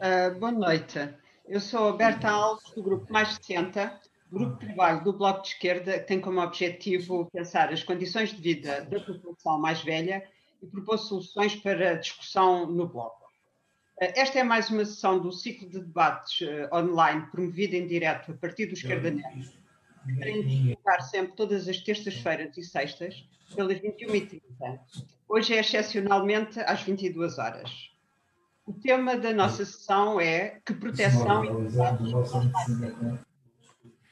Uh, 0.00 0.34
boa 0.38 0.50
noite. 0.50 0.98
Eu 1.46 1.60
sou 1.60 1.90
a 1.90 1.92
Berta 1.92 2.30
Alves, 2.30 2.70
do 2.70 2.82
Grupo 2.82 3.12
Mais 3.12 3.34
60, 3.34 4.00
grupo 4.32 4.58
de 4.58 4.64
trabalho 4.64 5.04
do 5.04 5.12
Bloco 5.12 5.42
de 5.42 5.48
Esquerda, 5.48 5.98
que 5.98 6.06
tem 6.06 6.18
como 6.18 6.40
objetivo 6.40 7.28
pensar 7.30 7.70
as 7.70 7.82
condições 7.82 8.30
de 8.30 8.40
vida 8.40 8.80
da 8.86 8.98
população 8.98 9.58
mais 9.58 9.82
velha 9.82 10.26
e 10.62 10.66
propor 10.66 10.96
soluções 10.96 11.54
para 11.54 11.96
discussão 11.96 12.64
no 12.64 12.88
Bloco. 12.88 13.26
Uh, 14.00 14.08
esta 14.16 14.38
é 14.38 14.42
mais 14.42 14.70
uma 14.70 14.86
sessão 14.86 15.18
do 15.18 15.30
ciclo 15.30 15.68
de 15.68 15.80
debates 15.80 16.40
uh, 16.48 16.74
online 16.74 17.26
promovido 17.30 17.76
em 17.76 17.86
direto 17.86 18.32
a 18.32 18.34
partir 18.34 18.68
do 18.68 18.72
Esquerda 18.72 19.10
Net, 19.10 19.50
que 20.06 20.18
tem 20.18 20.46
de 20.46 20.78
sempre 21.10 21.36
todas 21.36 21.68
as 21.68 21.76
terças-feiras 21.76 22.56
e 22.56 22.62
sextas, 22.62 23.22
pelas 23.54 23.78
21h30. 23.78 24.40
Hoje 25.28 25.54
é 25.54 25.60
excepcionalmente 25.60 26.58
às 26.60 26.80
22 26.84 27.38
horas. 27.38 27.90
O 28.70 28.72
tema 28.72 29.16
da 29.16 29.32
nossa 29.32 29.64
sessão 29.64 30.20
é 30.20 30.60
que 30.64 30.72
proteção 30.72 31.44
e 31.44 31.48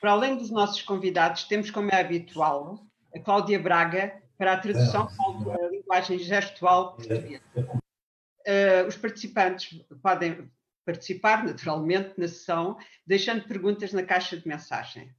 Para 0.00 0.10
além 0.10 0.36
dos 0.36 0.50
nossos 0.50 0.82
convidados, 0.82 1.44
temos, 1.44 1.70
como 1.70 1.92
é 1.92 2.00
habitual, 2.00 2.84
a 3.14 3.20
Cláudia 3.20 3.60
Braga 3.60 4.20
para 4.36 4.54
a 4.54 4.58
tradução 4.58 5.08
da 5.44 5.68
linguagem 5.68 6.18
gestual 6.18 6.96
portuguesa. 6.96 7.40
Uh, 7.56 8.88
os 8.88 8.96
participantes 8.96 9.80
podem 10.02 10.50
participar, 10.84 11.44
naturalmente, 11.44 12.14
na 12.18 12.26
sessão, 12.26 12.76
deixando 13.06 13.46
perguntas 13.46 13.92
na 13.92 14.02
caixa 14.02 14.36
de 14.36 14.48
mensagem, 14.48 15.14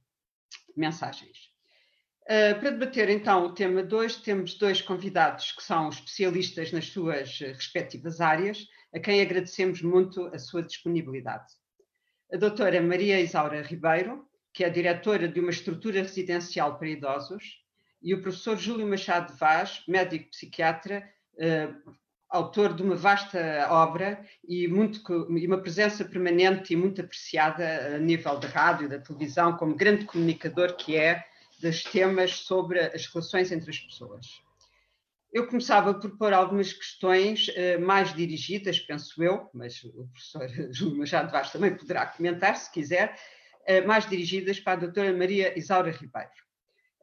mensagens. 0.76 1.48
Uh, 2.24 2.60
para 2.60 2.72
debater 2.72 3.08
então 3.08 3.46
o 3.46 3.54
tema 3.54 3.82
2, 3.82 4.16
temos 4.16 4.52
dois 4.58 4.82
convidados 4.82 5.52
que 5.52 5.62
são 5.62 5.88
especialistas 5.88 6.72
nas 6.72 6.88
suas 6.88 7.38
respectivas 7.38 8.20
áreas 8.20 8.68
a 8.94 8.98
quem 8.98 9.20
agradecemos 9.20 9.82
muito 9.82 10.26
a 10.26 10.38
sua 10.38 10.62
disponibilidade. 10.62 11.46
A 12.32 12.36
doutora 12.36 12.80
Maria 12.80 13.20
Isaura 13.20 13.62
Ribeiro, 13.62 14.26
que 14.52 14.64
é 14.64 14.70
diretora 14.70 15.28
de 15.28 15.40
uma 15.40 15.50
estrutura 15.50 16.02
residencial 16.02 16.78
para 16.78 16.88
idosos, 16.88 17.60
e 18.02 18.14
o 18.14 18.22
professor 18.22 18.56
Júlio 18.56 18.86
Machado 18.86 19.36
Vaz, 19.36 19.82
médico 19.86 20.30
psiquiatra, 20.30 21.08
eh, 21.38 21.68
autor 22.30 22.74
de 22.74 22.82
uma 22.82 22.94
vasta 22.94 23.66
obra 23.70 24.24
e, 24.46 24.68
muito, 24.68 25.00
e, 25.36 25.46
uma 25.46 25.60
presença 25.60 26.04
permanente 26.04 26.72
e 26.72 26.76
muito 26.76 27.00
apreciada 27.00 27.96
a 27.96 27.98
nível 27.98 28.38
da 28.38 28.48
rádio 28.48 28.86
e 28.86 28.88
da 28.88 28.98
televisão, 28.98 29.56
como 29.56 29.74
grande 29.74 30.04
comunicador 30.04 30.76
que 30.76 30.96
é 30.96 31.24
dos 31.60 31.82
temas 31.82 32.36
sobre 32.38 32.80
as 32.80 33.06
relações 33.06 33.52
entre 33.52 33.70
as 33.70 33.78
pessoas. 33.78 34.40
Eu 35.32 35.46
começava 35.46 35.94
por 35.94 36.18
pôr 36.18 36.32
algumas 36.32 36.72
questões 36.72 37.46
uh, 37.48 37.80
mais 37.80 38.12
dirigidas, 38.12 38.80
penso 38.80 39.22
eu, 39.22 39.48
mas 39.54 39.82
o 39.84 40.08
professor 40.08 40.48
Júlio 40.74 40.98
Machado 40.98 41.30
Vaz 41.30 41.52
também 41.52 41.74
poderá 41.76 42.06
comentar, 42.06 42.56
se 42.56 42.70
quiser, 42.72 43.16
uh, 43.68 43.86
mais 43.86 44.08
dirigidas 44.08 44.58
para 44.58 44.72
a 44.72 44.76
doutora 44.76 45.16
Maria 45.16 45.56
Isaura 45.56 45.92
Ribeiro. 45.92 46.30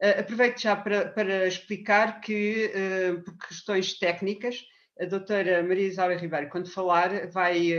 Uh, 0.02 0.20
aproveito 0.20 0.60
já 0.60 0.76
para, 0.76 1.08
para 1.08 1.46
explicar 1.46 2.20
que, 2.20 2.70
por 3.24 3.48
questões 3.48 3.98
técnicas, 3.98 4.62
a 5.00 5.06
doutora 5.06 5.62
Maria 5.62 5.88
Isaura 5.88 6.16
Ribeiro, 6.16 6.50
quando 6.50 6.70
falar, 6.70 7.28
vai, 7.30 7.70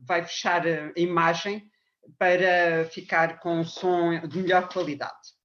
vai 0.00 0.22
fechar 0.24 0.66
a 0.66 0.92
imagem 0.96 1.70
para 2.18 2.84
ficar 2.90 3.40
com 3.40 3.60
um 3.60 3.64
som 3.64 4.20
de 4.26 4.38
melhor 4.38 4.68
qualidade. 4.68 5.39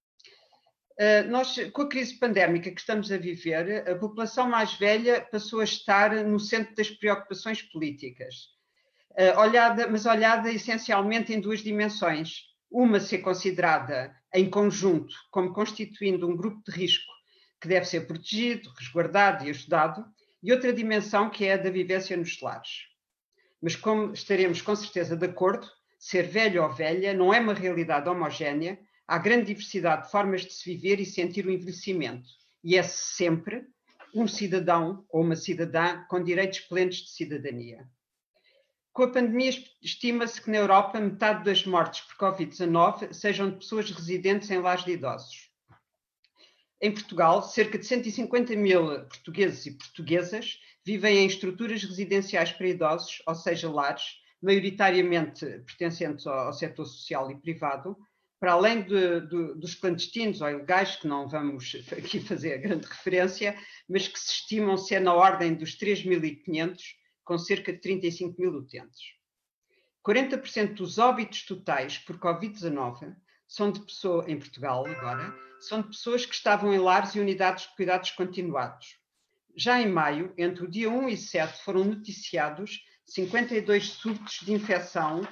Eh, 0.98 1.24
nós, 1.24 1.58
com 1.74 1.82
a 1.82 1.90
crise 1.90 2.18
pandémica 2.18 2.72
que 2.72 2.80
estamos 2.80 3.12
a 3.12 3.18
viver, 3.18 3.88
a 3.90 3.96
população 3.96 4.48
mais 4.48 4.76
velha 4.76 5.28
passou 5.30 5.60
a 5.60 5.66
estar 5.66 6.24
no 6.24 6.40
centro 6.40 6.74
das 6.74 6.90
preocupações 6.90 7.62
políticas, 7.62 8.36
uh, 9.12 9.40
olhada, 9.40 9.88
mas 9.90 10.06
olhada 10.06 10.50
essencialmente 10.50 11.34
em 11.34 11.42
duas 11.42 11.60
dimensões. 11.60 12.44
Uma 12.72 13.00
ser 13.00 13.20
considerada 13.20 14.16
em 14.34 14.50
conjunto 14.50 15.14
como 15.32 15.54
constituindo 15.54 16.28
um 16.28 16.36
grupo 16.36 16.62
de 16.66 16.72
risco 16.72 17.12
que 17.60 17.68
deve 17.68 17.86
ser 17.86 18.08
protegido, 18.08 18.72
resguardado 18.78 19.46
e 19.46 19.50
ajudado, 19.50 20.06
e 20.42 20.52
outra 20.52 20.72
dimensão 20.72 21.30
que 21.30 21.46
é 21.46 21.54
a 21.54 21.58
da 21.58 21.70
vivência 21.70 22.16
nos 22.16 22.40
lares. 22.42 22.88
Mas 23.62 23.76
como 23.76 24.14
estaremos 24.14 24.62
com 24.62 24.76
certeza 24.76 25.16
de 25.16 25.26
acordo, 25.26 25.68
ser 26.00 26.24
velho 26.24 26.64
ou 26.64 26.70
velha 26.70 27.14
não 27.14 27.34
é 27.34 27.40
uma 27.40 27.54
realidade 27.54 28.08
homogénea, 28.10 28.80
Há 29.08 29.18
grande 29.20 29.46
diversidade 29.46 30.06
de 30.06 30.12
formas 30.12 30.42
de 30.42 30.52
se 30.54 30.74
viver 30.74 31.00
e 31.00 31.06
sentir 31.06 31.46
o 31.46 31.52
envelhecimento, 31.52 32.28
e 32.64 32.76
é 32.76 32.82
sempre 32.82 33.68
um 34.16 34.28
cidadão 34.28 35.06
ou 35.10 35.22
uma 35.22 35.36
cidadã 35.36 36.04
com 36.10 36.24
direitos 36.24 36.62
plenos 36.62 36.96
de 36.96 37.12
cidadania. 37.12 37.88
Com 38.92 39.04
a 39.04 39.12
pandemia, 39.12 39.52
estima-se 39.82 40.42
que 40.42 40.50
na 40.50 40.58
Europa 40.58 41.00
metade 41.00 41.44
das 41.44 41.66
mortes 41.66 42.02
por 42.02 42.16
Covid-19 42.16 43.14
sejam 43.14 43.50
de 43.52 43.58
pessoas 43.58 43.92
residentes 43.92 44.50
em 44.50 44.60
lares 44.60 44.86
de 44.86 44.94
idosos. 44.94 45.52
Em 46.82 46.94
Portugal, 46.94 47.44
cerca 47.44 47.78
de 47.78 47.86
150 47.86 48.56
mil 48.56 48.88
portugueses 49.06 49.66
e 49.66 49.78
portuguesas 49.78 50.60
vivem 50.86 51.18
em 51.18 51.28
estruturas 51.28 51.84
residenciais 51.84 52.52
para 52.54 52.70
idosos, 52.70 53.22
ou 53.28 53.36
seja, 53.36 53.70
lares, 53.70 54.18
maioritariamente 54.42 55.46
pertencentes 55.66 56.26
ao 56.26 56.54
setor 56.54 56.86
social 56.86 57.30
e 57.30 57.36
privado, 57.36 57.98
para 58.46 58.54
além 58.54 58.84
de, 58.84 59.22
de, 59.22 59.56
dos 59.56 59.74
clandestinos 59.74 60.40
ou 60.40 60.48
ilegais, 60.48 60.98
que 60.98 61.08
não 61.08 61.28
vamos 61.28 61.76
aqui 61.92 62.20
fazer 62.20 62.60
grande 62.60 62.86
referência, 62.86 63.58
mas 63.90 64.08
que 64.08 64.20
se 64.20 64.34
estimam 64.34 64.78
ser 64.78 65.00
na 65.00 65.16
ordem 65.16 65.56
dos 65.56 65.76
3.500, 65.76 66.80
com 67.24 67.40
cerca 67.40 67.74
de 67.74 67.80
35 67.80 68.40
mil 68.40 68.52
utentes. 68.52 69.02
40% 70.08 70.76
dos 70.76 71.00
óbitos 71.00 71.44
totais 71.44 71.98
por 71.98 72.20
Covid-19 72.20 73.16
são 73.48 73.72
de 73.72 73.80
pessoas, 73.80 74.28
em 74.28 74.38
Portugal 74.38 74.86
agora, 74.86 75.36
são 75.60 75.82
de 75.82 75.88
pessoas 75.88 76.24
que 76.24 76.36
estavam 76.36 76.72
em 76.72 76.78
lares 76.78 77.16
e 77.16 77.20
unidades 77.20 77.68
de 77.68 77.76
cuidados 77.76 78.12
continuados. 78.12 79.00
Já 79.58 79.82
em 79.82 79.90
maio, 79.90 80.32
entre 80.38 80.66
o 80.66 80.70
dia 80.70 80.88
1 80.88 81.10
e 81.10 81.18
7, 81.18 81.64
foram 81.64 81.84
noticiados 81.84 82.80
52 83.08 83.90
surtos 83.90 84.42
de 84.44 84.54
infecção 84.54 85.24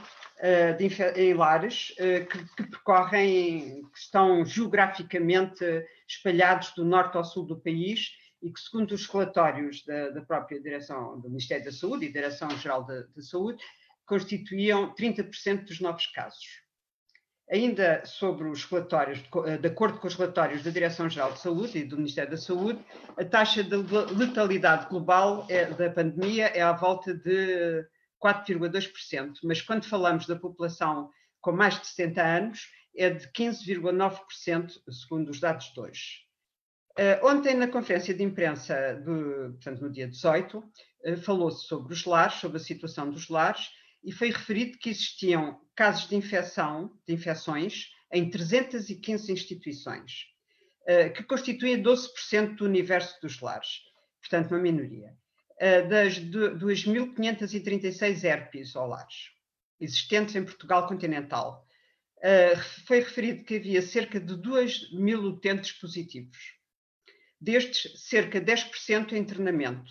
de, 0.78 1.22
em 1.22 1.34
lares 1.34 1.92
uh, 1.92 2.26
que, 2.28 2.46
que, 2.56 2.64
percorrem, 2.70 3.82
que 3.94 3.98
estão 3.98 4.46
geograficamente 4.46 5.64
espalhados 6.08 6.74
do 6.76 6.84
norte 6.84 7.16
ao 7.16 7.24
sul 7.24 7.46
do 7.46 7.60
país 7.60 8.12
e 8.42 8.52
que, 8.52 8.60
segundo 8.60 8.92
os 8.92 9.08
relatórios 9.08 9.86
da, 9.86 10.10
da 10.10 10.22
própria 10.22 10.62
Direção 10.62 11.20
do 11.22 11.30
Ministério 11.30 11.64
da 11.64 11.72
Saúde 11.72 12.08
e 12.08 12.12
Direção-Geral 12.12 12.84
da, 12.84 13.04
da 13.16 13.22
Saúde, 13.22 13.64
constituíam 14.06 14.94
30% 14.94 15.66
dos 15.66 15.80
novos 15.80 16.08
casos. 16.08 16.62
Ainda 17.50 18.06
sobre 18.06 18.50
os 18.50 18.66
relatórios, 18.66 19.22
de 19.62 19.68
acordo 19.68 20.00
com 20.00 20.08
os 20.08 20.16
relatórios 20.16 20.64
da 20.64 20.72
Direção-Geral 20.72 21.34
de 21.34 21.40
Saúde 21.40 21.78
e 21.78 21.84
do 21.86 21.98
Ministério 21.98 22.32
da 22.32 22.38
Saúde, 22.38 22.80
a 23.18 23.24
taxa 23.24 23.64
de 23.64 23.76
letalidade 24.14 24.90
global 24.90 25.48
da 25.78 25.90
pandemia 25.90 26.48
é 26.48 26.62
à 26.62 26.74
volta 26.74 27.14
de 27.14 27.86
4,2%, 28.24 29.40
mas 29.44 29.62
quando 29.62 29.86
falamos 29.86 30.26
da 30.26 30.36
população 30.36 31.10
com 31.42 31.52
mais 31.52 31.80
de 31.80 31.88
70 31.88 32.24
anos, 32.24 32.70
é 32.96 33.10
de 33.10 33.28
15,9%, 33.32 34.72
segundo 34.90 35.30
os 35.30 35.40
dados 35.40 35.74
de 35.74 35.80
hoje. 35.80 36.24
Uh, 36.98 37.26
ontem, 37.26 37.56
na 37.56 37.68
conferência 37.68 38.14
de 38.14 38.24
imprensa, 38.24 39.02
do, 39.04 39.54
portanto, 39.54 39.82
no 39.82 39.92
dia 39.92 40.08
18, 40.08 40.60
uh, 40.60 41.18
falou-se 41.18 41.66
sobre 41.66 41.92
os 41.92 42.06
lares, 42.06 42.36
sobre 42.36 42.58
a 42.58 42.64
situação 42.64 43.10
dos 43.10 43.30
lares, 43.30 43.70
e 44.04 44.12
foi 44.12 44.30
referido 44.30 44.78
que 44.78 44.90
existiam 44.90 45.60
casos 45.76 46.08
de 46.08 46.16
infecção, 46.16 46.96
de 47.08 47.14
infecções, 47.14 47.90
em 48.12 48.30
315 48.30 49.32
instituições, 49.32 50.28
uh, 50.84 51.12
que 51.14 51.24
constituem 51.24 51.82
12% 51.82 52.56
do 52.58 52.66
universo 52.66 53.20
dos 53.22 53.42
lares, 53.42 53.82
portanto, 54.22 54.52
uma 54.52 54.60
minoria. 54.60 55.18
Eh, 55.66 55.84
das 55.84 56.20
2.536 56.20 58.26
herpes 58.26 58.72
solares 58.72 59.32
existentes 59.80 60.36
em 60.36 60.44
Portugal 60.44 60.86
continental. 60.90 61.66
Eh, 62.22 62.58
foi 62.86 63.00
referido 63.00 63.46
que 63.46 63.56
havia 63.56 63.82
cerca 63.82 64.20
de 64.20 64.36
2 64.36 64.92
mil 64.92 65.22
utentes 65.22 65.72
positivos. 65.72 66.38
Destes, 67.40 68.10
cerca 68.10 68.42
de 68.42 68.46
10% 68.46 69.14
em 69.14 69.24
treinamento. 69.24 69.90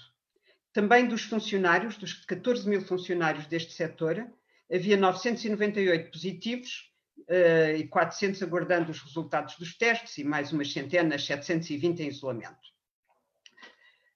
Também 0.74 1.08
dos 1.08 1.22
funcionários, 1.22 1.96
dos 1.96 2.22
14 2.26 2.68
mil 2.68 2.82
funcionários 2.82 3.46
deste 3.46 3.72
setor, 3.72 4.30
havia 4.70 4.98
998 4.98 6.10
positivos 6.10 6.92
uh, 7.30 7.76
e 7.78 7.88
400 7.88 8.42
aguardando 8.42 8.90
os 8.90 9.00
resultados 9.00 9.56
dos 9.56 9.74
testes 9.74 10.18
e 10.18 10.24
mais 10.24 10.52
umas 10.52 10.70
centenas, 10.70 11.24
720 11.24 12.00
em 12.00 12.08
isolamento. 12.08 12.72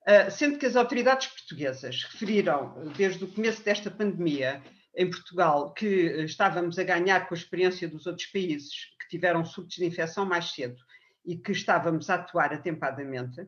Ah, 0.07 0.31
sendo 0.31 0.57
que 0.57 0.67
as 0.67 0.77
autoridades 0.77 1.27
portuguesas 1.27 2.05
referiram, 2.05 2.93
desde 2.97 3.25
o 3.25 3.29
começo 3.33 3.63
desta 3.65 3.91
pandemia, 3.91 4.63
em 4.95 5.11
Portugal, 5.11 5.75
que 5.75 5.87
estávamos 6.25 6.79
a 6.79 6.85
ganhar 6.85 7.27
com 7.29 7.35
a 7.35 7.37
experiência 7.37 7.89
dos 7.89 8.07
outros 8.07 8.27
países 8.27 8.73
que 9.01 9.09
tiveram 9.11 9.45
surtos 9.45 9.77
de 9.77 9.85
infecção 9.85 10.25
mais 10.25 10.53
cedo 10.53 10.77
e 11.25 11.37
que 11.37 11.51
estávamos 11.51 12.09
a 12.09 12.15
atuar 12.15 12.53
atempadamente, 12.53 13.47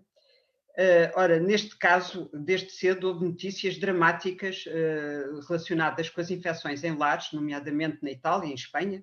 Uh, 0.79 1.11
ora, 1.17 1.41
neste 1.41 1.77
caso, 1.77 2.31
desde 2.33 2.71
cedo 2.71 3.09
houve 3.09 3.25
notícias 3.25 3.77
dramáticas 3.79 4.65
uh, 4.65 5.41
relacionadas 5.49 6.09
com 6.09 6.21
as 6.21 6.31
infecções 6.31 6.85
em 6.85 6.97
lares, 6.97 7.33
nomeadamente 7.33 7.99
na 8.01 8.13
Itália 8.13 8.47
e 8.47 8.53
em 8.53 8.55
Espanha, 8.55 9.03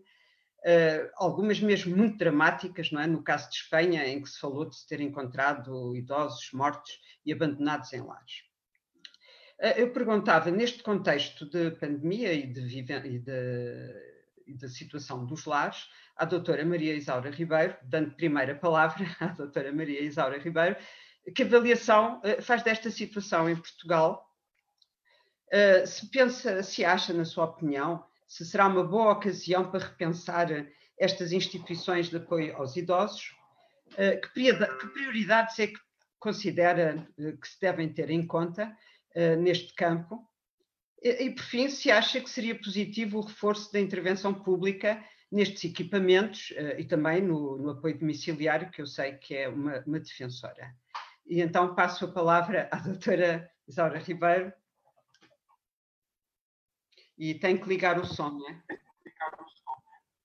uh, 0.65 1.11
algumas 1.15 1.59
mesmo 1.59 1.95
muito 1.95 2.17
dramáticas, 2.17 2.91
não 2.91 3.01
é? 3.01 3.07
No 3.07 3.23
caso 3.23 3.49
de 3.49 3.55
Espanha, 3.55 4.07
em 4.07 4.21
que 4.21 4.29
se 4.29 4.39
falou 4.39 4.65
de 4.65 4.75
se 4.75 4.87
ter 4.87 4.99
encontrado 4.99 5.95
idosos 5.95 6.51
mortos 6.51 6.99
e 7.25 7.31
abandonados 7.31 7.93
em 7.93 8.01
lares. 8.01 8.43
eu 9.77 9.91
perguntava, 9.93 10.51
neste 10.51 10.83
contexto 10.83 11.49
de 11.49 11.71
pandemia 11.71 12.33
e 12.33 12.47
de, 12.47 12.79
e 12.79 12.81
de, 13.19 14.15
e 14.47 14.53
de 14.53 14.69
situação 14.69 15.25
dos 15.25 15.45
lares, 15.45 15.87
à 16.15 16.25
doutora 16.25 16.65
Maria 16.65 16.95
Isaura 16.95 17.29
Ribeiro, 17.29 17.75
dando 17.83 18.15
primeira 18.15 18.55
palavra 18.55 19.05
à 19.19 19.27
doutora 19.27 19.71
Maria 19.71 20.01
Isaura 20.01 20.37
Ribeiro, 20.37 20.77
que 21.33 21.43
avaliação 21.43 22.21
uh, 22.21 22.41
faz 22.41 22.61
desta 22.63 22.89
situação 22.89 23.49
em 23.49 23.55
Portugal? 23.55 24.31
Uh, 25.47 25.85
se 25.85 26.09
pensa, 26.09 26.61
se 26.63 26.85
acha, 26.85 27.13
na 27.13 27.25
sua 27.25 27.45
opinião, 27.45 28.05
se 28.27 28.45
será 28.45 28.67
uma 28.67 28.83
boa 28.83 29.13
ocasião 29.13 29.69
para 29.69 29.85
repensar 29.85 30.47
estas 30.99 31.31
instituições 31.31 32.09
de 32.09 32.17
apoio 32.17 32.55
aos 32.55 32.75
idosos? 32.75 33.35
Uh, 33.93 34.19
que, 34.21 34.87
prioridades 34.93 35.59
é 35.59 35.67
que 35.67 35.79
considera 36.19 37.07
que 37.17 37.47
se 37.47 37.59
devem 37.61 37.91
ter 37.93 38.09
em 38.09 38.25
conta 38.25 38.75
neste 39.39 39.73
campo? 39.75 40.27
E, 41.01 41.29
por 41.29 41.43
fim, 41.43 41.69
se 41.69 41.91
acha 41.91 42.19
que 42.19 42.29
seria 42.29 42.59
positivo 42.59 43.19
o 43.19 43.21
reforço 43.21 43.71
da 43.71 43.79
intervenção 43.79 44.33
pública 44.33 45.01
nestes 45.31 45.65
equipamentos 45.65 46.51
e 46.79 46.83
também 46.83 47.21
no, 47.21 47.57
no, 47.57 47.69
apoio 47.69 47.99
domiciliário, 47.99 48.71
que 48.71 48.81
eu 48.81 48.87
sei 48.87 49.13
que 49.13 49.35
é 49.35 49.47
uma, 49.47 49.83
uma 49.85 49.99
defensora. 49.99 50.73
E 51.25 51.41
então 51.41 51.73
passo 51.75 52.05
a 52.05 52.11
palavra 52.11 52.69
à 52.71 52.77
doutora 52.77 53.49
Isaura 53.67 53.99
Ribeiro. 53.99 54.53
E 57.17 57.33
tem 57.35 57.57
que 57.57 57.67
ligar 57.67 57.97
o 57.97 58.05
som, 58.05 58.29
não 58.31 58.49
é? 58.49 58.61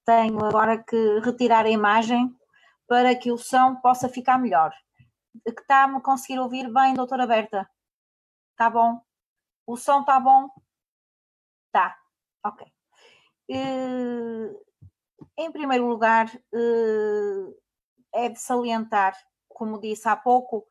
Tenho 0.04 0.44
agora 0.44 0.82
que 0.82 1.20
retirar 1.20 1.64
a 1.64 1.70
imagem 1.70 2.34
para 2.88 3.14
que 3.14 3.30
o 3.30 3.38
som 3.38 3.76
possa 3.76 4.08
ficar 4.08 4.38
melhor. 4.38 4.72
Está-me 5.46 5.98
a 5.98 6.00
conseguir 6.00 6.40
ouvir 6.40 6.72
bem, 6.72 6.94
doutora 6.94 7.26
Berta? 7.26 7.68
Está 8.52 8.68
bom? 8.68 9.00
O 9.66 9.76
som 9.76 10.00
está 10.00 10.18
bom? 10.18 10.48
Está, 11.66 11.96
ok. 12.44 12.66
Uh, 13.48 14.60
em 15.36 15.52
primeiro 15.52 15.86
lugar, 15.86 16.26
uh, 16.52 17.60
é 18.12 18.28
de 18.28 18.40
salientar, 18.40 19.16
como 19.48 19.80
disse 19.80 20.08
há 20.08 20.16
pouco, 20.16 20.66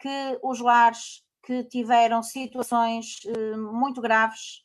que 0.00 0.38
os 0.42 0.60
lares 0.60 1.24
que 1.42 1.64
tiveram 1.64 2.22
situações 2.22 3.20
eh, 3.26 3.56
muito 3.56 4.00
graves 4.00 4.64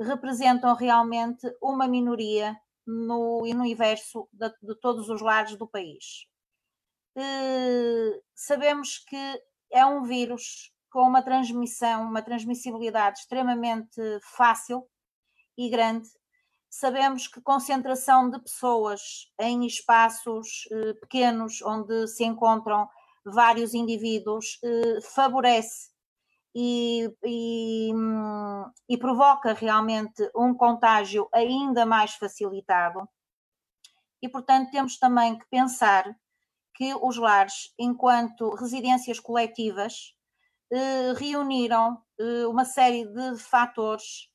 representam 0.00 0.74
realmente 0.74 1.46
uma 1.62 1.86
minoria 1.86 2.56
no, 2.86 3.42
universo 3.42 4.28
de, 4.32 4.48
de 4.62 4.74
todos 4.80 5.08
os 5.08 5.20
lares 5.20 5.56
do 5.56 5.66
país. 5.66 6.26
Eh, 7.16 8.20
sabemos 8.34 8.98
que 8.98 9.42
é 9.72 9.86
um 9.86 10.02
vírus 10.02 10.72
com 10.90 11.02
uma 11.02 11.22
transmissão, 11.22 12.04
uma 12.04 12.22
transmissibilidade 12.22 13.20
extremamente 13.20 14.00
fácil 14.36 14.86
e 15.56 15.68
grande. 15.70 16.08
Sabemos 16.68 17.28
que 17.28 17.40
concentração 17.40 18.28
de 18.28 18.40
pessoas 18.40 19.00
em 19.40 19.64
espaços 19.64 20.68
eh, 20.72 20.94
pequenos 20.94 21.62
onde 21.62 22.08
se 22.08 22.24
encontram 22.24 22.88
vários 23.24 23.74
indivíduos 23.74 24.58
eh, 24.62 25.00
favorece 25.00 25.93
e, 26.54 27.12
e, 27.24 27.92
hum, 27.92 28.64
e, 28.88 28.96
provoca 28.96 29.52
realmente 29.52 30.30
um 30.36 30.54
contágio 30.54 31.28
ainda 31.32 31.84
mais 31.84 32.14
facilitado. 32.14 33.08
E, 34.22 34.28
portanto, 34.28 34.70
temos 34.70 34.98
também 34.98 35.36
que 35.36 35.46
pensar 35.50 36.04
que 36.74 36.94
os 36.94 37.16
lares, 37.16 37.72
enquanto 37.78 38.54
residências 38.54 39.20
coletivas, 39.20 40.14
eh, 40.72 41.12
reuniram 41.16 42.02
eh, 42.18 42.46
uma 42.46 42.64
série 42.64 43.04
de 43.04 43.36
fatores 43.38 44.28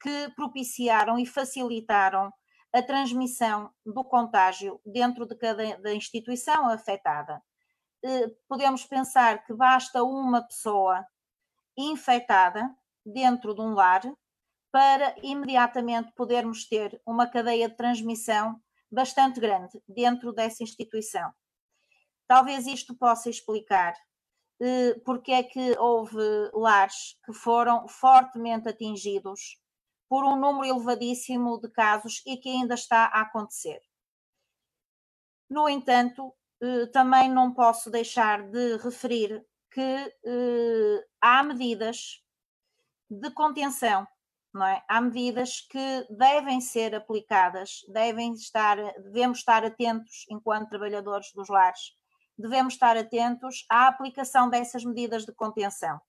que 0.00 0.28
propiciaram 0.36 1.18
e 1.18 1.26
facilitaram 1.26 2.32
a 2.72 2.82
transmissão 2.82 3.70
do 3.84 4.04
contágio 4.04 4.80
dentro 4.86 5.26
de 5.26 5.36
cada 5.36 5.76
da 5.78 5.94
instituição 5.94 6.68
afetada. 6.68 7.42
Eh, 8.04 8.28
podemos 8.48 8.84
pensar 8.86 9.44
que 9.44 9.54
basta 9.54 10.02
uma 10.02 10.42
pessoa 10.42 11.06
infectada 11.76 12.74
dentro 13.04 13.54
de 13.54 13.60
um 13.60 13.74
lar 13.74 14.02
para 14.70 15.14
imediatamente 15.22 16.12
podermos 16.14 16.66
ter 16.66 17.00
uma 17.06 17.26
cadeia 17.26 17.68
de 17.68 17.76
transmissão 17.76 18.60
bastante 18.90 19.40
grande 19.40 19.82
dentro 19.86 20.32
dessa 20.32 20.62
instituição. 20.62 21.32
Talvez 22.26 22.66
isto 22.66 22.96
possa 22.96 23.28
explicar 23.28 23.94
eh, 24.60 24.94
porque 25.04 25.32
é 25.32 25.42
que 25.42 25.76
houve 25.78 26.16
lares 26.54 27.18
que 27.24 27.32
foram 27.32 27.88
fortemente 27.88 28.68
atingidos 28.68 29.58
por 30.08 30.24
um 30.24 30.36
número 30.36 30.66
elevadíssimo 30.66 31.60
de 31.60 31.70
casos 31.70 32.22
e 32.26 32.36
que 32.36 32.48
ainda 32.48 32.74
está 32.74 33.06
a 33.06 33.22
acontecer. 33.22 33.80
No 35.50 35.68
entanto, 35.68 36.34
eh, 36.62 36.86
também 36.86 37.28
não 37.28 37.52
posso 37.52 37.90
deixar 37.90 38.42
de 38.48 38.76
referir 38.76 39.44
que 39.72 39.80
eh, 39.80 41.06
há 41.20 41.42
medidas 41.42 42.22
de 43.10 43.30
contenção, 43.30 44.06
não 44.52 44.66
é? 44.66 44.82
Há 44.88 45.00
medidas 45.00 45.60
que 45.60 46.06
devem 46.10 46.60
ser 46.60 46.94
aplicadas, 46.94 47.80
devem 47.88 48.32
estar, 48.34 48.76
devemos 49.00 49.38
estar 49.38 49.64
atentos 49.64 50.26
enquanto 50.30 50.68
trabalhadores 50.68 51.32
dos 51.32 51.48
lares, 51.48 51.96
devemos 52.38 52.74
estar 52.74 52.96
atentos 52.96 53.64
à 53.70 53.86
aplicação 53.86 54.50
dessas 54.50 54.84
medidas 54.84 55.24
de 55.24 55.32
contenção. 55.32 56.00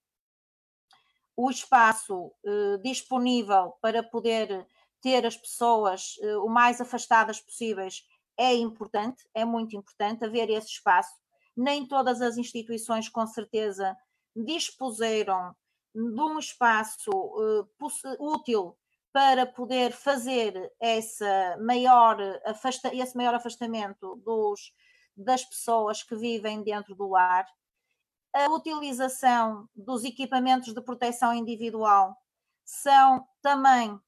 O 1.36 1.50
espaço 1.50 2.32
eh, 2.46 2.78
disponível 2.84 3.74
para 3.82 4.04
poder 4.04 4.68
ter 5.02 5.26
as 5.26 5.36
pessoas 5.36 6.16
eh, 6.22 6.38
o 6.38 6.48
mais 6.48 6.80
afastadas 6.80 7.40
possíveis 7.40 8.04
é 8.38 8.54
importante, 8.54 9.28
é 9.34 9.46
muito 9.46 9.76
importante 9.76 10.26
haver 10.26 10.50
esse 10.50 10.68
espaço. 10.68 11.14
Nem 11.56 11.88
todas 11.88 12.22
as 12.22 12.38
instituições, 12.38 13.10
com 13.10 13.26
certeza, 13.28 13.96
dispuseram 14.36 15.56
de 15.94 16.22
um 16.22 16.40
espaço 16.40 17.12
uh, 17.12 17.68
útil 18.20 18.76
para 19.12 19.46
poder 19.46 19.92
fazer 19.92 20.74
essa 20.80 21.58
maior 21.62 22.18
afasta 22.44 22.94
esse 22.94 23.16
maior 23.16 23.36
afastamento 23.36 24.16
dos, 24.16 24.74
das 25.16 25.46
pessoas 25.46 26.02
que 26.02 26.16
vivem 26.16 26.64
dentro 26.64 26.96
do 26.96 27.10
lar. 27.10 27.46
A 28.36 28.48
utilização 28.48 29.70
dos 29.76 30.04
equipamentos 30.04 30.74
de 30.74 30.82
proteção 30.82 31.32
individual 31.32 32.18
são 32.66 33.24
também 33.40 34.00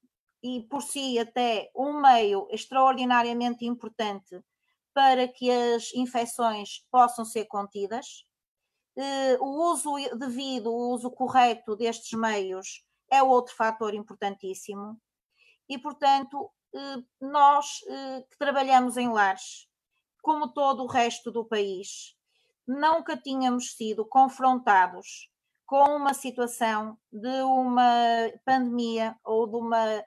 e 0.42 0.62
por 0.62 0.82
si 0.82 1.18
até 1.18 1.70
um 1.74 2.00
meio 2.00 2.48
extraordinariamente 2.50 3.64
importante 3.64 4.40
para 4.96 5.28
que 5.28 5.50
as 5.50 5.92
infecções 5.92 6.82
possam 6.90 7.22
ser 7.22 7.44
contidas. 7.44 8.24
Eh, 8.96 9.36
o 9.38 9.70
uso 9.70 9.92
devido, 10.18 10.72
o 10.72 10.94
uso 10.94 11.10
correto 11.10 11.76
destes 11.76 12.18
meios 12.18 12.82
é 13.10 13.22
outro 13.22 13.54
fator 13.54 13.92
importantíssimo. 13.92 14.98
E, 15.68 15.76
portanto, 15.76 16.50
eh, 16.74 16.96
nós 17.20 17.80
eh, 17.86 18.22
que 18.30 18.38
trabalhamos 18.38 18.96
em 18.96 19.10
lares, 19.10 19.68
como 20.22 20.48
todo 20.54 20.82
o 20.84 20.86
resto 20.86 21.30
do 21.30 21.44
país, 21.44 22.16
nunca 22.66 23.18
tínhamos 23.18 23.76
sido 23.76 24.02
confrontados 24.02 25.30
com 25.66 25.94
uma 25.94 26.14
situação 26.14 26.96
de 27.12 27.42
uma 27.42 28.32
pandemia 28.46 29.14
ou 29.22 29.46
de 29.46 29.56
uma 29.56 30.04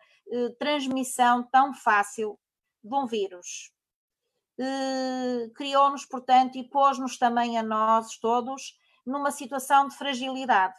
transmissão 0.58 1.44
tão 1.52 1.76
fácil 1.76 2.40
de 2.84 2.96
um 2.96 3.06
vírus. 3.06 3.72
Eh, 4.60 5.50
criou-nos, 5.56 6.06
portanto, 6.06 6.58
e 6.58 6.64
pôs-nos 6.64 7.18
também 7.18 7.58
a 7.58 7.64
nós 7.64 8.18
todos 8.18 8.78
numa 9.06 9.32
situação 9.32 9.88
de 9.88 9.96
fragilidade. 9.96 10.76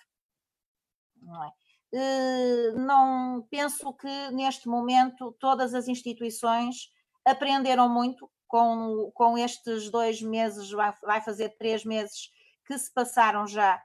Não, 1.23 1.45
é? 1.45 1.53
Eh, 1.95 2.73
não 2.73 3.47
penso 3.51 3.93
que 3.95 4.31
neste 4.31 4.69
momento 4.69 5.35
todas 5.41 5.75
as 5.75 5.89
instituições 5.89 6.93
aprenderam 7.25 7.89
muito 7.89 8.31
com, 8.47 9.11
com 9.15 9.39
estes 9.39 9.91
dois 9.91 10.21
meses, 10.21 10.71
vai, 10.71 10.93
vai 11.03 11.21
fazer 11.21 11.51
três 11.57 11.85
meses 11.85 12.31
que 12.67 12.77
se 12.79 12.93
passaram 12.93 13.47
já 13.47 13.83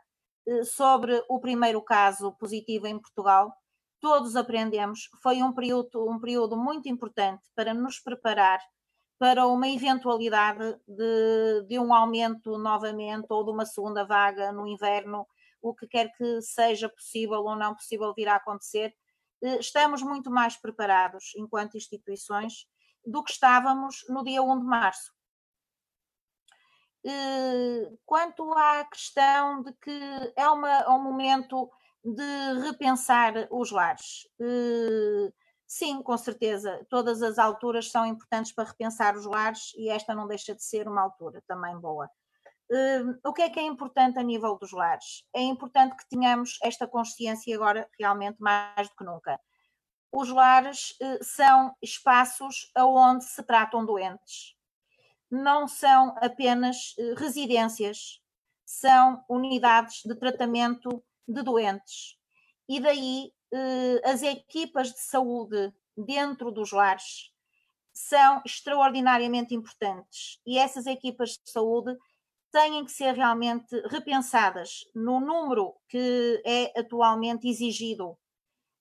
sobre 0.64 1.24
o 1.28 1.40
primeiro 1.40 1.82
caso 1.82 2.32
positivo 2.34 2.86
em 2.86 3.00
Portugal 3.00 3.52
todos 4.06 4.36
aprendemos. 4.36 5.10
Foi 5.24 5.42
um 5.42 5.52
período, 5.52 6.08
um 6.08 6.20
período 6.20 6.56
muito 6.56 6.88
importante 6.88 7.44
para 7.56 7.74
nos 7.74 8.00
preparar 8.00 8.60
para 9.18 9.48
uma 9.48 9.68
eventualidade 9.68 10.78
de, 10.88 11.66
de 11.68 11.80
um 11.80 11.94
aumento 11.94 12.58
novamente 12.58 13.28
ou 13.30 13.44
de 13.44 13.52
uma 13.52 13.66
segunda 13.66 14.06
vaga 14.06 14.52
no 14.52 14.68
inverno 14.68 15.26
o 15.62 15.74
que 15.74 15.88
quer 15.88 16.12
que 16.16 16.42
seja 16.42 16.88
possível 16.88 17.44
ou 17.44 17.56
não 17.56 17.74
possível 17.74 18.14
vir 18.14 18.28
a 18.28 18.36
acontecer, 18.36 18.96
eh, 19.42 19.58
estamos 19.58 20.04
muito 20.04 20.30
mais 20.30 20.56
preparados 20.56 21.34
enquanto 21.36 21.78
instituições 21.78 22.68
do 23.06 23.24
que 23.24 23.32
estávamos 23.32 24.06
no 24.08 24.24
dia 24.24 24.44
1 24.44 24.60
de 24.60 24.66
março. 24.66 25.12
Eh, 27.04 27.92
quanto 28.06 28.52
à 28.54 28.86
questão 28.86 29.64
de 29.64 29.74
que 29.74 30.34
é, 30.36 30.48
uma, 30.50 30.70
é 30.70 30.90
um 30.90 31.02
momento 31.02 31.70
de 32.04 32.60
repensar 32.62 33.48
os 33.52 33.72
lares. 33.72 34.28
Eh, 34.40 35.34
sim, 35.68 36.02
com 36.02 36.18
certeza, 36.18 36.86
todas 36.90 37.22
as 37.22 37.38
alturas 37.38 37.90
são 37.90 38.06
importantes 38.06 38.52
para 38.52 38.70
repensar 38.70 39.16
os 39.16 39.26
lares 39.26 39.74
e 39.78 39.90
esta 39.90 40.14
não 40.14 40.28
deixa 40.28 40.56
de 40.56 40.64
ser 40.64 40.88
uma 40.88 41.02
altura 41.02 41.44
também 41.48 41.78
boa. 41.80 42.10
Uh, 42.72 43.20
o 43.24 43.32
que 43.32 43.44
é 43.44 43.50
que 43.50 43.60
é 43.60 43.64
importante 43.64 44.18
a 44.18 44.24
nível 44.24 44.58
dos 44.58 44.72
lares? 44.72 45.24
É 45.36 45.42
importante 45.42 45.96
que 45.96 46.10
tenhamos 46.10 46.58
esta 46.64 46.88
consciência 46.88 47.56
agora 47.56 47.88
realmente 48.00 48.38
mais 48.40 48.90
do 48.90 48.96
que 48.96 49.04
nunca. 49.04 49.40
Os 50.12 50.30
lares 50.30 50.92
uh, 51.02 51.24
são 51.24 51.76
espaços 51.82 52.72
onde 52.76 53.24
se 53.24 53.44
tratam 53.44 53.86
doentes. 53.86 54.56
Não 55.30 55.68
são 55.68 56.16
apenas 56.20 56.96
uh, 56.98 57.14
residências, 57.16 58.20
são 58.66 59.24
unidades 59.30 60.02
de 60.04 60.16
tratamento 60.16 61.04
de 61.28 61.44
doentes. 61.44 62.18
E 62.68 62.80
daí 62.80 63.32
as 64.04 64.22
equipas 64.22 64.92
de 64.92 65.00
saúde 65.00 65.74
dentro 65.96 66.52
dos 66.52 66.72
lares 66.72 67.32
são 67.94 68.42
extraordinariamente 68.46 69.56
importantes 69.56 70.40
e 70.46 70.58
essas 70.58 70.86
equipas 70.86 71.32
de 71.32 71.50
saúde 71.50 71.96
têm 72.52 72.84
que 72.84 72.92
ser 72.92 73.14
realmente 73.14 73.76
repensadas 73.88 74.86
no 74.94 75.20
número 75.20 75.76
que 75.88 76.42
é 76.46 76.80
atualmente 76.80 77.48
exigido. 77.48 78.18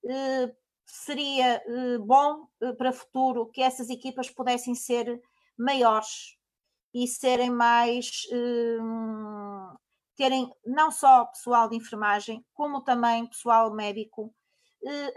Eh, 0.04 0.54
seria 0.86 1.62
eh, 1.66 1.98
bom 1.98 2.46
para 2.76 2.90
o 2.90 2.92
futuro 2.92 3.50
que 3.50 3.62
essas 3.62 3.88
equipas 3.90 4.30
pudessem 4.30 4.74
ser 4.74 5.20
maiores 5.56 6.36
e 6.92 7.06
serem 7.08 7.50
mais 7.50 8.26
terem 10.16 10.50
não 10.64 10.90
só 10.90 11.24
pessoal 11.26 11.68
de 11.68 11.76
enfermagem, 11.76 12.44
como 12.54 12.82
também 12.82 13.26
pessoal 13.26 13.72
médico, 13.74 14.32
eh, 14.32 14.43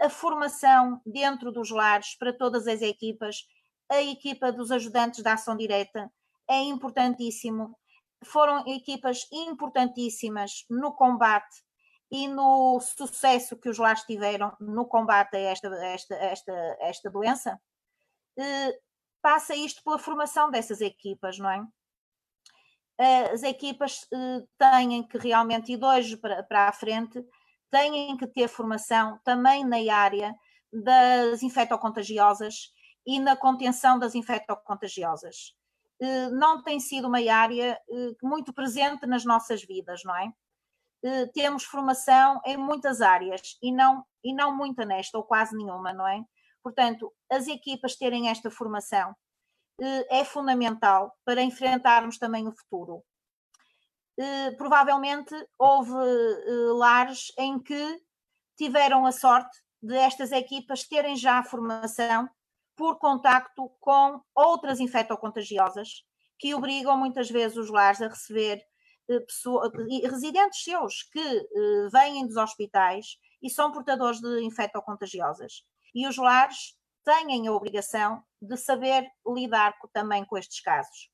a 0.00 0.08
formação 0.08 1.00
dentro 1.04 1.52
dos 1.52 1.70
lares 1.70 2.14
para 2.14 2.32
todas 2.32 2.66
as 2.66 2.80
equipas, 2.80 3.46
a 3.88 4.02
equipa 4.02 4.52
dos 4.52 4.70
ajudantes 4.70 5.22
da 5.22 5.34
ação 5.34 5.56
direta 5.56 6.10
é 6.48 6.60
importantíssimo. 6.62 7.76
Foram 8.24 8.66
equipas 8.66 9.26
importantíssimas 9.32 10.64
no 10.68 10.92
combate 10.92 11.62
e 12.10 12.26
no 12.26 12.80
sucesso 12.80 13.56
que 13.56 13.68
os 13.68 13.78
lares 13.78 14.02
tiveram 14.02 14.56
no 14.58 14.86
combate 14.86 15.36
a 15.36 15.40
esta, 15.40 15.68
esta, 15.84 16.14
esta, 16.14 16.76
esta 16.80 17.10
doença. 17.10 17.60
Eh, 18.38 18.78
passa 19.20 19.54
isto 19.54 19.82
pela 19.84 19.98
formação 19.98 20.50
dessas 20.50 20.80
equipas, 20.80 21.38
não 21.38 21.50
é? 21.50 21.66
as 23.32 23.44
equipas 23.44 24.08
eh, 24.12 24.44
têm 24.58 25.06
que 25.06 25.18
realmente, 25.18 25.72
e 25.72 25.76
de 25.76 25.84
hoje 25.84 26.16
para, 26.16 26.42
para 26.42 26.68
a 26.68 26.72
frente, 26.72 27.24
têm 27.70 28.16
que 28.16 28.26
ter 28.26 28.48
formação 28.48 29.18
também 29.24 29.64
na 29.64 29.76
área 29.94 30.34
das 30.72 31.42
infectocontagiosas 31.42 32.72
e 33.06 33.18
na 33.18 33.36
contenção 33.36 33.98
das 33.98 34.14
infectocontagiosas. 34.14 35.54
Eh, 36.00 36.30
não 36.30 36.62
tem 36.62 36.78
sido 36.78 37.08
uma 37.08 37.18
área 37.18 37.80
eh, 37.90 38.16
muito 38.22 38.52
presente 38.52 39.06
nas 39.06 39.24
nossas 39.24 39.62
vidas, 39.62 40.02
não 40.04 40.16
é? 40.16 40.32
Temos 41.32 41.62
formação 41.62 42.40
em 42.44 42.56
muitas 42.56 43.00
áreas 43.00 43.56
e 43.62 43.70
não, 43.70 44.04
e 44.24 44.34
não 44.34 44.56
muita 44.56 44.84
nesta, 44.84 45.16
ou 45.16 45.22
quase 45.22 45.56
nenhuma, 45.56 45.92
não 45.92 46.06
é? 46.08 46.24
Portanto, 46.60 47.14
as 47.30 47.46
equipas 47.46 47.94
terem 47.94 48.28
esta 48.28 48.50
formação 48.50 49.14
é 50.10 50.24
fundamental 50.24 51.14
para 51.24 51.40
enfrentarmos 51.40 52.18
também 52.18 52.48
o 52.48 52.52
futuro. 52.52 53.04
Eh, 54.20 54.50
provavelmente 54.56 55.32
houve 55.56 55.92
eh, 55.92 56.72
lares 56.72 57.32
em 57.38 57.56
que 57.56 58.02
tiveram 58.56 59.06
a 59.06 59.12
sorte 59.12 59.56
de 59.80 59.94
estas 59.94 60.32
equipas 60.32 60.82
terem 60.82 61.14
já 61.14 61.38
a 61.38 61.44
formação 61.44 62.28
por 62.74 62.98
contacto 62.98 63.70
com 63.78 64.20
outras 64.34 64.80
infectocontagiosas 64.80 66.02
que 66.36 66.52
obrigam 66.52 66.96
muitas 66.96 67.30
vezes 67.30 67.56
os 67.56 67.70
lares 67.70 68.02
a 68.02 68.08
receber 68.08 68.60
eh, 69.08 70.08
residentes 70.08 70.64
seus 70.64 71.04
que 71.04 71.48
vêm 71.92 72.26
dos 72.26 72.36
hospitais 72.36 73.18
e 73.40 73.48
são 73.48 73.70
portadores 73.70 74.20
de 74.20 74.42
infectocontagiosas. 74.42 75.62
E 75.94 76.08
os 76.08 76.16
lares 76.16 76.76
têm 77.04 77.46
a 77.46 77.52
obrigação 77.52 78.20
de 78.42 78.56
saber 78.56 79.08
lidar 79.24 79.74
também 79.92 80.24
com 80.24 80.36
estes 80.36 80.60
casos. 80.60 81.08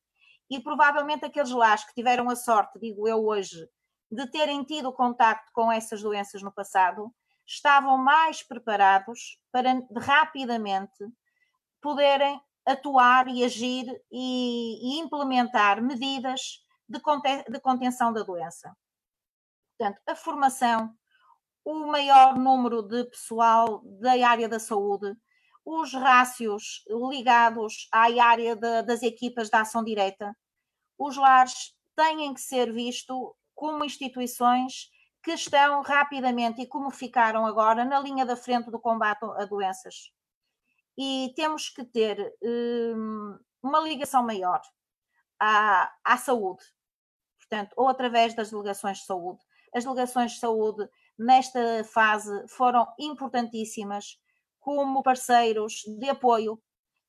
E 0.50 0.60
provavelmente 0.60 1.24
aqueles 1.24 1.50
lares 1.50 1.84
que 1.84 1.94
tiveram 1.94 2.28
a 2.28 2.36
sorte, 2.36 2.78
digo 2.78 3.08
eu 3.08 3.24
hoje, 3.24 3.68
de 4.10 4.26
terem 4.30 4.62
tido 4.64 4.92
contacto 4.92 5.50
com 5.52 5.72
essas 5.72 6.02
doenças 6.02 6.42
no 6.42 6.52
passado, 6.52 7.12
estavam 7.46 7.98
mais 7.98 8.42
preparados 8.42 9.38
para 9.50 9.70
rapidamente 9.96 11.04
poderem 11.80 12.40
atuar 12.66 13.28
e 13.28 13.44
agir 13.44 13.86
e, 14.10 14.96
e 14.96 15.00
implementar 15.00 15.82
medidas 15.82 16.64
de, 16.88 16.98
de 17.50 17.60
contenção 17.60 18.12
da 18.12 18.22
doença. 18.22 18.74
Portanto, 19.76 20.00
a 20.06 20.14
formação, 20.14 20.94
o 21.64 21.86
maior 21.86 22.38
número 22.38 22.82
de 22.82 23.04
pessoal 23.04 23.82
da 24.00 24.12
área 24.26 24.48
da 24.48 24.58
saúde, 24.58 25.14
os 25.64 25.94
rácios 25.94 26.84
ligados 27.08 27.88
à 27.92 28.02
área 28.22 28.54
de, 28.54 28.82
das 28.82 29.02
equipas 29.02 29.48
da 29.48 29.62
ação 29.62 29.82
direta, 29.82 30.36
os 30.98 31.16
lares 31.16 31.74
têm 31.96 32.34
que 32.34 32.40
ser 32.40 32.72
vistos 32.72 33.16
como 33.54 33.84
instituições 33.84 34.90
que 35.22 35.32
estão 35.32 35.80
rapidamente 35.82 36.60
e 36.60 36.66
como 36.66 36.90
ficaram 36.90 37.46
agora 37.46 37.84
na 37.84 37.98
linha 37.98 38.26
da 38.26 38.36
frente 38.36 38.70
do 38.70 38.78
combate 38.78 39.24
a 39.24 39.46
doenças. 39.46 40.12
E 40.98 41.32
temos 41.34 41.70
que 41.70 41.82
ter 41.82 42.36
um, 42.42 43.38
uma 43.62 43.80
ligação 43.80 44.22
maior 44.22 44.60
à, 45.40 45.90
à 46.04 46.18
saúde, 46.18 46.62
portanto, 47.38 47.72
ou 47.76 47.88
através 47.88 48.34
das 48.34 48.50
delegações 48.50 48.98
de 48.98 49.06
saúde. 49.06 49.40
As 49.74 49.84
delegações 49.84 50.32
de 50.32 50.38
saúde, 50.38 50.86
nesta 51.18 51.82
fase, 51.84 52.46
foram 52.48 52.86
importantíssimas 52.98 54.18
como 54.64 55.02
parceiros 55.02 55.82
de 55.86 56.08
apoio, 56.08 56.58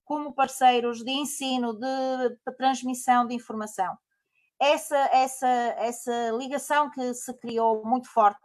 como 0.03 0.33
parceiros 0.33 1.01
de 1.01 1.11
ensino, 1.11 1.73
de 1.73 2.53
transmissão 2.57 3.25
de 3.25 3.33
informação. 3.33 3.97
Essa, 4.59 4.97
essa, 4.97 5.47
essa 5.47 6.31
ligação 6.31 6.91
que 6.91 7.13
se 7.13 7.33
criou 7.35 7.85
muito 7.85 8.09
forte 8.11 8.43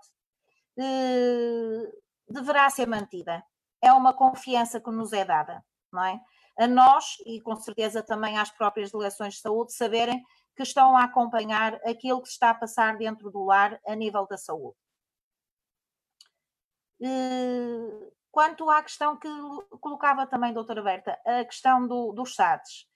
eh, 0.78 1.92
deverá 2.28 2.70
ser 2.70 2.86
mantida. 2.86 3.42
É 3.82 3.92
uma 3.92 4.14
confiança 4.14 4.80
que 4.80 4.90
nos 4.92 5.12
é 5.12 5.24
dada, 5.24 5.64
não 5.92 6.04
é? 6.04 6.20
A 6.56 6.68
nós 6.68 7.16
e 7.26 7.40
com 7.40 7.56
certeza 7.56 8.04
também 8.04 8.38
às 8.38 8.50
próprias 8.50 8.92
delegações 8.92 9.34
de 9.34 9.40
saúde 9.40 9.72
saberem 9.72 10.22
que 10.56 10.62
estão 10.62 10.96
a 10.96 11.04
acompanhar 11.04 11.74
aquilo 11.84 12.22
que 12.22 12.28
está 12.28 12.50
a 12.50 12.54
passar 12.54 12.96
dentro 12.96 13.28
do 13.28 13.44
lar 13.44 13.80
a 13.84 13.94
nível 13.96 14.24
da 14.28 14.36
saúde. 14.36 14.76
Eh, 17.02 18.19
Quanto 18.30 18.70
à 18.70 18.82
questão 18.82 19.16
que 19.16 19.28
colocava 19.80 20.26
também, 20.26 20.52
doutora 20.52 20.82
Berta, 20.82 21.18
a 21.26 21.44
questão 21.44 21.86
do, 21.86 22.12
dos 22.12 22.34
SADs 22.34 22.86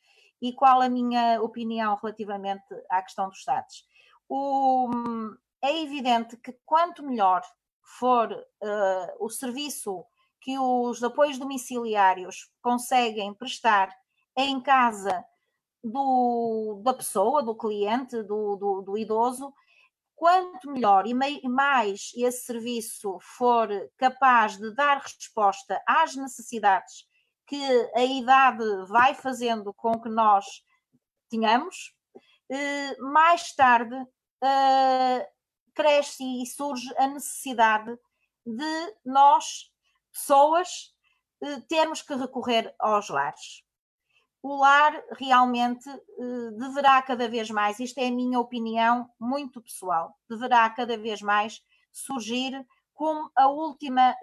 e 0.41 0.53
qual 0.53 0.81
a 0.81 0.89
minha 0.89 1.41
opinião 1.43 1.99
relativamente 2.01 2.65
à 2.91 3.03
questão 3.03 3.29
dos 3.29 3.43
SADs. 3.43 3.85
O, 4.29 4.91
é 5.63 5.83
evidente 5.83 6.37
que 6.37 6.53
quanto 6.65 7.03
melhor 7.03 7.43
for 7.99 8.33
uh, 8.33 9.25
o 9.25 9.29
serviço 9.29 10.05
que 10.41 10.59
os 10.59 11.03
apoios 11.03 11.39
domiciliários 11.39 12.51
conseguem 12.61 13.33
prestar 13.33 13.91
em 14.37 14.61
casa 14.61 15.25
do, 15.83 16.81
da 16.83 16.93
pessoa, 16.93 17.43
do 17.43 17.55
cliente, 17.55 18.23
do, 18.23 18.57
do, 18.57 18.83
do 18.83 18.99
idoso, 18.99 19.53
quanto 20.17 20.71
melhor 20.71 21.07
e 21.07 21.15
mais 21.49 22.13
esse 22.17 22.45
serviço 22.45 23.19
for 23.21 23.69
capaz 23.97 24.57
de 24.57 24.75
dar 24.75 24.99
resposta 24.99 25.83
às 25.87 26.15
necessidades 26.15 27.07
que 27.47 27.63
a 27.95 28.05
idade 28.05 28.65
vai 28.89 29.15
fazendo 29.15 29.73
com 29.75 30.01
que 30.01 30.09
nós 30.09 30.47
tenhamos, 31.29 31.95
eh, 32.51 32.97
mais 32.99 33.53
tarde 33.55 33.95
eh, 34.43 35.29
cresce 35.75 36.25
e 36.43 36.47
surge 36.47 36.89
a 36.97 37.07
necessidade 37.09 37.99
de 38.47 38.95
nós, 39.05 39.71
pessoas, 40.13 40.95
eh, 41.43 41.61
termos 41.69 42.03
que 42.03 42.15
recorrer 42.15 42.75
aos 42.79 43.09
lares 43.09 43.64
o 44.45 44.57
lar 44.57 44.93
realmente 45.13 45.89
eh, 45.89 46.51
deverá 46.59 47.01
cada 47.01 47.27
vez 47.27 47.51
mais, 47.51 47.81
isto 47.81 47.97
é 47.97 48.09
a 48.09 48.13
minha 48.13 48.39
opinião 48.39 49.09
muito 49.19 49.59
pessoal, 49.59 50.15
deverá 50.29 50.69
cada 50.69 50.99
vez 50.99 51.23
mais 51.23 51.63
surgir 51.91 52.63
como 52.93 53.31
a 53.35 53.49
última, 53.49 54.15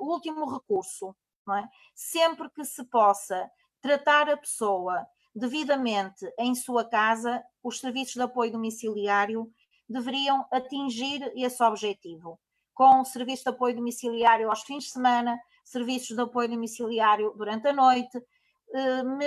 o 0.00 0.12
último 0.12 0.44
recurso. 0.44 1.16
É? 1.50 1.64
Sempre 1.94 2.50
que 2.50 2.64
se 2.64 2.84
possa 2.84 3.50
tratar 3.80 4.28
a 4.28 4.36
pessoa 4.36 5.06
devidamente 5.34 6.30
em 6.38 6.54
sua 6.54 6.84
casa, 6.84 7.42
os 7.62 7.80
serviços 7.80 8.14
de 8.14 8.22
apoio 8.22 8.52
domiciliário 8.52 9.50
deveriam 9.88 10.46
atingir 10.52 11.32
esse 11.34 11.62
objetivo, 11.62 12.38
com 12.74 13.04
serviço 13.04 13.44
de 13.44 13.50
apoio 13.50 13.76
domiciliário 13.76 14.50
aos 14.50 14.62
fins 14.62 14.84
de 14.84 14.90
semana, 14.90 15.38
serviços 15.64 16.14
de 16.14 16.22
apoio 16.22 16.50
domiciliário 16.50 17.32
durante 17.36 17.68
a 17.68 17.72
noite, 17.72 18.16
eh, 18.16 18.22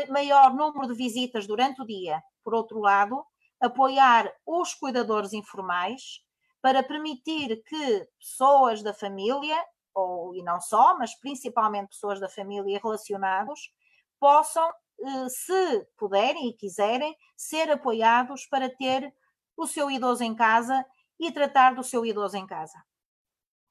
maior 0.09 0.53
número 0.53 0.87
de 0.87 0.93
visitas 0.93 1.47
durante 1.47 1.81
o 1.81 1.85
dia. 1.85 2.21
Por 2.43 2.53
outro 2.53 2.79
lado, 2.79 3.25
apoiar 3.59 4.31
os 4.45 4.73
cuidadores 4.73 5.33
informais 5.33 6.21
para 6.61 6.83
permitir 6.83 7.63
que 7.63 8.07
pessoas 8.19 8.83
da 8.83 8.93
família, 8.93 9.57
ou 9.93 10.35
e 10.35 10.43
não 10.43 10.59
só, 10.59 10.97
mas 10.97 11.15
principalmente 11.19 11.89
pessoas 11.89 12.19
da 12.19 12.29
família 12.29 12.79
relacionados, 12.83 13.71
possam 14.19 14.69
eh, 14.99 15.29
se 15.29 15.87
puderem 15.97 16.49
e 16.49 16.53
quiserem, 16.53 17.15
ser 17.35 17.69
apoiados 17.71 18.45
para 18.47 18.69
ter 18.69 19.13
o 19.55 19.67
seu 19.67 19.89
idoso 19.91 20.23
em 20.23 20.35
casa 20.35 20.85
e 21.19 21.31
tratar 21.31 21.75
do 21.75 21.83
seu 21.83 22.05
idoso 22.05 22.35
em 22.37 22.45
casa. 22.45 22.83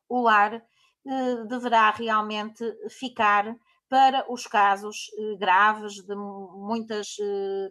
O 0.09 0.21
lar 0.23 0.54
eh, 0.54 1.45
deverá 1.49 1.90
realmente 1.90 2.64
ficar 2.90 3.56
para 3.88 4.25
os 4.31 4.47
casos 4.47 5.11
eh, 5.19 5.37
graves 5.37 5.95
de 6.02 6.14
muitas 6.14 7.16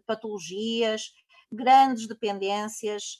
patologias, 0.05 1.11
grandes 1.51 2.07
dependências, 2.07 3.19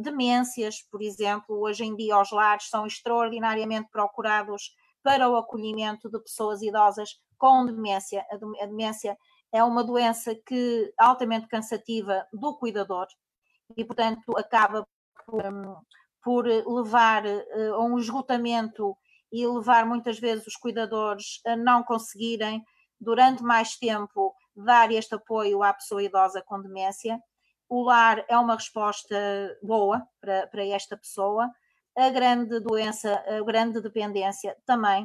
demências, 0.00 0.82
por 0.90 1.02
exemplo. 1.02 1.60
Hoje 1.60 1.84
em 1.84 1.96
dia, 1.96 2.20
os 2.20 2.30
lares 2.30 2.68
são 2.68 2.86
extraordinariamente 2.86 3.88
procurados 3.90 4.74
para 5.02 5.28
o 5.28 5.36
acolhimento 5.36 6.10
de 6.10 6.20
pessoas 6.20 6.60
idosas 6.62 7.10
com 7.38 7.64
demência. 7.64 8.24
A 8.30 8.66
demência 8.66 9.16
é 9.52 9.64
uma 9.64 9.82
doença 9.82 10.34
que 10.46 10.92
altamente 10.98 11.48
cansativa 11.48 12.26
do 12.32 12.56
cuidador 12.56 13.06
e, 13.76 13.84
portanto, 13.84 14.36
acaba 14.36 14.86
por, 15.26 15.44
hum, 15.46 15.76
por 16.22 16.46
levar 16.46 17.24
a 17.26 17.80
um 17.80 17.98
esgotamento 17.98 18.96
e 19.32 19.46
levar 19.46 19.86
muitas 19.86 20.18
vezes 20.18 20.46
os 20.46 20.56
cuidadores 20.56 21.40
a 21.46 21.56
não 21.56 21.82
conseguirem, 21.82 22.64
durante 23.00 23.42
mais 23.42 23.76
tempo, 23.76 24.34
dar 24.54 24.90
este 24.92 25.14
apoio 25.14 25.62
à 25.62 25.72
pessoa 25.72 26.02
idosa 26.02 26.42
com 26.42 26.60
demência. 26.60 27.18
O 27.68 27.82
lar 27.82 28.24
é 28.28 28.36
uma 28.36 28.54
resposta 28.54 29.16
boa 29.62 30.06
para, 30.20 30.46
para 30.48 30.66
esta 30.66 30.96
pessoa. 30.96 31.48
A 31.96 32.10
grande 32.10 32.60
doença, 32.60 33.24
a 33.26 33.42
grande 33.42 33.80
dependência 33.80 34.56
também. 34.66 35.04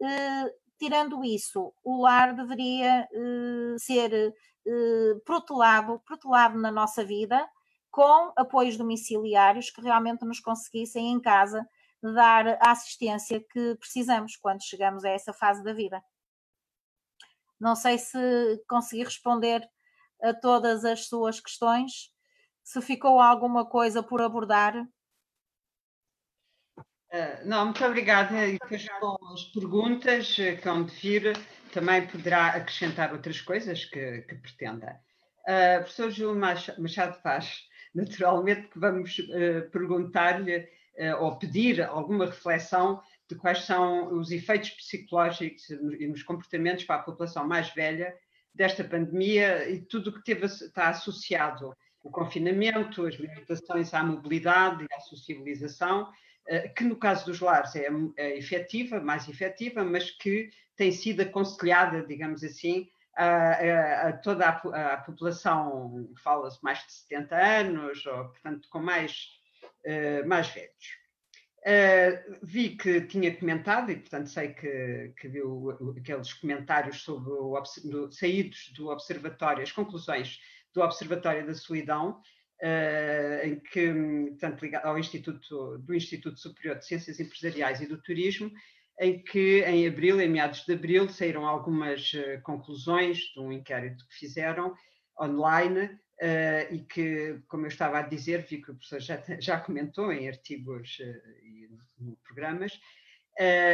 Uh, 0.00 0.50
tirando 0.78 1.24
isso, 1.24 1.72
o 1.82 2.02
lar 2.02 2.34
deveria 2.34 3.08
uh, 3.12 3.78
ser 3.78 4.34
uh, 4.66 5.20
protelado, 5.24 6.00
protelado 6.06 6.58
na 6.58 6.70
nossa 6.70 7.04
vida, 7.04 7.48
com 7.90 8.32
apoios 8.36 8.76
domiciliários 8.76 9.70
que 9.70 9.80
realmente 9.80 10.24
nos 10.24 10.40
conseguissem 10.40 11.12
em 11.12 11.20
casa 11.20 11.66
dar 12.02 12.58
a 12.60 12.70
assistência 12.72 13.40
que 13.40 13.76
precisamos 13.76 14.36
quando 14.36 14.62
chegamos 14.62 15.04
a 15.04 15.10
essa 15.10 15.32
fase 15.32 15.62
da 15.62 15.72
vida. 15.72 16.02
Não 17.60 17.76
sei 17.76 17.98
se 17.98 18.18
consegui 18.68 19.04
responder 19.04 19.62
a 20.22 20.34
todas 20.34 20.84
as 20.84 21.06
suas 21.06 21.40
questões. 21.40 22.12
Se 22.64 22.80
ficou 22.80 23.20
alguma 23.20 23.64
coisa 23.68 24.02
por 24.02 24.20
abordar, 24.20 24.74
Uh, 27.12 27.46
não, 27.46 27.66
muito 27.66 27.84
obrigada. 27.84 28.46
E 28.48 28.58
com 28.58 28.74
as 29.34 29.44
perguntas 29.52 30.34
que 30.34 30.58
vão 30.64 30.82
de 30.82 30.94
vir, 30.94 31.36
também 31.70 32.06
poderá 32.06 32.48
acrescentar 32.48 33.12
outras 33.12 33.38
coisas 33.38 33.84
que, 33.84 34.22
que 34.22 34.34
pretenda. 34.36 34.98
Uh, 35.42 35.80
professor 35.80 36.10
Júlio 36.10 36.40
Machado 36.78 37.20
Paz, 37.22 37.68
naturalmente 37.94 38.68
que 38.68 38.78
vamos 38.78 39.18
uh, 39.18 39.70
perguntar-lhe 39.70 40.66
ou 41.20 41.36
pedir 41.38 41.82
alguma 41.82 42.26
reflexão 42.26 43.00
de 43.28 43.34
quais 43.34 43.64
são 43.64 44.12
os 44.18 44.30
efeitos 44.30 44.70
psicológicos 44.70 45.70
e 45.70 46.06
nos 46.06 46.22
comportamentos 46.22 46.84
para 46.84 46.96
a 46.96 47.02
população 47.02 47.46
mais 47.46 47.70
velha 47.70 48.14
desta 48.54 48.84
pandemia 48.84 49.68
e 49.68 49.80
tudo 49.80 50.10
o 50.10 50.12
que 50.12 50.22
teve, 50.22 50.44
está 50.44 50.88
associado, 50.88 51.74
o 52.02 52.10
confinamento, 52.10 53.06
as 53.06 53.14
limitações 53.14 53.94
à 53.94 54.02
mobilidade 54.02 54.84
e 54.84 54.94
à 54.94 55.00
socialização, 55.00 56.12
eh, 56.46 56.68
que 56.68 56.84
no 56.84 56.96
caso 56.96 57.26
dos 57.26 57.40
lares 57.40 57.74
é, 57.76 57.86
é 58.16 58.36
efetiva, 58.36 59.00
mais 59.00 59.28
efetiva, 59.28 59.84
mas 59.84 60.10
que 60.10 60.50
tem 60.76 60.90
sido 60.90 61.22
aconselhada, 61.22 62.04
digamos 62.04 62.42
assim, 62.42 62.88
a, 63.16 63.24
a, 63.24 64.08
a 64.08 64.12
toda 64.14 64.46
a, 64.46 64.94
a 64.94 64.96
população, 64.98 66.08
fala-se 66.22 66.62
mais 66.62 66.78
de 66.80 66.92
70 66.92 67.36
anos, 67.36 68.06
ou 68.06 68.24
portanto 68.28 68.68
com 68.70 68.80
mais, 68.80 69.28
uh, 69.86 70.26
mais 70.26 70.48
velhos. 70.48 71.02
Uh, 71.64 72.38
vi 72.42 72.70
que 72.70 73.02
tinha 73.02 73.34
comentado, 73.36 73.92
e 73.92 73.96
portanto 73.96 74.28
sei 74.28 74.48
que, 74.48 75.12
que 75.16 75.28
viu 75.28 75.70
aqueles 75.96 76.32
comentários 76.32 77.02
sobre 77.02 77.30
o, 77.30 77.56
do, 77.84 78.10
saídos 78.10 78.72
do 78.76 78.88
Observatório, 78.88 79.62
as 79.62 79.70
conclusões 79.70 80.40
do 80.74 80.82
Observatório 80.82 81.46
da 81.46 81.54
Solidão, 81.54 82.20
uh, 82.62 83.46
em 83.46 83.60
que, 83.60 83.92
portanto, 84.30 84.62
ligado 84.62 84.86
ao 84.86 84.98
Instituto, 84.98 85.78
do 85.78 85.94
Instituto 85.94 86.40
Superior 86.40 86.78
de 86.78 86.86
Ciências 86.86 87.20
Empresariais 87.20 87.80
e 87.80 87.86
do 87.86 88.00
Turismo, 88.02 88.50
em 89.00 89.22
que 89.22 89.62
em 89.62 89.86
abril, 89.86 90.20
em 90.20 90.28
meados 90.28 90.64
de 90.64 90.72
abril, 90.74 91.08
saíram 91.08 91.46
algumas 91.46 92.12
conclusões 92.42 93.18
de 93.34 93.40
um 93.40 93.50
inquérito 93.50 94.06
que 94.08 94.16
fizeram 94.16 94.74
online 95.20 95.98
uh, 96.22 96.74
e 96.74 96.78
que, 96.80 97.40
como 97.48 97.64
eu 97.64 97.68
estava 97.68 97.98
a 97.98 98.02
dizer, 98.02 98.46
vi 98.48 98.62
que 98.62 98.70
o 98.70 98.74
professor 98.74 99.00
já, 99.00 99.22
já 99.40 99.60
comentou 99.60 100.12
em 100.12 100.28
artigos 100.28 100.98
e 101.42 101.68
em 102.00 102.16
programas, 102.24 102.80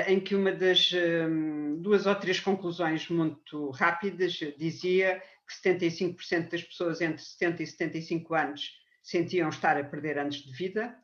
em 0.06 0.20
que 0.20 0.37
uma 0.37 0.52
das 0.52 0.92
um, 0.92 1.80
duas 1.82 2.06
ou 2.06 2.14
três 2.14 2.38
conclusões 2.38 3.08
muito 3.08 3.70
rápidas 3.70 4.38
dizia 4.56 5.20
que 5.48 5.68
75% 5.68 6.50
das 6.50 6.62
pessoas 6.62 7.00
entre 7.00 7.22
70 7.22 7.62
e 7.62 7.66
75 7.66 8.34
anos 8.34 8.70
sentiam 9.02 9.48
estar 9.48 9.76
a 9.78 9.84
perder 9.84 10.18
anos 10.18 10.37
de 10.37 10.52
vida, 10.52 10.94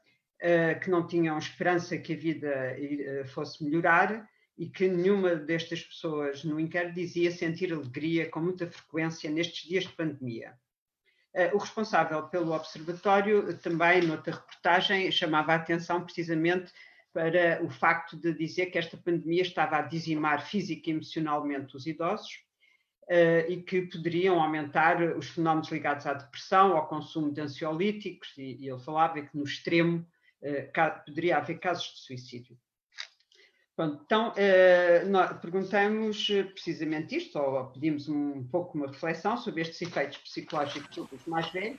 uh, 0.42 0.78
que 0.80 0.90
não 0.90 1.06
tinham 1.06 1.38
esperança 1.38 1.96
que 1.96 2.12
a 2.12 2.16
vida 2.16 2.76
uh, 2.76 3.26
fosse 3.28 3.64
melhorar 3.64 4.28
e 4.56 4.68
que 4.68 4.86
nenhuma 4.86 5.34
destas 5.34 5.82
pessoas 5.82 6.44
no 6.44 6.60
inquérito 6.60 6.94
dizia 6.94 7.32
sentir 7.32 7.72
alegria 7.72 8.28
com 8.30 8.40
muita 8.40 8.70
frequência 8.70 9.30
nestes 9.30 9.66
dias 9.66 9.84
de 9.84 9.92
pandemia. 9.94 10.54
Uh, 11.34 11.56
o 11.56 11.58
responsável 11.58 12.22
pelo 12.28 12.52
observatório 12.52 13.58
também, 13.58 14.02
noutra 14.02 14.34
reportagem, 14.34 15.10
chamava 15.10 15.52
a 15.52 15.56
atenção 15.56 16.04
precisamente 16.04 16.72
para 17.12 17.62
o 17.62 17.68
facto 17.68 18.16
de 18.16 18.32
dizer 18.32 18.66
que 18.66 18.78
esta 18.78 18.96
pandemia 18.96 19.42
estava 19.42 19.78
a 19.78 19.82
dizimar 19.82 20.46
física 20.46 20.90
e 20.90 20.92
emocionalmente 20.92 21.76
os 21.76 21.86
idosos, 21.86 22.44
uh, 23.04 23.50
e 23.50 23.62
que 23.62 23.82
poderiam 23.82 24.40
aumentar 24.40 25.00
os 25.16 25.28
fenómenos 25.30 25.70
ligados 25.70 26.06
à 26.06 26.14
depressão, 26.14 26.76
ao 26.76 26.88
consumo 26.88 27.32
de 27.32 27.40
ansiolíticos, 27.40 28.36
e, 28.36 28.68
ele 28.68 28.78
falava 28.78 29.20
que 29.20 29.36
no 29.36 29.44
extremo 29.44 30.06
uh, 30.42 31.04
poderia 31.04 31.38
haver 31.38 31.58
casos 31.58 31.94
de 31.94 32.00
suicídio. 32.00 32.58
Pronto, 33.76 34.02
então, 34.04 34.28
uh, 34.30 35.08
nós 35.08 35.40
perguntamos 35.40 36.28
precisamente 36.52 37.16
isto, 37.16 37.38
ou 37.38 37.72
pedimos 37.72 38.08
um 38.08 38.46
pouco 38.48 38.78
uma 38.78 38.86
reflexão 38.86 39.36
sobre 39.36 39.62
estes 39.62 39.82
efeitos 39.82 40.18
psicológicos 40.18 41.08
dos 41.08 41.26
mais 41.26 41.50
velhos, 41.50 41.78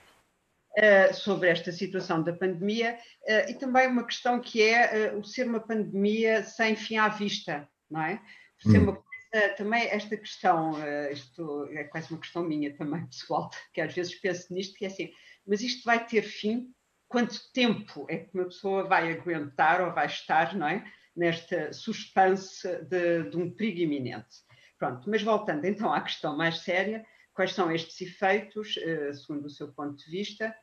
Uh, 0.77 1.13
sobre 1.13 1.47
esta 1.47 1.71
situação 1.71 2.21
da 2.21 2.33
pandemia 2.33 2.99
uh, 3.21 3.49
e 3.49 3.53
também 3.53 3.87
uma 3.87 4.03
questão 4.03 4.41
que 4.41 4.61
é 4.61 5.13
uh, 5.13 5.19
o 5.19 5.23
ser 5.23 5.47
uma 5.47 5.61
pandemia 5.61 6.43
sem 6.43 6.75
fim 6.75 6.97
à 6.97 7.07
vista, 7.07 7.65
não 7.89 8.01
é? 8.01 8.21
Ser 8.59 8.79
hum. 8.79 8.89
uma 8.89 9.05
Uh, 9.35 9.53
também 9.57 9.85
esta 9.89 10.15
questão, 10.15 10.71
uh, 10.71 11.11
isto 11.11 11.67
é 11.71 11.83
quase 11.83 12.09
uma 12.09 12.21
questão 12.21 12.41
minha 12.41 12.73
também, 12.73 13.05
pessoal, 13.07 13.49
que 13.73 13.81
às 13.81 13.93
vezes 13.93 14.15
penso 14.15 14.53
nisto, 14.53 14.77
que 14.77 14.85
é 14.85 14.87
assim, 14.87 15.11
mas 15.45 15.61
isto 15.61 15.83
vai 15.83 16.05
ter 16.05 16.21
fim? 16.21 16.73
Quanto 17.09 17.51
tempo 17.51 18.05
é 18.09 18.19
que 18.19 18.33
uma 18.33 18.45
pessoa 18.45 18.85
vai 18.85 19.11
aguentar 19.11 19.81
ou 19.81 19.93
vai 19.93 20.05
estar, 20.05 20.55
não 20.55 20.67
é? 20.67 20.89
Nesta 21.15 21.71
suspense 21.71 22.67
de, 22.83 23.29
de 23.29 23.37
um 23.37 23.49
perigo 23.49 23.79
iminente. 23.79 24.43
Pronto, 24.77 25.09
mas 25.09 25.23
voltando 25.23 25.65
então 25.65 25.93
à 25.93 26.01
questão 26.01 26.35
mais 26.35 26.59
séria, 26.59 27.05
quais 27.33 27.53
são 27.53 27.71
estes 27.71 28.01
efeitos, 28.01 28.75
uh, 28.77 29.13
segundo 29.13 29.45
o 29.45 29.49
seu 29.49 29.71
ponto 29.71 30.03
de 30.03 30.11
vista, 30.11 30.55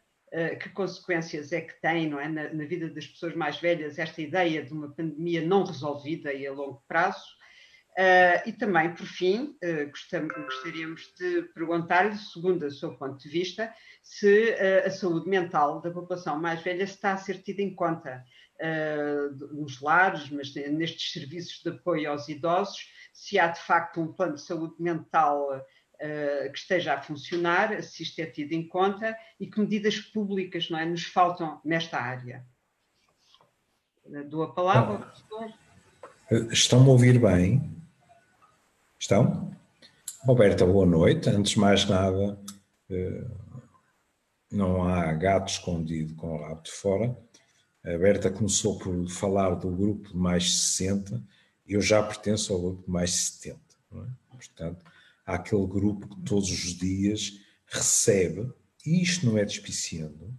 que 0.63 0.71
consequências 0.71 1.53
é 1.53 1.61
que 1.61 1.79
tem 1.83 2.09
não 2.09 2.19
é, 2.19 2.27
na, 2.27 2.55
na, 2.55 2.65
vida 2.65 2.89
das 2.89 3.07
pessoas 3.07 3.35
mais 3.35 3.61
velhas 3.61 3.99
esta 3.99 4.23
ideia 4.23 4.65
de 4.65 4.73
uma 4.73 4.91
pandemia 4.91 5.47
não 5.47 5.63
resolvida 5.63 6.33
e 6.33 6.47
a 6.47 6.53
longo 6.55 6.83
prazo, 6.89 7.23
Uh, 7.93 8.49
e 8.49 8.53
também, 8.53 8.95
por 8.95 9.05
fim, 9.05 9.55
gostaríamos 9.91 11.13
de 11.19 11.43
perguntar-lhe, 11.55 12.17
segundo 12.17 12.65
o 12.65 12.71
seu 12.71 12.97
ponto 12.97 13.19
de 13.19 13.29
vista, 13.29 13.71
se 14.03 14.55
a 14.87 14.91
saúde 14.91 15.29
mental 15.29 15.83
da 15.83 15.91
população 15.91 16.41
mais 16.41 16.63
velha 16.63 16.85
está 16.85 17.13
a 17.13 17.19
ser 17.19 17.43
tida 17.43 17.61
em 17.61 17.75
conta 17.75 18.25
nos 19.53 19.81
lares, 19.81 20.31
mas 20.31 20.55
nestes 20.55 21.13
serviços 21.13 21.61
de 21.63 21.71
apoio 21.71 22.11
aos 22.11 22.29
idosos, 22.29 22.91
se 23.13 23.39
há 23.39 23.49
de 23.49 23.61
facto 23.61 24.01
um 24.01 24.13
plano 24.13 24.35
de 24.35 24.43
saúde 24.43 24.75
mental 24.79 25.49
uh, 25.57 26.53
que 26.53 26.59
esteja 26.59 26.95
a 26.95 27.03
funcionar, 27.03 27.83
se 27.83 28.03
isto 28.03 28.19
é 28.21 28.27
tido 28.27 28.53
em 28.53 28.67
conta 28.67 29.17
e 29.39 29.47
que 29.47 29.61
medidas 29.61 29.99
públicas 29.99 30.71
não 30.71 30.79
é, 30.79 30.85
nos 30.85 31.05
faltam 31.05 31.61
nesta 31.65 31.99
área. 31.99 32.45
Dou 34.29 34.43
a 34.43 34.53
palavra 34.53 34.99
professor. 34.99 35.53
Estão-me 36.51 36.89
a 36.89 36.93
ouvir 36.93 37.19
bem? 37.21 37.71
Estão? 38.99 39.55
Roberta, 40.25 40.67
boa 40.67 40.87
noite. 40.87 41.29
Antes 41.29 41.53
de 41.53 41.61
mais 41.61 41.85
nada, 41.85 42.39
eh, 42.91 43.27
não 44.51 44.83
há 44.83 45.13
gato 45.13 45.49
escondido 45.49 46.15
com 46.15 46.35
o 46.35 46.43
rabo 46.43 46.63
de 46.63 46.71
fora. 46.71 47.17
A 47.85 47.99
Berta 47.99 48.31
começou 48.31 48.79
por 48.79 49.09
falar 49.09 49.57
do 49.57 49.69
grupo 49.71 50.11
de 50.11 50.17
mais 50.17 50.55
60, 50.55 51.23
eu 51.67 51.81
já 51.81 52.01
pertenço 52.01 52.53
ao 52.53 52.61
grupo 52.61 52.85
de 52.85 52.91
mais 52.91 53.11
70. 53.11 53.59
É? 53.59 54.07
Portanto, 54.31 54.85
há 55.27 55.35
aquele 55.35 55.67
grupo 55.67 56.09
que 56.09 56.23
todos 56.23 56.49
os 56.49 56.75
dias 56.77 57.41
recebe, 57.67 58.53
e 58.87 59.03
isto 59.03 59.27
não 59.27 59.37
é 59.37 59.45
despiciando, 59.45 60.33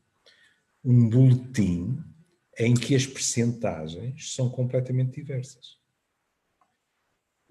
um 0.83 1.09
boletim 1.09 2.01
em 2.57 2.73
que 2.73 2.95
as 2.95 3.05
percentagens 3.05 4.33
são 4.33 4.49
completamente 4.49 5.15
diversas. 5.15 5.77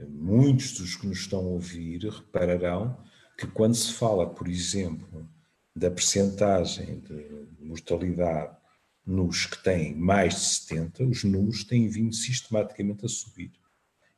Muitos 0.08 0.72
dos 0.72 0.96
que 0.96 1.06
nos 1.06 1.18
estão 1.18 1.40
a 1.40 1.48
ouvir 1.48 2.08
repararão 2.08 2.98
que 3.36 3.46
quando 3.46 3.74
se 3.74 3.92
fala, 3.92 4.28
por 4.28 4.48
exemplo, 4.48 5.28
da 5.76 5.90
percentagem 5.90 7.00
de 7.00 7.46
mortalidade 7.60 8.56
nos 9.04 9.46
que 9.46 9.62
têm 9.62 9.94
mais 9.94 10.34
de 10.34 10.40
70, 10.40 11.04
os 11.04 11.24
números 11.24 11.64
têm 11.64 11.88
vindo 11.88 12.14
sistematicamente 12.14 13.04
a 13.04 13.08
subir. 13.08 13.52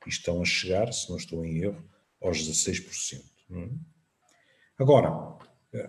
E 0.07 0.11
estão 0.11 0.43
a 0.43 0.45
chegar, 0.45 0.93
se 0.93 1.09
não 1.09 1.17
estou 1.17 1.45
em 1.45 1.63
erro, 1.63 1.83
aos 2.21 2.39
16%. 2.39 3.25
É? 3.51 3.69
Agora, 4.79 5.39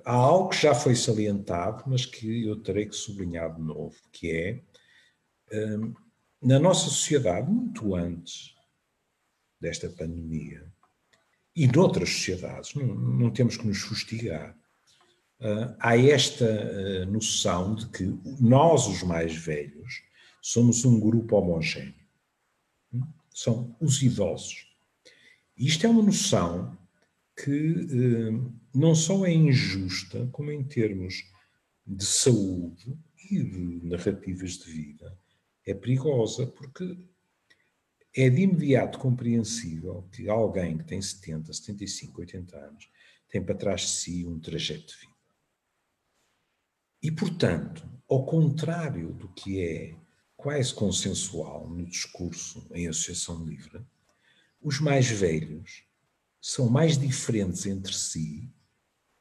há 0.03 0.13
algo 0.13 0.49
que 0.49 0.61
já 0.61 0.73
foi 0.73 0.95
salientado, 0.95 1.83
mas 1.87 2.05
que 2.05 2.45
eu 2.45 2.61
terei 2.61 2.85
que 2.85 2.95
sublinhar 2.95 3.53
de 3.53 3.61
novo, 3.61 3.95
que 4.11 4.31
é, 4.31 4.63
hum, 5.51 5.93
na 6.41 6.59
nossa 6.59 6.89
sociedade, 6.89 7.49
muito 7.49 7.95
antes 7.95 8.55
desta 9.59 9.89
pandemia, 9.89 10.71
e 11.55 11.67
noutras 11.67 12.09
sociedades, 12.09 12.73
não, 12.75 12.85
não 12.85 13.31
temos 13.31 13.57
que 13.57 13.65
nos 13.65 13.79
fustigar, 13.79 14.55
uh, 15.39 15.75
há 15.79 15.97
esta 15.97 16.45
uh, 16.45 17.11
noção 17.11 17.75
de 17.75 17.87
que 17.87 18.03
nós, 18.39 18.87
os 18.87 19.03
mais 19.03 19.35
velhos, 19.35 20.03
somos 20.41 20.85
um 20.85 20.99
grupo 20.99 21.35
homogéneo. 21.37 21.93
Hum? 22.93 23.03
São 23.33 23.75
os 23.79 24.01
idosos. 24.01 24.67
Isto 25.57 25.85
é 25.85 25.89
uma 25.89 26.03
noção 26.03 26.77
que 27.43 27.51
uh, 27.51 28.53
não 28.73 28.95
só 28.95 29.25
é 29.25 29.33
injusta, 29.33 30.27
como 30.31 30.51
em 30.51 30.63
termos 30.63 31.23
de 31.85 32.05
saúde 32.05 32.97
e 33.29 33.43
de 33.43 33.85
narrativas 33.85 34.57
de 34.57 34.71
vida, 34.71 35.17
é 35.65 35.73
perigosa, 35.73 36.45
porque 36.47 36.97
é 38.15 38.29
de 38.29 38.41
imediato 38.43 38.97
compreensível 38.97 40.07
que 40.11 40.29
alguém 40.29 40.77
que 40.77 40.85
tem 40.85 41.01
70, 41.01 41.51
75, 41.51 42.21
80 42.21 42.57
anos 42.57 42.89
tem 43.29 43.43
para 43.43 43.55
trás 43.55 43.81
de 43.81 43.87
si 43.87 44.25
um 44.25 44.39
trajeto 44.39 44.87
de 44.87 44.99
vida. 44.99 45.14
E, 47.05 47.11
portanto, 47.11 47.87
ao 48.09 48.25
contrário 48.25 49.13
do 49.13 49.27
que 49.29 49.61
é 49.61 49.95
quase 50.35 50.73
consensual 50.73 51.69
no 51.69 51.85
discurso 51.85 52.67
em 52.73 52.87
associação 52.87 53.45
livre, 53.45 53.85
os 54.59 54.79
mais 54.79 55.07
velhos 55.07 55.83
são 56.41 56.67
mais 56.67 56.97
diferentes 56.97 57.67
entre 57.67 57.93
si 57.93 58.51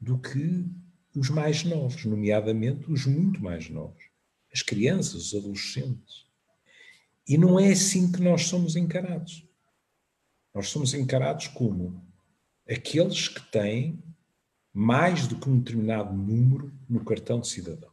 do 0.01 0.19
que 0.19 0.65
os 1.15 1.29
mais 1.29 1.63
novos, 1.63 2.07
nomeadamente 2.07 2.91
os 2.91 3.05
muito 3.05 3.43
mais 3.43 3.69
novos, 3.69 4.03
as 4.51 4.63
crianças, 4.63 5.27
os 5.27 5.35
adolescentes. 5.35 6.27
E 7.29 7.37
não 7.37 7.61
é 7.61 7.71
assim 7.71 8.11
que 8.11 8.23
nós 8.23 8.47
somos 8.47 8.77
encarados. 8.77 9.47
Nós 10.55 10.71
somos 10.71 10.95
encarados 10.95 11.49
como 11.49 12.03
aqueles 12.67 13.29
que 13.29 13.43
têm 13.53 14.03
mais 14.75 15.29
do 15.29 15.39
que 15.39 15.49
um 15.49 15.61
determinado 15.61 16.13
número 16.13 16.77
no 16.89 17.05
cartão 17.05 17.39
de 17.39 17.47
cidadão. 17.47 17.93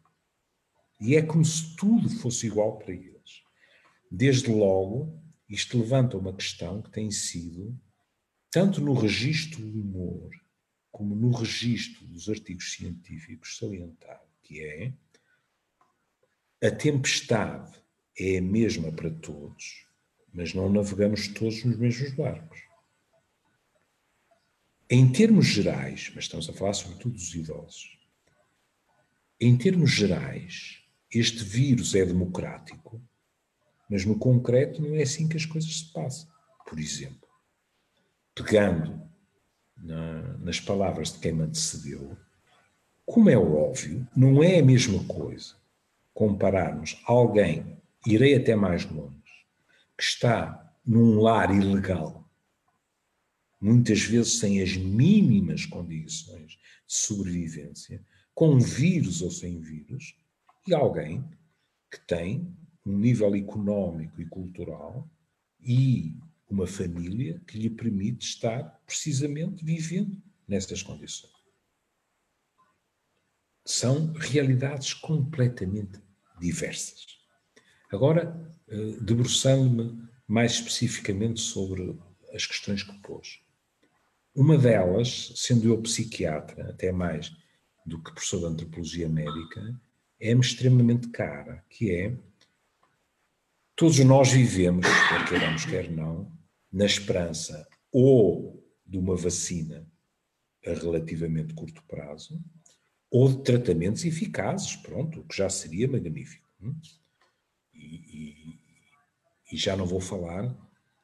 E 0.99 1.15
é 1.15 1.21
como 1.21 1.45
se 1.45 1.75
tudo 1.75 2.09
fosse 2.09 2.47
igual 2.47 2.79
para 2.79 2.91
eles. 2.91 3.43
Desde 4.09 4.51
logo, 4.51 5.21
isto 5.47 5.77
levanta 5.77 6.17
uma 6.17 6.33
questão 6.33 6.81
que 6.81 6.89
tem 6.89 7.11
sido, 7.11 7.79
tanto 8.49 8.81
no 8.81 8.93
registro 8.93 9.63
do 9.63 9.79
humor, 9.79 10.31
como 10.91 11.15
no 11.15 11.31
registro 11.31 12.05
dos 12.07 12.27
artigos 12.27 12.73
científicos, 12.73 13.57
salientado, 13.57 14.27
que 14.41 14.59
é 14.59 14.93
a 16.63 16.71
tempestade 16.71 17.71
é 18.17 18.37
a 18.37 18.41
mesma 18.41 18.91
para 18.91 19.09
todos, 19.09 19.87
mas 20.33 20.53
não 20.53 20.69
navegamos 20.69 21.27
todos 21.27 21.63
nos 21.63 21.77
mesmos 21.77 22.11
barcos. 22.13 22.70
Em 24.93 25.09
termos 25.09 25.45
gerais, 25.45 26.11
mas 26.13 26.25
estamos 26.25 26.49
a 26.49 26.53
falar 26.53 26.73
sobretudo 26.73 27.13
dos 27.13 27.33
idosos, 27.33 27.97
em 29.39 29.57
termos 29.57 29.89
gerais, 29.89 30.83
este 31.09 31.45
vírus 31.45 31.95
é 31.95 32.05
democrático, 32.05 33.01
mas 33.89 34.03
no 34.03 34.19
concreto 34.19 34.81
não 34.81 34.93
é 34.93 35.03
assim 35.03 35.29
que 35.29 35.37
as 35.37 35.45
coisas 35.45 35.79
se 35.79 35.93
passam. 35.93 36.29
Por 36.67 36.77
exemplo, 36.77 37.29
pegando 38.35 39.01
na, 39.77 40.37
nas 40.39 40.59
palavras 40.59 41.13
de 41.13 41.19
quem 41.19 41.31
me 41.31 41.43
antecedeu, 41.43 42.17
como 43.05 43.29
é 43.29 43.37
óbvio, 43.37 44.05
não 44.13 44.43
é 44.43 44.59
a 44.59 44.65
mesma 44.65 45.01
coisa 45.05 45.55
compararmos 46.13 47.01
alguém, 47.05 47.77
irei 48.05 48.35
até 48.35 48.57
mais 48.57 48.83
longe, 48.91 49.15
que 49.97 50.03
está 50.03 50.75
num 50.85 51.21
lar 51.21 51.49
ilegal 51.55 52.20
muitas 53.61 54.01
vezes 54.01 54.39
sem 54.39 54.61
as 54.61 54.75
mínimas 54.75 55.65
condições 55.65 56.53
de 56.53 56.59
sobrevivência, 56.87 58.03
com 58.33 58.59
vírus 58.59 59.21
ou 59.21 59.29
sem 59.29 59.59
vírus, 59.59 60.15
e 60.67 60.73
alguém 60.73 61.23
que 61.91 61.99
tem 62.07 62.57
um 62.85 62.97
nível 62.97 63.35
económico 63.35 64.19
e 64.19 64.25
cultural 64.25 65.07
e 65.59 66.15
uma 66.49 66.65
família 66.65 67.39
que 67.47 67.57
lhe 67.57 67.69
permite 67.69 68.25
estar 68.25 68.63
precisamente 68.85 69.63
vivendo 69.63 70.21
nessas 70.47 70.81
condições. 70.81 71.31
São 73.65 74.11
realidades 74.13 74.93
completamente 74.93 76.01
diversas. 76.39 77.05
Agora, 77.91 78.55
eh, 78.67 78.97
debruçando-me 79.01 80.09
mais 80.27 80.53
especificamente 80.53 81.39
sobre 81.39 81.97
as 82.33 82.45
questões 82.45 82.83
que 82.83 82.93
pôs. 83.01 83.40
Uma 84.33 84.57
delas, 84.57 85.33
sendo 85.35 85.67
eu 85.67 85.81
psiquiatra, 85.81 86.69
até 86.69 86.91
mais 86.91 87.35
do 87.85 88.01
que 88.01 88.11
professor 88.11 88.39
de 88.39 88.45
antropologia 88.45 89.09
médica, 89.09 89.79
é-me 90.19 90.41
extremamente 90.41 91.09
cara, 91.09 91.65
que 91.69 91.91
é 91.91 92.17
todos 93.75 93.99
nós 93.99 94.31
vivemos, 94.31 94.85
quer 95.09 95.27
queiramos, 95.27 95.65
quer 95.65 95.91
não, 95.91 96.31
na 96.71 96.85
esperança 96.85 97.67
ou 97.91 98.63
de 98.85 98.97
uma 98.97 99.15
vacina 99.15 99.85
a 100.65 100.73
relativamente 100.73 101.53
curto 101.53 101.83
prazo, 101.83 102.39
ou 103.09 103.27
de 103.27 103.43
tratamentos 103.43 104.05
eficazes, 104.05 104.75
pronto, 104.75 105.19
o 105.19 105.23
que 105.25 105.35
já 105.35 105.49
seria 105.49 105.87
magnífico. 105.87 106.47
Hum? 106.61 106.75
E, 107.73 107.95
e, 107.95 108.59
e 109.51 109.57
já 109.57 109.75
não 109.75 109.85
vou 109.85 109.99
falar 109.99 110.55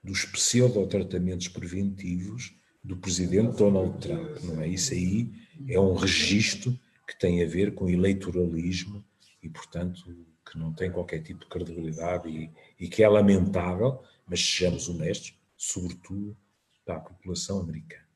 dos 0.01 0.23
pseudo-tratamentos 0.25 1.49
preventivos 1.49 2.56
do 2.83 2.97
presidente 2.97 3.57
Donald 3.57 3.99
Trump, 3.99 4.39
não 4.43 4.61
é? 4.61 4.67
Isso 4.67 4.93
aí 4.93 5.31
é 5.67 5.79
um 5.79 5.93
registro 5.93 6.77
que 7.07 7.17
tem 7.17 7.43
a 7.43 7.47
ver 7.47 7.73
com 7.73 7.89
eleitoralismo 7.89 9.03
e, 9.41 9.49
portanto, 9.49 10.15
que 10.45 10.57
não 10.57 10.73
tem 10.73 10.91
qualquer 10.91 11.21
tipo 11.21 11.41
de 11.41 11.47
credibilidade 11.47 12.29
e, 12.29 12.51
e 12.79 12.87
que 12.87 13.03
é 13.03 13.09
lamentável, 13.09 14.03
mas 14.25 14.39
sejamos 14.39 14.87
honestos, 14.89 15.33
sobretudo 15.55 16.37
para 16.85 16.97
a 16.97 17.01
população 17.01 17.59
americana. 17.59 18.07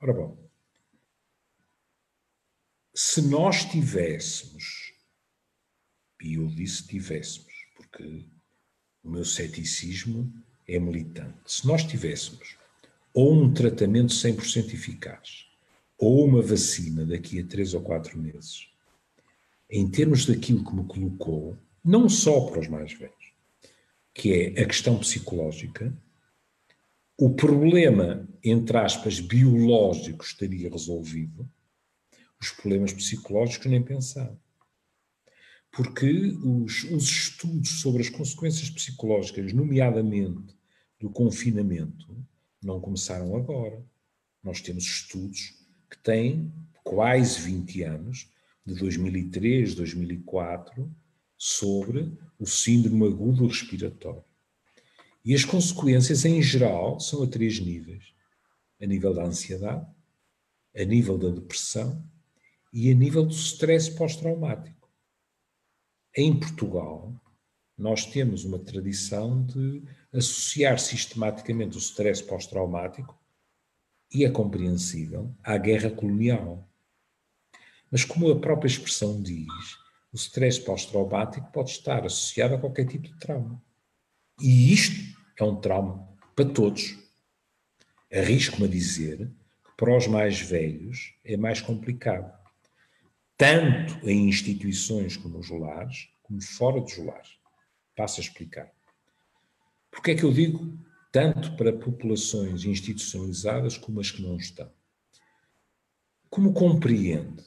Ora 0.00 0.12
bom, 0.12 0.50
se 2.94 3.22
nós 3.22 3.64
tivéssemos, 3.64 4.92
e 6.20 6.34
eu 6.34 6.46
disse 6.48 6.86
tivéssemos, 6.86 7.52
porque 7.76 8.26
o 9.02 9.10
meu 9.10 9.24
ceticismo 9.24 10.32
é 10.66 10.78
militante, 10.78 11.38
se 11.46 11.66
nós 11.66 11.84
tivéssemos 11.84 12.59
ou 13.12 13.32
um 13.32 13.52
tratamento 13.52 14.12
100% 14.12 14.72
eficaz, 14.74 15.46
ou 15.98 16.24
uma 16.24 16.40
vacina 16.40 17.04
daqui 17.04 17.40
a 17.40 17.46
três 17.46 17.74
ou 17.74 17.82
quatro 17.82 18.18
meses, 18.18 18.68
em 19.68 19.88
termos 19.88 20.26
daquilo 20.26 20.64
que 20.64 20.74
me 20.74 20.84
colocou, 20.86 21.56
não 21.84 22.08
só 22.08 22.46
para 22.46 22.60
os 22.60 22.68
mais 22.68 22.92
velhos, 22.92 23.32
que 24.14 24.32
é 24.32 24.62
a 24.62 24.66
questão 24.66 24.98
psicológica, 24.98 25.96
o 27.18 27.34
problema, 27.34 28.26
entre 28.42 28.76
aspas, 28.78 29.20
biológico 29.20 30.24
estaria 30.24 30.70
resolvido, 30.70 31.48
os 32.40 32.50
problemas 32.50 32.92
psicológicos 32.92 33.66
nem 33.66 33.82
pensar. 33.82 34.34
Porque 35.70 36.10
os, 36.42 36.84
os 36.84 37.04
estudos 37.04 37.80
sobre 37.80 38.02
as 38.02 38.08
consequências 38.08 38.70
psicológicas, 38.70 39.52
nomeadamente 39.52 40.56
do 40.98 41.10
confinamento, 41.10 42.16
não 42.62 42.80
começaram 42.80 43.34
agora. 43.36 43.82
Nós 44.42 44.60
temos 44.60 44.84
estudos 44.84 45.54
que 45.90 45.98
têm 45.98 46.52
quase 46.82 47.40
20 47.40 47.82
anos, 47.82 48.28
de 48.64 48.74
2003, 48.74 49.74
2004, 49.74 50.90
sobre 51.36 52.16
o 52.38 52.46
síndrome 52.46 53.06
agudo 53.06 53.46
respiratório. 53.46 54.24
E 55.24 55.34
as 55.34 55.44
consequências, 55.44 56.24
em 56.24 56.40
geral, 56.42 57.00
são 57.00 57.22
a 57.22 57.26
três 57.26 57.58
níveis: 57.58 58.12
a 58.80 58.86
nível 58.86 59.14
da 59.14 59.24
ansiedade, 59.24 59.86
a 60.74 60.84
nível 60.84 61.18
da 61.18 61.30
depressão 61.30 62.02
e 62.72 62.90
a 62.90 62.94
nível 62.94 63.24
do 63.24 63.32
stress 63.32 63.90
pós-traumático. 63.90 64.88
Em 66.16 66.38
Portugal, 66.38 67.14
nós 67.76 68.04
temos 68.04 68.44
uma 68.44 68.58
tradição 68.58 69.44
de 69.44 69.82
associar 70.12 70.78
sistematicamente 70.78 71.76
o 71.76 71.80
stress 71.80 72.22
pós-traumático, 72.22 73.18
e 74.12 74.24
é 74.24 74.30
compreensível, 74.30 75.34
à 75.42 75.56
guerra 75.56 75.90
colonial. 75.90 76.68
Mas, 77.90 78.04
como 78.04 78.30
a 78.30 78.40
própria 78.40 78.68
expressão 78.68 79.22
diz, 79.22 79.48
o 80.12 80.16
stress 80.16 80.60
pós-traumático 80.60 81.50
pode 81.52 81.70
estar 81.70 82.04
associado 82.04 82.54
a 82.54 82.58
qualquer 82.58 82.86
tipo 82.86 83.06
de 83.06 83.18
trauma. 83.18 83.62
E 84.40 84.72
isto 84.72 85.16
é 85.38 85.44
um 85.44 85.60
trauma 85.60 86.08
para 86.34 86.44
todos. 86.44 86.98
Arrisco-me 88.12 88.66
a 88.66 88.70
dizer 88.70 89.30
que 89.64 89.72
para 89.76 89.96
os 89.96 90.06
mais 90.08 90.40
velhos 90.40 91.14
é 91.24 91.36
mais 91.36 91.60
complicado. 91.60 92.36
Tanto 93.36 94.08
em 94.08 94.28
instituições 94.28 95.16
como 95.16 95.38
os 95.38 95.48
lares, 95.50 96.08
como 96.22 96.42
fora 96.42 96.80
dos 96.80 96.96
lares. 96.98 97.38
Passo 97.94 98.20
a 98.20 98.24
explicar. 98.24 98.72
Porque 100.00 100.12
é 100.12 100.14
que 100.14 100.24
eu 100.24 100.32
digo 100.32 100.78
tanto 101.12 101.54
para 101.56 101.74
populações 101.74 102.64
institucionalizadas 102.64 103.76
como 103.76 104.00
as 104.00 104.10
que 104.10 104.22
não 104.22 104.38
estão? 104.38 104.72
Como 106.30 106.54
compreende 106.54 107.44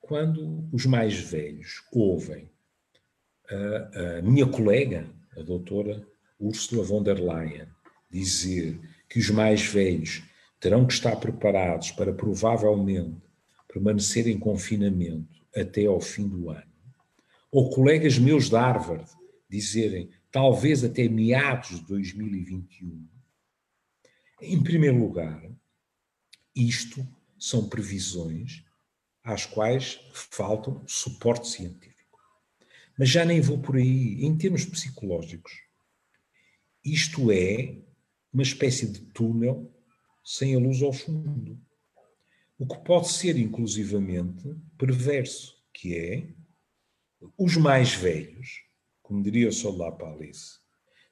quando 0.00 0.66
os 0.72 0.86
mais 0.86 1.14
velhos 1.14 1.84
ouvem 1.92 2.50
a, 3.50 4.16
a 4.16 4.22
minha 4.22 4.46
colega, 4.46 5.06
a 5.36 5.42
doutora 5.42 6.02
Ursula 6.40 6.82
von 6.82 7.02
der 7.02 7.18
Leyen, 7.18 7.68
dizer 8.10 8.80
que 9.06 9.18
os 9.18 9.28
mais 9.28 9.60
velhos 9.60 10.22
terão 10.58 10.86
que 10.86 10.94
estar 10.94 11.16
preparados 11.16 11.90
para 11.90 12.14
provavelmente 12.14 13.20
permanecer 13.70 14.26
em 14.26 14.38
confinamento 14.38 15.44
até 15.54 15.84
ao 15.84 16.00
fim 16.00 16.26
do 16.26 16.48
ano, 16.48 16.72
ou 17.52 17.68
colegas 17.68 18.18
meus 18.18 18.48
de 18.48 18.56
Harvard 18.56 19.04
dizerem 19.50 20.08
talvez 20.30 20.84
até 20.84 21.08
meados 21.08 21.80
de 21.80 21.86
2021, 21.86 23.08
em 24.42 24.62
primeiro 24.62 24.98
lugar, 24.98 25.42
isto 26.54 27.06
são 27.38 27.68
previsões 27.68 28.64
às 29.22 29.44
quais 29.44 30.00
faltam 30.12 30.82
suporte 30.86 31.48
científico. 31.48 32.18
Mas 32.98 33.08
já 33.08 33.24
nem 33.24 33.40
vou 33.40 33.58
por 33.58 33.76
aí. 33.76 34.24
Em 34.24 34.36
termos 34.36 34.64
psicológicos, 34.64 35.52
isto 36.84 37.30
é 37.30 37.76
uma 38.32 38.42
espécie 38.42 38.86
de 38.86 39.00
túnel 39.00 39.70
sem 40.24 40.54
a 40.54 40.58
luz 40.58 40.82
ao 40.82 40.92
fundo. 40.92 41.60
O 42.58 42.66
que 42.66 42.78
pode 42.84 43.08
ser, 43.08 43.36
inclusivamente, 43.36 44.54
perverso, 44.78 45.62
que 45.72 45.96
é 45.96 46.26
os 47.36 47.56
mais 47.56 47.94
velhos, 47.94 48.62
como 49.10 49.24
diria 49.24 49.48
o 49.48 49.52
Solar 49.52 49.90
Palice, 49.96 50.60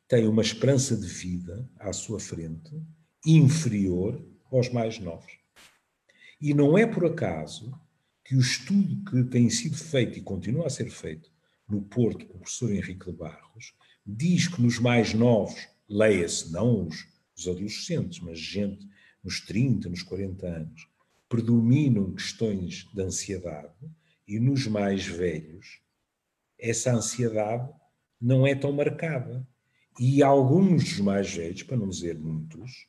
têm 0.06 0.28
uma 0.28 0.40
esperança 0.40 0.96
de 0.96 1.04
vida 1.04 1.68
à 1.80 1.92
sua 1.92 2.20
frente 2.20 2.80
inferior 3.26 4.24
aos 4.52 4.68
mais 4.68 5.00
novos. 5.00 5.32
E 6.40 6.54
não 6.54 6.78
é 6.78 6.86
por 6.86 7.04
acaso 7.04 7.76
que 8.24 8.36
o 8.36 8.40
estudo 8.40 9.02
que 9.10 9.24
tem 9.24 9.50
sido 9.50 9.76
feito 9.76 10.16
e 10.16 10.22
continua 10.22 10.68
a 10.68 10.70
ser 10.70 10.88
feito 10.90 11.28
no 11.68 11.82
Porto 11.82 12.24
pelo 12.24 12.38
professor 12.38 12.72
Henrique 12.72 13.06
de 13.06 13.18
Barros 13.18 13.74
diz 14.06 14.46
que 14.46 14.62
nos 14.62 14.78
mais 14.78 15.12
novos, 15.12 15.58
leia-se, 15.88 16.52
não 16.52 16.86
os, 16.86 17.04
os 17.36 17.48
adolescentes, 17.48 18.20
mas 18.20 18.38
gente 18.38 18.88
nos 19.24 19.40
30, 19.40 19.88
nos 19.88 20.04
40 20.04 20.46
anos, 20.46 20.88
predominam 21.28 22.14
questões 22.14 22.88
de 22.94 23.02
ansiedade 23.02 23.90
e 24.24 24.38
nos 24.38 24.68
mais 24.68 25.04
velhos 25.04 25.80
essa 26.56 26.92
ansiedade 26.92 27.68
não 28.20 28.46
é 28.46 28.54
tão 28.54 28.72
marcada. 28.72 29.46
E 29.98 30.22
alguns 30.22 30.84
dos 30.84 31.00
mais 31.00 31.34
velhos, 31.34 31.62
para 31.62 31.76
não 31.76 31.88
dizer 31.88 32.18
muitos, 32.18 32.88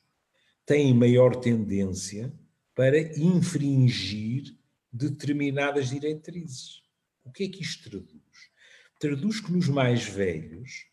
têm 0.64 0.94
maior 0.94 1.34
tendência 1.36 2.32
para 2.74 2.98
infringir 3.18 4.56
determinadas 4.92 5.90
diretrizes. 5.90 6.82
O 7.24 7.32
que 7.32 7.44
é 7.44 7.48
que 7.48 7.62
isto 7.62 7.90
traduz? 7.90 8.50
Traduz 8.98 9.40
que 9.40 9.52
nos 9.52 9.68
mais 9.68 10.04
velhos, 10.04 10.86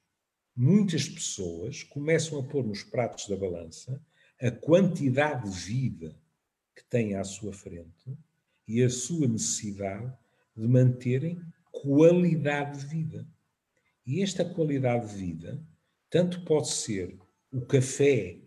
muitas 0.55 1.07
pessoas 1.07 1.83
começam 1.83 2.39
a 2.39 2.43
pôr 2.43 2.65
nos 2.65 2.83
pratos 2.83 3.27
da 3.27 3.35
balança 3.35 4.01
a 4.39 4.51
quantidade 4.51 5.49
de 5.49 5.57
vida 5.57 6.15
que 6.75 6.83
têm 6.85 7.15
à 7.15 7.23
sua 7.23 7.53
frente 7.53 8.17
e 8.67 8.83
a 8.83 8.89
sua 8.89 9.27
necessidade 9.27 10.11
de 10.55 10.67
manterem 10.67 11.41
qualidade 11.71 12.79
de 12.79 12.85
vida. 12.85 13.27
E 14.07 14.23
esta 14.23 14.45
qualidade 14.45 15.09
de 15.09 15.15
vida 15.15 15.61
tanto 16.09 16.45
pode 16.45 16.69
ser 16.69 17.19
o 17.51 17.59
café 17.59 18.39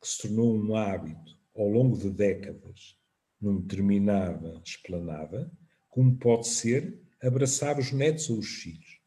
que 0.00 0.06
se 0.06 0.22
tornou 0.22 0.56
um 0.56 0.76
hábito 0.76 1.36
ao 1.56 1.66
longo 1.66 1.98
de 1.98 2.08
décadas 2.08 2.96
numa 3.40 3.60
determinada 3.60 4.62
esplanada, 4.64 5.50
como 5.88 6.16
pode 6.16 6.46
ser 6.46 7.02
abraçar 7.20 7.80
os 7.80 7.90
netos 7.90 8.30
ou 8.30 8.38
os 8.38 8.46
filhos. 8.46 9.00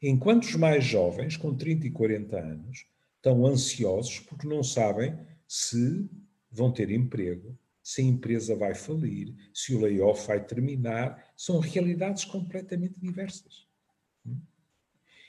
Enquanto 0.00 0.44
os 0.44 0.54
mais 0.54 0.84
jovens, 0.84 1.36
com 1.36 1.56
30 1.56 1.88
e 1.88 1.90
40 1.90 2.38
anos, 2.38 2.86
estão 3.16 3.44
ansiosos 3.44 4.20
porque 4.20 4.46
não 4.46 4.62
sabem 4.62 5.18
se 5.48 6.08
vão 6.52 6.72
ter 6.72 6.88
emprego, 6.88 7.58
se 7.82 8.00
a 8.00 8.04
empresa 8.04 8.54
vai 8.54 8.76
falir, 8.76 9.34
se 9.52 9.74
o 9.74 9.80
layoff 9.80 10.24
vai 10.28 10.44
terminar, 10.44 11.32
são 11.36 11.58
realidades 11.58 12.24
completamente 12.24 13.00
diversas. 13.00 13.66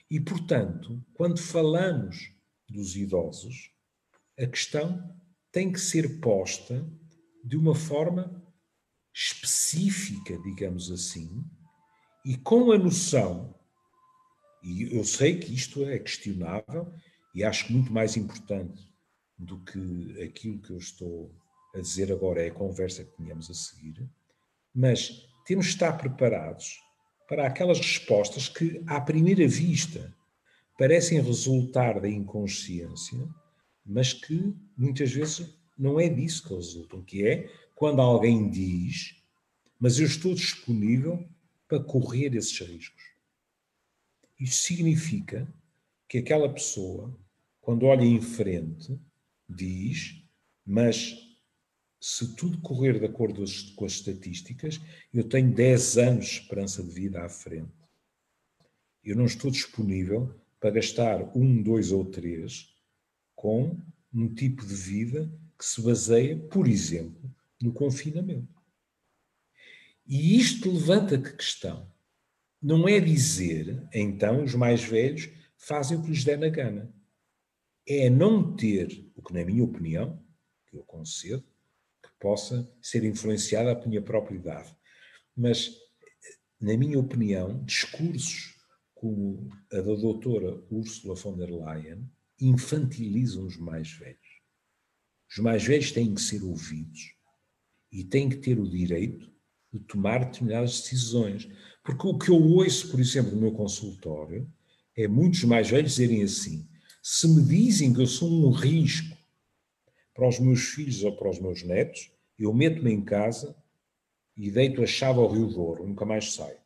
E, 0.10 0.20
portanto, 0.20 1.04
quando 1.14 1.40
falamos 1.40 2.32
dos 2.70 2.96
idosos, 2.96 3.72
a 4.40 4.46
questão 4.46 5.16
tem 5.52 5.72
que 5.72 5.80
ser 5.80 6.20
posta 6.20 6.88
de 7.44 7.58
uma 7.58 7.76
forma 7.76 8.44
específica, 9.14 10.38
digamos 10.44 10.92
assim, 10.92 11.44
e 12.26 12.38
com 12.38 12.72
a 12.72 12.78
noção, 12.78 13.58
e 14.64 14.96
eu 14.96 15.04
sei 15.04 15.40
que 15.40 15.54
isto 15.54 15.84
é 15.86 15.98
questionável 15.98 16.94
e 17.34 17.44
acho 17.44 17.72
muito 17.72 17.92
mais 17.92 18.16
importante 18.18 18.94
do 19.38 19.64
que 19.64 20.22
aquilo 20.22 20.62
que 20.62 20.72
eu 20.72 20.78
estou 20.78 21.34
a 21.74 21.80
dizer 21.80 22.12
agora 22.12 22.44
é 22.44 22.50
a 22.50 22.54
conversa 22.54 23.04
que 23.04 23.16
tínhamos 23.16 23.50
a 23.50 23.54
seguir, 23.54 24.10
mas 24.74 25.28
temos 25.46 25.66
de 25.68 25.72
estar 25.72 25.94
preparados 25.94 26.80
para 27.28 27.46
aquelas 27.46 27.80
respostas 27.80 28.48
que, 28.48 28.82
à 28.88 29.02
primeira 29.02 29.48
vista, 29.48 30.14
parecem 30.78 31.20
resultar 31.20 32.00
da 32.00 32.10
inconsciência, 32.10 33.28
mas 33.86 34.14
que 34.14 34.54
muitas 34.78 35.12
vezes 35.12 35.54
não 35.78 36.00
é 36.00 36.08
disso 36.08 36.48
que 36.48 36.54
resultam, 36.54 37.04
que 37.04 37.28
é 37.28 37.52
quando 37.76 38.02
alguém 38.02 38.50
diz, 38.50 39.22
mas 39.80 40.00
eu 40.00 40.06
estou 40.06 40.34
disponível 40.34 41.28
para 41.68 41.84
correr 41.84 42.34
esses 42.36 42.58
riscos. 42.60 43.04
Isso 44.40 44.62
significa 44.62 45.48
que 46.08 46.20
aquela 46.20 46.48
pessoa, 46.48 47.16
quando 47.60 47.86
olha 47.86 48.06
em 48.06 48.22
frente, 48.22 48.98
diz, 49.50 50.24
mas 50.66 51.27
se 52.10 52.36
tudo 52.36 52.58
correr 52.62 52.98
de 52.98 53.06
acordo 53.06 53.44
com 53.76 53.84
as 53.84 53.92
estatísticas, 53.92 54.80
eu 55.14 55.28
tenho 55.28 55.54
10 55.54 55.98
anos 55.98 56.26
de 56.26 56.32
esperança 56.40 56.82
de 56.82 56.90
vida 56.90 57.22
à 57.22 57.28
frente. 57.28 57.74
Eu 59.04 59.18
não 59.18 59.26
estou 59.26 59.52
disponível 59.52 60.34
para 60.58 60.72
gastar 60.72 61.38
um, 61.38 61.62
dois 61.62 61.92
ou 61.92 62.06
três 62.06 62.74
com 63.36 63.78
um 64.14 64.34
tipo 64.34 64.66
de 64.66 64.74
vida 64.74 65.30
que 65.60 65.66
se 65.66 65.82
baseia, 65.82 66.38
por 66.38 66.66
exemplo, 66.66 67.30
no 67.62 67.74
confinamento. 67.74 68.56
E 70.06 70.38
isto 70.40 70.72
levanta 70.72 71.22
que 71.22 71.36
questão? 71.36 71.92
Não 72.62 72.88
é 72.88 73.02
dizer, 73.02 73.86
então, 73.94 74.46
os 74.46 74.56
mais 74.56 74.82
velhos 74.82 75.30
fazem 75.58 75.98
o 75.98 76.02
que 76.02 76.12
lhes 76.12 76.24
der 76.24 76.40
na 76.40 76.48
gana. 76.48 76.90
é 77.86 78.10
não 78.10 78.56
ter, 78.56 79.12
o 79.14 79.22
que 79.22 79.34
na 79.34 79.44
minha 79.44 79.66
opinião, 79.66 80.26
que 80.68 80.78
eu 80.78 80.84
concedo, 80.84 81.44
possa 82.20 82.70
ser 82.82 83.04
influenciada 83.04 83.76
pela 83.76 83.88
minha 83.88 84.02
própria 84.02 84.36
idade. 84.36 84.76
Mas, 85.36 85.72
na 86.60 86.76
minha 86.78 87.00
opinião, 87.00 87.64
discursos 87.64 88.56
como 88.94 89.50
a 89.72 89.78
da 89.78 89.96
doutora 89.96 90.64
Ursula 90.72 91.16
von 91.16 91.38
der 91.38 91.52
Leyen 91.52 92.10
infantilizam 92.40 93.46
os 93.46 93.58
mais 93.58 93.92
velhos. 93.92 94.28
Os 95.30 95.38
mais 95.38 95.64
velhos 95.64 95.92
têm 95.92 96.14
que 96.14 96.22
ser 96.22 96.44
ouvidos 96.44 97.14
e 97.92 98.04
têm 98.04 98.30
que 98.30 98.38
ter 98.38 98.60
o 98.60 98.70
direito 98.70 99.32
de 99.72 99.80
tomar 99.82 100.26
determinadas 100.26 100.82
decisões. 100.82 101.48
Porque 101.84 102.08
o 102.08 102.18
que 102.18 102.30
eu 102.30 102.42
ouço, 102.42 102.90
por 102.90 103.00
exemplo, 103.00 103.32
no 103.32 103.42
meu 103.42 103.52
consultório, 103.52 104.52
é 104.96 105.08
muitos 105.08 105.44
mais 105.44 105.70
velhos 105.70 105.92
dizerem 105.92 106.24
assim: 106.24 106.68
se 107.04 107.28
me 107.28 107.44
dizem 107.44 107.94
que 107.94 108.02
eu 108.02 108.08
sou 108.08 108.30
um 108.30 108.52
risco 108.52 109.17
para 110.18 110.28
os 110.28 110.40
meus 110.40 110.70
filhos 110.70 111.04
ou 111.04 111.16
para 111.16 111.30
os 111.30 111.40
meus 111.40 111.62
netos, 111.62 112.12
eu 112.40 112.52
meto-me 112.52 112.92
em 112.92 113.06
casa 113.06 113.56
e 114.36 114.50
deito 114.50 114.82
a 114.82 114.88
chave 114.88 115.20
ao 115.20 115.32
Rio 115.32 115.46
Douro, 115.46 115.88
nunca 115.88 116.06
mais 116.06 116.34
saio. 116.34 116.58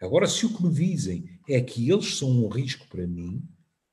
Agora, 0.00 0.26
se 0.26 0.44
o 0.44 0.56
que 0.56 0.60
me 0.60 0.74
dizem 0.74 1.38
é 1.48 1.60
que 1.60 1.88
eles 1.88 2.16
são 2.16 2.28
um 2.28 2.48
risco 2.48 2.88
para 2.88 3.06
mim, 3.06 3.48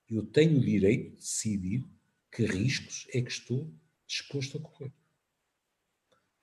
eu 0.10 0.26
tenho 0.26 0.58
o 0.58 0.62
direito 0.62 1.12
de 1.12 1.18
decidir 1.18 1.88
que 2.32 2.44
riscos 2.44 3.08
é 3.14 3.22
que 3.22 3.30
estou 3.30 3.72
disposto 4.08 4.58
a 4.58 4.62
correr. 4.62 4.92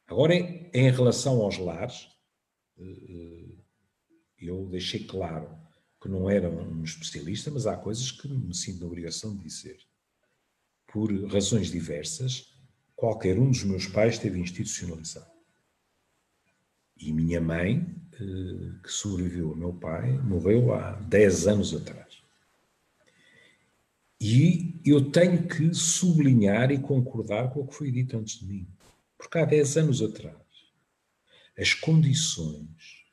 Agora, 0.07 0.35
em 0.37 0.91
relação 0.93 1.43
aos 1.43 1.59
lares, 1.59 2.09
eh, 2.79 2.85
eh, 2.85 3.55
eu 4.39 4.65
deixei 4.67 5.05
claro 5.05 5.59
que 6.01 6.09
não 6.09 6.31
era 6.31 6.49
um 6.49 6.85
especialista, 6.85 7.51
mas 7.51 7.67
há 7.67 7.77
coisas 7.77 8.13
que 8.13 8.29
me 8.29 8.55
sinto 8.55 8.79
na 8.79 8.87
obrigação 8.87 9.37
de 9.37 9.43
dizer. 9.43 9.88
Por 10.89 11.13
razões 11.31 11.71
diversas, 11.71 12.53
qualquer 12.97 13.39
um 13.39 13.51
dos 13.51 13.63
meus 13.63 13.87
pais 13.87 14.19
teve 14.19 14.41
institucionalizado. 14.41 15.31
E 16.97 17.13
minha 17.13 17.41
mãe, 17.41 17.87
eh, 18.15 18.81
que 18.83 18.91
sobreviveu 18.91 19.51
ao 19.51 19.57
meu 19.57 19.73
pai, 19.73 20.11
morreu 20.19 20.75
há 20.75 20.93
10 20.93 21.47
anos 21.47 21.75
atrás. 21.75 22.09
E 24.21 24.81
eu 24.85 25.13
tenho 25.13 25.47
que 25.47 25.73
sublinhar 25.73 26.73
e 26.73 26.79
concordar 26.79 27.51
com 27.53 27.61
o 27.61 27.67
que 27.69 27.75
foi 27.75 27.93
dito 27.93 28.17
antes 28.17 28.41
de 28.41 28.47
mim. 28.47 28.67
Porque 29.17 29.39
há 29.39 29.45
10 29.45 29.77
anos 29.77 30.03
atrás, 30.03 30.37
as 31.57 31.73
condições 31.75 33.05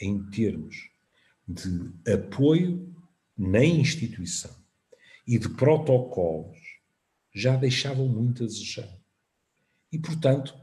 em 0.00 0.22
termos 0.30 0.90
de 1.46 1.92
apoio 2.10 2.94
na 3.36 3.64
instituição 3.64 4.54
e 5.26 5.38
de 5.38 5.48
protocolos 5.50 6.58
já 7.34 7.56
deixavam 7.56 8.08
muito 8.08 8.44
a 8.44 8.46
desejar. 8.46 8.96
E, 9.90 9.98
portanto, 9.98 10.54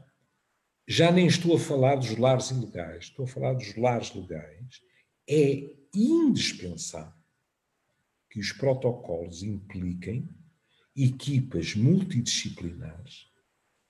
já 0.88 1.12
nem 1.12 1.26
estou 1.26 1.56
a 1.56 1.58
falar 1.58 1.96
dos 1.96 2.16
lares 2.16 2.50
ilegais, 2.50 3.04
estou 3.04 3.24
a 3.24 3.28
falar 3.28 3.54
dos 3.54 3.76
lares 3.76 4.14
legais. 4.14 4.80
É 5.28 5.70
indispensável 5.94 7.12
que 8.30 8.40
os 8.40 8.52
protocolos 8.52 9.42
impliquem 9.42 10.28
equipas 10.96 11.74
multidisciplinares 11.74 13.30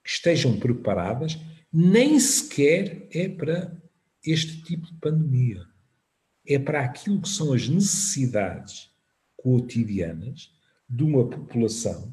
que 0.05 0.11
estejam 0.11 0.59
preparadas, 0.59 1.39
nem 1.73 2.19
sequer 2.19 3.09
é 3.13 3.29
para 3.29 3.81
este 4.25 4.63
tipo 4.63 4.87
de 4.87 4.95
pandemia. 4.95 5.65
É 6.45 6.59
para 6.59 6.85
aquilo 6.85 7.23
que 7.23 7.29
são 7.29 7.53
as 7.53 7.69
necessidades 7.69 8.91
cotidianas 9.37 10.53
de 10.89 11.05
uma 11.05 11.29
população 11.29 12.13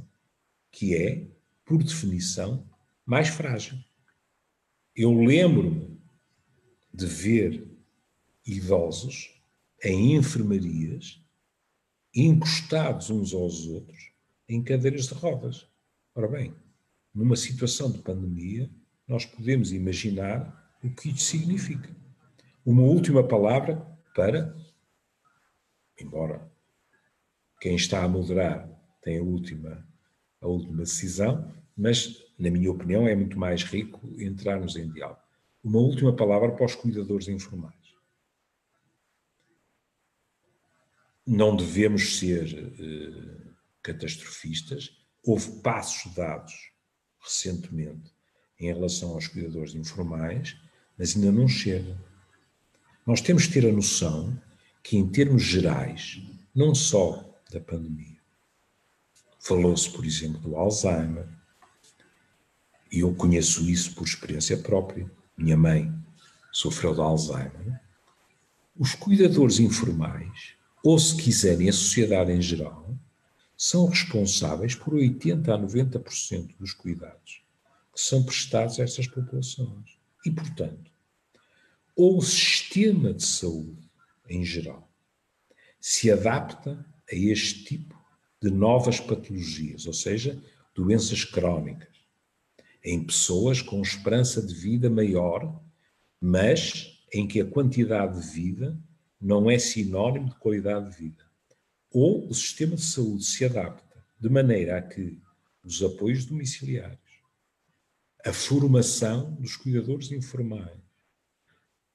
que 0.71 0.95
é, 0.95 1.27
por 1.65 1.83
definição, 1.83 2.67
mais 3.05 3.27
frágil. 3.27 3.77
Eu 4.95 5.13
lembro-me 5.13 5.99
de 6.93 7.05
ver 7.05 7.67
idosos 8.45 9.33
em 9.83 10.15
enfermarias 10.15 11.23
encostados 12.13 13.09
uns 13.09 13.33
aos 13.33 13.65
outros 13.67 14.11
em 14.47 14.63
cadeiras 14.63 15.07
de 15.07 15.13
rodas. 15.13 15.67
Ora 16.15 16.27
bem, 16.27 16.53
numa 17.13 17.35
situação 17.35 17.91
de 17.91 17.99
pandemia, 17.99 18.69
nós 19.07 19.25
podemos 19.25 19.71
imaginar 19.71 20.77
o 20.83 20.89
que 20.89 21.09
isto 21.09 21.21
significa. 21.21 21.95
Uma 22.65 22.83
última 22.83 23.27
palavra 23.27 23.75
para, 24.15 24.55
embora 25.99 26.51
quem 27.61 27.75
está 27.75 28.03
a 28.03 28.07
moderar 28.07 28.69
tenha 29.01 29.21
a 29.21 29.23
última, 29.23 29.87
a 30.41 30.47
última 30.47 30.83
decisão, 30.83 31.53
mas, 31.75 32.23
na 32.37 32.49
minha 32.49 32.71
opinião, 32.71 33.07
é 33.07 33.15
muito 33.15 33.37
mais 33.37 33.63
rico 33.63 33.99
entrarmos 34.17 34.75
em 34.75 34.89
diálogo. 34.91 35.21
Uma 35.63 35.79
última 35.79 36.15
palavra 36.15 36.51
para 36.51 36.65
os 36.65 36.75
cuidadores 36.75 37.27
informais. 37.27 37.75
Não 41.25 41.55
devemos 41.55 42.17
ser 42.17 42.73
eh, 42.79 43.39
catastrofistas. 43.83 44.97
Houve 45.23 45.61
passos 45.61 46.13
dados 46.13 46.53
recentemente 47.21 48.11
em 48.59 48.73
relação 48.73 49.13
aos 49.13 49.27
cuidadores 49.27 49.75
informais, 49.75 50.57
mas 50.97 51.15
ainda 51.15 51.31
não 51.31 51.47
chega. 51.47 51.97
Nós 53.05 53.21
temos 53.21 53.47
que 53.47 53.53
ter 53.53 53.67
a 53.67 53.71
noção 53.71 54.39
que, 54.83 54.97
em 54.97 55.07
termos 55.07 55.43
gerais, 55.43 56.21
não 56.53 56.75
só 56.75 57.25
da 57.51 57.59
pandemia, 57.59 58.18
falou-se, 59.39 59.89
por 59.89 60.05
exemplo, 60.05 60.39
do 60.39 60.55
Alzheimer, 60.55 61.27
e 62.91 62.99
eu 62.99 63.13
conheço 63.15 63.69
isso 63.69 63.93
por 63.95 64.05
experiência 64.05 64.57
própria. 64.57 65.09
Minha 65.37 65.57
mãe 65.57 65.93
sofreu 66.51 66.93
de 66.93 67.01
Alzheimer. 67.01 67.79
Os 68.77 68.95
cuidadores 68.95 69.59
informais, 69.59 70.53
ou 70.83 70.97
se 70.97 71.15
quiserem 71.15 71.69
a 71.69 71.73
sociedade 71.73 72.31
em 72.31 72.41
geral, 72.41 72.97
são 73.55 73.87
responsáveis 73.87 74.73
por 74.73 74.93
80 74.93 75.53
a 75.53 75.57
90% 75.59 76.55
dos 76.57 76.73
cuidados 76.73 77.43
que 77.99 78.05
são 78.05 78.23
prestados 78.23 78.79
a 78.79 78.83
estas 78.83 79.07
populações. 79.07 79.99
E, 80.25 80.31
portanto, 80.31 80.89
ou 81.95 82.17
o 82.17 82.21
sistema 82.21 83.13
de 83.13 83.23
saúde 83.23 83.89
em 84.29 84.43
geral 84.45 84.89
se 85.81 86.09
adapta 86.09 86.85
a 87.11 87.15
este 87.15 87.65
tipo 87.65 87.98
de 88.41 88.49
novas 88.49 88.99
patologias, 88.99 89.85
ou 89.85 89.93
seja, 89.93 90.41
doenças 90.73 91.23
crónicas, 91.23 91.89
em 92.83 93.03
pessoas 93.03 93.61
com 93.61 93.81
esperança 93.81 94.41
de 94.41 94.53
vida 94.53 94.89
maior, 94.89 95.61
mas 96.21 97.03
em 97.13 97.27
que 97.27 97.41
a 97.41 97.45
quantidade 97.45 98.19
de 98.19 98.27
vida 98.27 98.79
não 99.19 99.49
é 99.49 99.59
sinónimo 99.59 100.29
de 100.29 100.35
qualidade 100.35 100.89
de 100.89 100.97
vida. 100.97 101.25
Ou 101.91 102.27
o 102.29 102.33
sistema 102.33 102.75
de 102.75 102.83
saúde 102.83 103.25
se 103.25 103.43
adapta 103.43 104.05
de 104.19 104.29
maneira 104.29 104.77
a 104.77 104.81
que 104.81 105.19
os 105.63 105.83
apoios 105.83 106.25
domiciliários, 106.25 106.99
a 108.25 108.31
formação 108.31 109.33
dos 109.35 109.55
cuidadores 109.55 110.11
informais, 110.11 110.79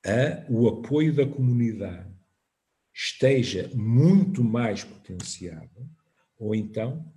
a, 0.04 0.44
o 0.50 0.68
apoio 0.68 1.14
da 1.14 1.26
comunidade 1.26 2.12
esteja 2.92 3.70
muito 3.74 4.44
mais 4.44 4.84
potenciado, 4.84 5.88
ou 6.38 6.54
então, 6.54 7.12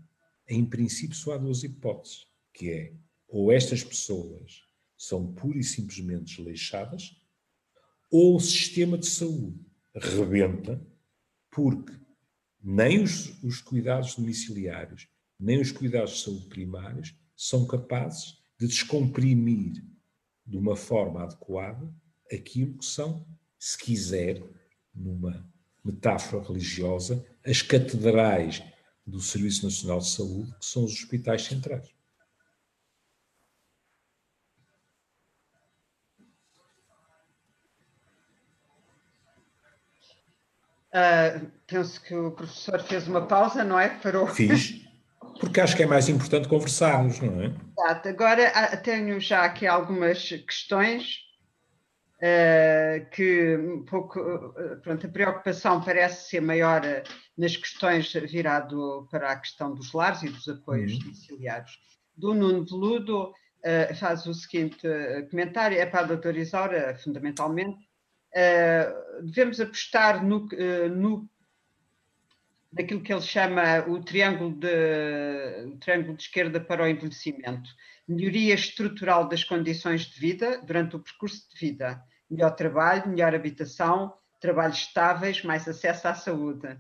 em 0.48 0.66
princípio, 0.66 1.16
só 1.16 1.34
há 1.34 1.38
duas 1.38 1.64
hipóteses, 1.64 2.26
que 2.54 2.72
é 2.72 2.94
ou 3.28 3.52
estas 3.52 3.84
pessoas 3.84 4.62
são 4.98 5.34
pura 5.34 5.58
e 5.58 5.64
simplesmente 5.64 6.38
desleixadas, 6.38 7.22
ou 8.10 8.38
o 8.38 8.40
sistema 8.40 8.98
de 8.98 9.06
saúde 9.06 9.60
rebenta 9.94 10.82
porque 11.52 11.94
nem 12.64 13.04
os, 13.04 13.42
os 13.44 13.62
cuidados 13.62 14.16
domiciliários, 14.16 15.08
nem 15.40 15.62
os 15.62 15.72
cuidados 15.72 16.18
de 16.18 16.24
saúde 16.24 16.48
primários 16.48 17.16
são 17.36 17.68
capazes 17.68 18.38
de 18.60 18.68
descomprimir 18.68 19.84
de 20.46 20.58
uma 20.58 20.76
forma 20.76 21.24
adequada 21.24 21.94
aquilo 22.32 22.78
que 22.78 22.86
são, 22.86 23.26
se 23.60 23.78
quiser, 23.78 24.42
numa 24.94 25.48
metáfora 25.84 26.44
religiosa, 26.44 27.26
as 27.46 27.62
catedrais 27.62 28.64
do 29.08 29.22
Serviço 29.22 29.64
Nacional 29.66 30.00
de 30.00 30.10
Saúde, 30.10 30.54
que 30.60 30.66
são 30.66 30.84
os 30.84 30.92
hospitais 30.92 31.44
centrais. 31.46 31.96
Uh, 40.94 41.52
penso 41.68 42.02
que 42.02 42.16
o 42.16 42.32
professor 42.32 42.82
fez 42.82 43.08
uma 43.08 43.26
pausa, 43.26 43.64
não 43.64 43.80
é? 43.80 43.90
Parou. 43.90 44.28
Fiz, 44.28 44.82
porque 45.40 45.62
acho 45.62 45.76
que 45.76 45.84
é 45.84 45.86
mais 45.86 46.10
importante 46.10 46.48
conversarmos, 46.48 47.20
não 47.20 47.42
é? 47.42 47.54
Exato. 47.78 48.10
Agora 48.10 48.78
tenho 48.78 49.20
já 49.20 49.46
aqui 49.46 49.68
algumas 49.68 50.28
questões. 50.28 51.27
Uh, 52.22 53.10
que 53.12 53.58
um 53.58 53.84
pouco, 53.86 54.20
pronto, 54.84 55.06
a 55.06 55.10
preocupação 55.10 55.84
parece 55.84 56.30
ser 56.30 56.42
maior 56.42 56.82
nas 57.38 57.56
questões 57.56 58.12
virado 58.14 59.08
para 59.12 59.32
a 59.32 59.40
questão 59.40 59.74
dos 59.74 59.94
lares 59.94 60.24
e 60.24 60.30
dos 60.30 60.48
apoios 60.48 60.94
uhum. 60.94 61.00
domiciliários. 61.00 61.72
Do 62.16 62.34
Nuno 62.34 62.66
Veludo 62.66 63.32
faz 64.00 64.26
o 64.26 64.34
seguinte 64.34 64.88
comentário, 65.30 65.78
é 65.78 65.86
para 65.86 66.00
a 66.02 66.08
doutora 66.08 66.40
Isaura, 66.40 66.96
fundamentalmente, 67.04 67.78
devemos 69.24 69.60
apostar 69.60 70.26
no, 70.26 70.48
no 70.90 71.30
naquilo 72.72 73.02
que 73.02 73.14
ele 73.14 73.22
chama 73.22 73.86
o 73.88 74.02
triângulo 74.02 74.54
de, 74.54 75.66
o 75.68 75.78
triângulo 75.78 76.16
de 76.16 76.24
esquerda 76.24 76.60
para 76.60 76.84
o 76.84 76.88
envelhecimento. 76.88 77.70
Melhoria 78.08 78.54
estrutural 78.54 79.28
das 79.28 79.44
condições 79.44 80.02
de 80.02 80.20
vida 80.20 80.62
durante 80.64 80.96
o 80.96 81.00
percurso 81.00 81.48
de 81.50 81.60
vida. 81.60 82.02
Melhor 82.30 82.52
trabalho, 82.52 83.10
melhor 83.10 83.34
habitação, 83.34 84.14
trabalhos 84.40 84.78
estáveis, 84.78 85.44
mais 85.44 85.68
acesso 85.68 86.08
à 86.08 86.14
saúde. 86.14 86.78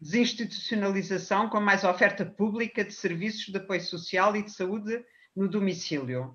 Desinstitucionalização 0.00 1.48
com 1.48 1.60
mais 1.60 1.82
oferta 1.82 2.24
pública 2.24 2.84
de 2.84 2.92
serviços 2.92 3.46
de 3.46 3.56
apoio 3.56 3.80
social 3.80 4.36
e 4.36 4.42
de 4.42 4.52
saúde 4.52 5.04
no 5.34 5.48
domicílio. 5.48 6.34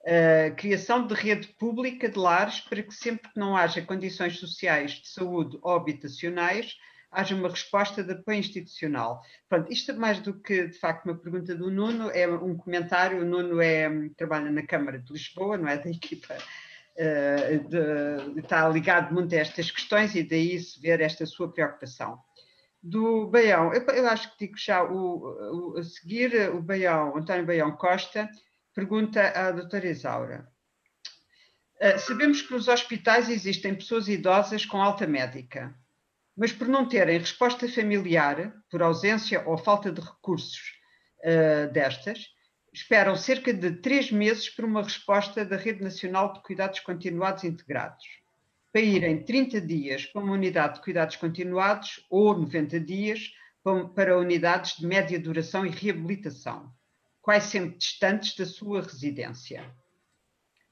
Uh, 0.00 0.56
criação 0.56 1.06
de 1.06 1.14
rede 1.14 1.46
pública 1.48 2.08
de 2.08 2.18
lares 2.18 2.60
para 2.60 2.82
que 2.82 2.92
sempre 2.92 3.30
que 3.30 3.38
não 3.38 3.56
haja 3.56 3.80
condições 3.82 4.36
sociais 4.38 4.92
de 4.92 5.08
saúde 5.08 5.58
ou 5.62 5.76
habitacionais, 5.76 6.76
haja 7.12 7.34
uma 7.34 7.50
resposta 7.50 8.02
de 8.02 8.12
apoio 8.12 8.38
institucional. 8.38 9.20
Pronto, 9.48 9.70
isto 9.70 9.90
é 9.90 9.94
mais 9.94 10.18
do 10.18 10.32
que, 10.40 10.68
de 10.68 10.78
facto, 10.78 11.04
uma 11.04 11.16
pergunta 11.16 11.54
do 11.54 11.70
Nuno, 11.70 12.10
é 12.10 12.26
um 12.26 12.56
comentário. 12.56 13.20
O 13.20 13.24
Nuno 13.24 13.60
é, 13.60 14.08
trabalha 14.16 14.50
na 14.50 14.66
Câmara 14.66 14.98
de 14.98 15.12
Lisboa, 15.12 15.58
não 15.58 15.68
é 15.68 15.76
da 15.76 15.90
equipa, 15.90 16.34
uh, 16.34 17.68
de, 17.68 18.40
está 18.40 18.66
ligado 18.68 19.12
muito 19.12 19.34
a 19.34 19.38
estas 19.38 19.70
questões 19.70 20.14
e 20.14 20.22
daí 20.22 20.58
se 20.58 20.80
ver 20.80 21.00
esta 21.02 21.26
sua 21.26 21.52
preocupação. 21.52 22.18
Do 22.82 23.28
Baião, 23.28 23.72
eu, 23.72 23.82
eu 23.82 24.08
acho 24.08 24.32
que 24.32 24.46
digo 24.46 24.58
já 24.58 24.82
o, 24.82 25.74
o, 25.74 25.78
a 25.78 25.84
seguir, 25.84 26.50
o 26.50 26.60
Baião, 26.62 27.16
António 27.16 27.46
Baião 27.46 27.76
Costa, 27.76 28.28
pergunta 28.74 29.20
à 29.20 29.52
doutora 29.52 29.86
Isaura. 29.86 30.48
Uh, 31.80 31.98
sabemos 31.98 32.40
que 32.40 32.52
nos 32.52 32.68
hospitais 32.68 33.28
existem 33.28 33.74
pessoas 33.74 34.08
idosas 34.08 34.64
com 34.64 34.80
alta 34.80 35.06
médica 35.06 35.76
mas 36.36 36.52
por 36.52 36.66
não 36.66 36.88
terem 36.88 37.18
resposta 37.18 37.68
familiar, 37.68 38.54
por 38.70 38.82
ausência 38.82 39.46
ou 39.46 39.58
falta 39.58 39.92
de 39.92 40.00
recursos 40.00 40.72
uh, 41.20 41.72
destas, 41.72 42.26
esperam 42.72 43.14
cerca 43.16 43.52
de 43.52 43.72
três 43.72 44.10
meses 44.10 44.48
por 44.48 44.64
uma 44.64 44.82
resposta 44.82 45.44
da 45.44 45.56
Rede 45.56 45.82
Nacional 45.82 46.32
de 46.32 46.42
Cuidados 46.42 46.80
Continuados 46.80 47.44
Integrados, 47.44 48.04
para 48.72 48.80
irem 48.80 49.22
30 49.22 49.60
dias 49.60 50.06
para 50.06 50.22
uma 50.22 50.32
unidade 50.32 50.76
de 50.76 50.80
cuidados 50.80 51.16
continuados 51.16 52.04
ou 52.08 52.36
90 52.38 52.80
dias 52.80 53.30
para 53.94 54.18
unidades 54.18 54.76
de 54.78 54.86
média 54.86 55.20
duração 55.20 55.66
e 55.66 55.68
reabilitação, 55.70 56.72
quais 57.20 57.44
sempre 57.44 57.76
distantes 57.76 58.34
da 58.34 58.46
sua 58.46 58.80
residência. 58.80 59.70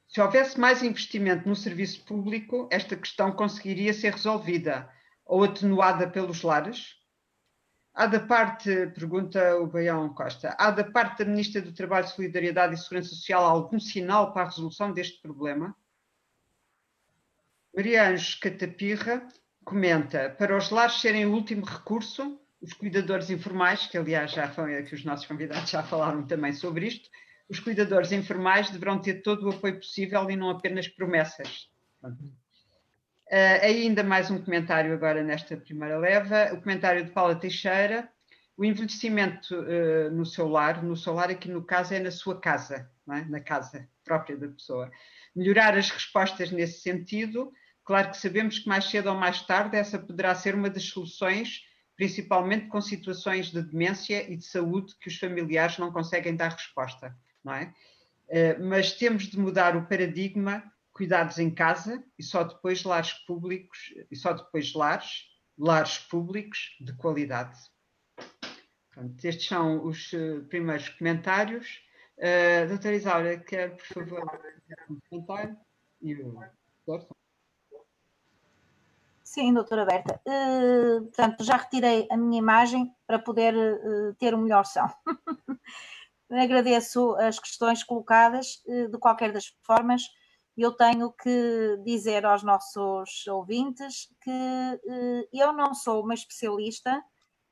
Se 0.08 0.20
houvesse 0.20 0.58
mais 0.58 0.82
investimento 0.82 1.48
no 1.48 1.54
serviço 1.54 2.04
público, 2.04 2.68
esta 2.72 2.96
questão 2.96 3.30
conseguiria 3.30 3.92
ser 3.92 4.14
resolvida 4.14 4.90
ou 5.30 5.44
atenuada 5.44 6.10
pelos 6.10 6.42
lares? 6.42 6.96
Há 7.94 8.06
da 8.06 8.18
parte, 8.18 8.88
pergunta 8.88 9.56
o 9.58 9.66
Baião 9.68 10.12
Costa, 10.12 10.56
há 10.58 10.72
da 10.72 10.82
parte 10.82 11.18
da 11.18 11.30
Ministra 11.30 11.62
do 11.62 11.72
Trabalho, 11.72 12.08
Solidariedade 12.08 12.74
e 12.74 12.76
Segurança 12.76 13.10
Social 13.10 13.44
algum 13.44 13.78
sinal 13.78 14.32
para 14.32 14.42
a 14.42 14.46
resolução 14.46 14.92
deste 14.92 15.22
problema? 15.22 15.76
Maria 17.74 18.08
Anjos 18.08 18.34
Catapirra 18.34 19.28
comenta, 19.64 20.30
para 20.30 20.56
os 20.56 20.70
lares 20.70 21.00
serem 21.00 21.26
o 21.26 21.32
último 21.32 21.64
recurso, 21.64 22.40
os 22.60 22.72
cuidadores 22.72 23.30
informais, 23.30 23.86
que 23.86 23.96
aliás 23.96 24.32
já 24.32 24.50
foi 24.50 24.82
que 24.82 24.96
os 24.96 25.04
nossos 25.04 25.26
convidados 25.26 25.70
já 25.70 25.82
falaram 25.84 26.26
também 26.26 26.52
sobre 26.52 26.88
isto, 26.88 27.08
os 27.48 27.60
cuidadores 27.60 28.10
informais 28.10 28.68
deverão 28.68 29.00
ter 29.00 29.22
todo 29.22 29.46
o 29.46 29.50
apoio 29.50 29.76
possível 29.76 30.28
e 30.28 30.34
não 30.34 30.50
apenas 30.50 30.88
promessas. 30.88 31.70
Uh, 33.30 33.62
ainda 33.62 34.02
mais 34.02 34.28
um 34.28 34.42
comentário 34.42 34.92
agora 34.92 35.22
nesta 35.22 35.56
primeira 35.56 35.96
leva, 35.96 36.52
o 36.52 36.60
comentário 36.60 37.04
de 37.04 37.12
Paula 37.12 37.36
Teixeira, 37.36 38.10
o 38.56 38.64
envelhecimento 38.64 39.54
uh, 39.54 40.10
no 40.10 40.26
seu 40.26 40.48
lar, 40.48 40.82
no 40.82 40.96
seu 40.96 41.14
lar 41.14 41.30
aqui 41.30 41.48
no 41.48 41.62
caso 41.62 41.94
é 41.94 42.00
na 42.00 42.10
sua 42.10 42.40
casa, 42.40 42.90
é? 43.08 43.24
na 43.26 43.38
casa 43.38 43.88
própria 44.04 44.36
da 44.36 44.48
pessoa. 44.48 44.90
Melhorar 45.32 45.78
as 45.78 45.90
respostas 45.90 46.50
nesse 46.50 46.80
sentido, 46.80 47.52
claro 47.84 48.10
que 48.10 48.16
sabemos 48.16 48.58
que 48.58 48.68
mais 48.68 48.86
cedo 48.86 49.08
ou 49.08 49.14
mais 49.14 49.42
tarde 49.42 49.76
essa 49.76 49.96
poderá 49.96 50.34
ser 50.34 50.56
uma 50.56 50.68
das 50.68 50.86
soluções, 50.86 51.60
principalmente 51.96 52.66
com 52.66 52.80
situações 52.80 53.52
de 53.52 53.62
demência 53.62 54.28
e 54.28 54.36
de 54.36 54.44
saúde 54.44 54.96
que 55.00 55.06
os 55.06 55.16
familiares 55.16 55.78
não 55.78 55.92
conseguem 55.92 56.34
dar 56.34 56.50
resposta, 56.50 57.16
não 57.44 57.54
é? 57.54 57.72
Uh, 58.28 58.64
mas 58.64 58.92
temos 58.92 59.28
de 59.28 59.38
mudar 59.38 59.76
o 59.76 59.86
paradigma 59.86 60.64
cuidados 61.00 61.38
em 61.38 61.50
casa 61.50 62.04
e 62.18 62.22
só 62.22 62.44
depois 62.44 62.84
lares 62.84 63.14
públicos 63.26 63.78
e 64.10 64.14
só 64.14 64.34
depois 64.34 64.74
lares, 64.74 65.30
lares 65.58 65.96
públicos 65.96 66.76
de 66.78 66.92
qualidade. 66.92 67.58
Pronto, 68.90 69.24
estes 69.24 69.46
são 69.46 69.86
os 69.86 70.12
uh, 70.12 70.44
primeiros 70.50 70.90
comentários. 70.90 71.80
Uh, 72.18 72.68
doutora 72.68 72.96
Isaura, 72.96 73.38
quer, 73.38 73.78
por 73.78 73.86
favor, 73.86 74.40
um 74.90 74.98
comentário? 75.08 75.56
E 76.02 76.14
o? 76.16 76.38
Sim, 79.24 79.54
doutora 79.54 79.86
Berta. 79.86 80.20
Uh, 80.26 81.00
portanto, 81.04 81.42
já 81.42 81.56
retirei 81.56 82.06
a 82.10 82.16
minha 82.16 82.38
imagem 82.38 82.94
para 83.06 83.18
poder 83.18 83.54
uh, 83.54 84.14
ter 84.16 84.34
o 84.34 84.36
um 84.36 84.42
melhor 84.42 84.66
som. 84.66 84.86
Agradeço 86.30 87.14
as 87.16 87.38
questões 87.38 87.82
colocadas, 87.82 88.62
uh, 88.66 88.90
de 88.90 88.98
qualquer 88.98 89.32
das 89.32 89.46
formas 89.62 90.02
eu 90.56 90.72
tenho 90.72 91.12
que 91.12 91.78
dizer 91.84 92.24
aos 92.26 92.42
nossos 92.42 93.26
ouvintes 93.26 94.08
que 94.22 94.30
eh, 94.30 95.28
eu 95.32 95.52
não 95.52 95.74
sou 95.74 96.02
uma 96.02 96.14
especialista 96.14 97.02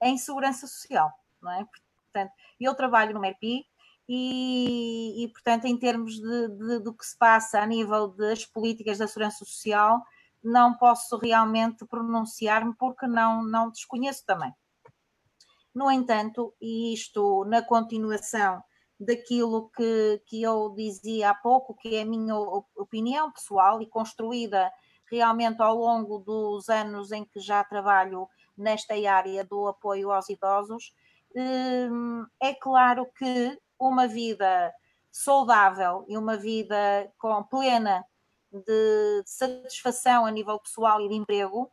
em 0.02 0.16
segurança 0.18 0.66
social, 0.66 1.10
não 1.40 1.52
é? 1.52 1.66
Portanto, 2.04 2.32
eu 2.60 2.74
trabalho 2.74 3.14
no 3.14 3.20
MERPI 3.20 3.64
e, 4.08 5.24
e 5.24 5.28
portanto, 5.28 5.66
em 5.66 5.78
termos 5.78 6.14
de, 6.14 6.48
de, 6.48 6.78
do 6.80 6.94
que 6.94 7.04
se 7.04 7.16
passa 7.16 7.60
a 7.60 7.66
nível 7.66 8.08
das 8.08 8.44
políticas 8.44 8.98
da 8.98 9.06
segurança 9.06 9.44
social, 9.44 10.02
não 10.42 10.74
posso 10.74 11.18
realmente 11.18 11.84
pronunciar-me 11.86 12.74
porque 12.76 13.06
não, 13.06 13.42
não 13.42 13.70
desconheço 13.70 14.24
também. 14.24 14.52
No 15.74 15.90
entanto, 15.90 16.54
e 16.60 16.92
isto 16.94 17.44
na 17.44 17.62
continuação 17.62 18.62
daquilo 18.98 19.70
que, 19.70 20.22
que 20.26 20.42
eu 20.42 20.74
dizia 20.74 21.30
há 21.30 21.34
pouco, 21.34 21.74
que 21.74 21.96
é 21.96 22.02
a 22.02 22.06
minha 22.06 22.36
opinião 22.76 23.30
pessoal 23.30 23.80
e 23.80 23.86
construída 23.86 24.70
realmente 25.10 25.62
ao 25.62 25.76
longo 25.76 26.18
dos 26.18 26.68
anos 26.68 27.12
em 27.12 27.24
que 27.24 27.40
já 27.40 27.62
trabalho 27.64 28.28
nesta 28.56 28.94
área 28.94 29.44
do 29.44 29.68
apoio 29.68 30.10
aos 30.10 30.28
idosos, 30.28 30.92
hum, 31.34 32.26
é 32.42 32.52
claro 32.54 33.06
que 33.16 33.58
uma 33.78 34.06
vida 34.06 34.74
saudável 35.10 36.04
e 36.08 36.18
uma 36.18 36.36
vida 36.36 37.10
com 37.18 37.42
plena 37.44 38.04
de 38.52 39.22
satisfação 39.24 40.26
a 40.26 40.30
nível 40.30 40.58
pessoal 40.58 41.00
e 41.00 41.08
de 41.08 41.14
emprego 41.14 41.70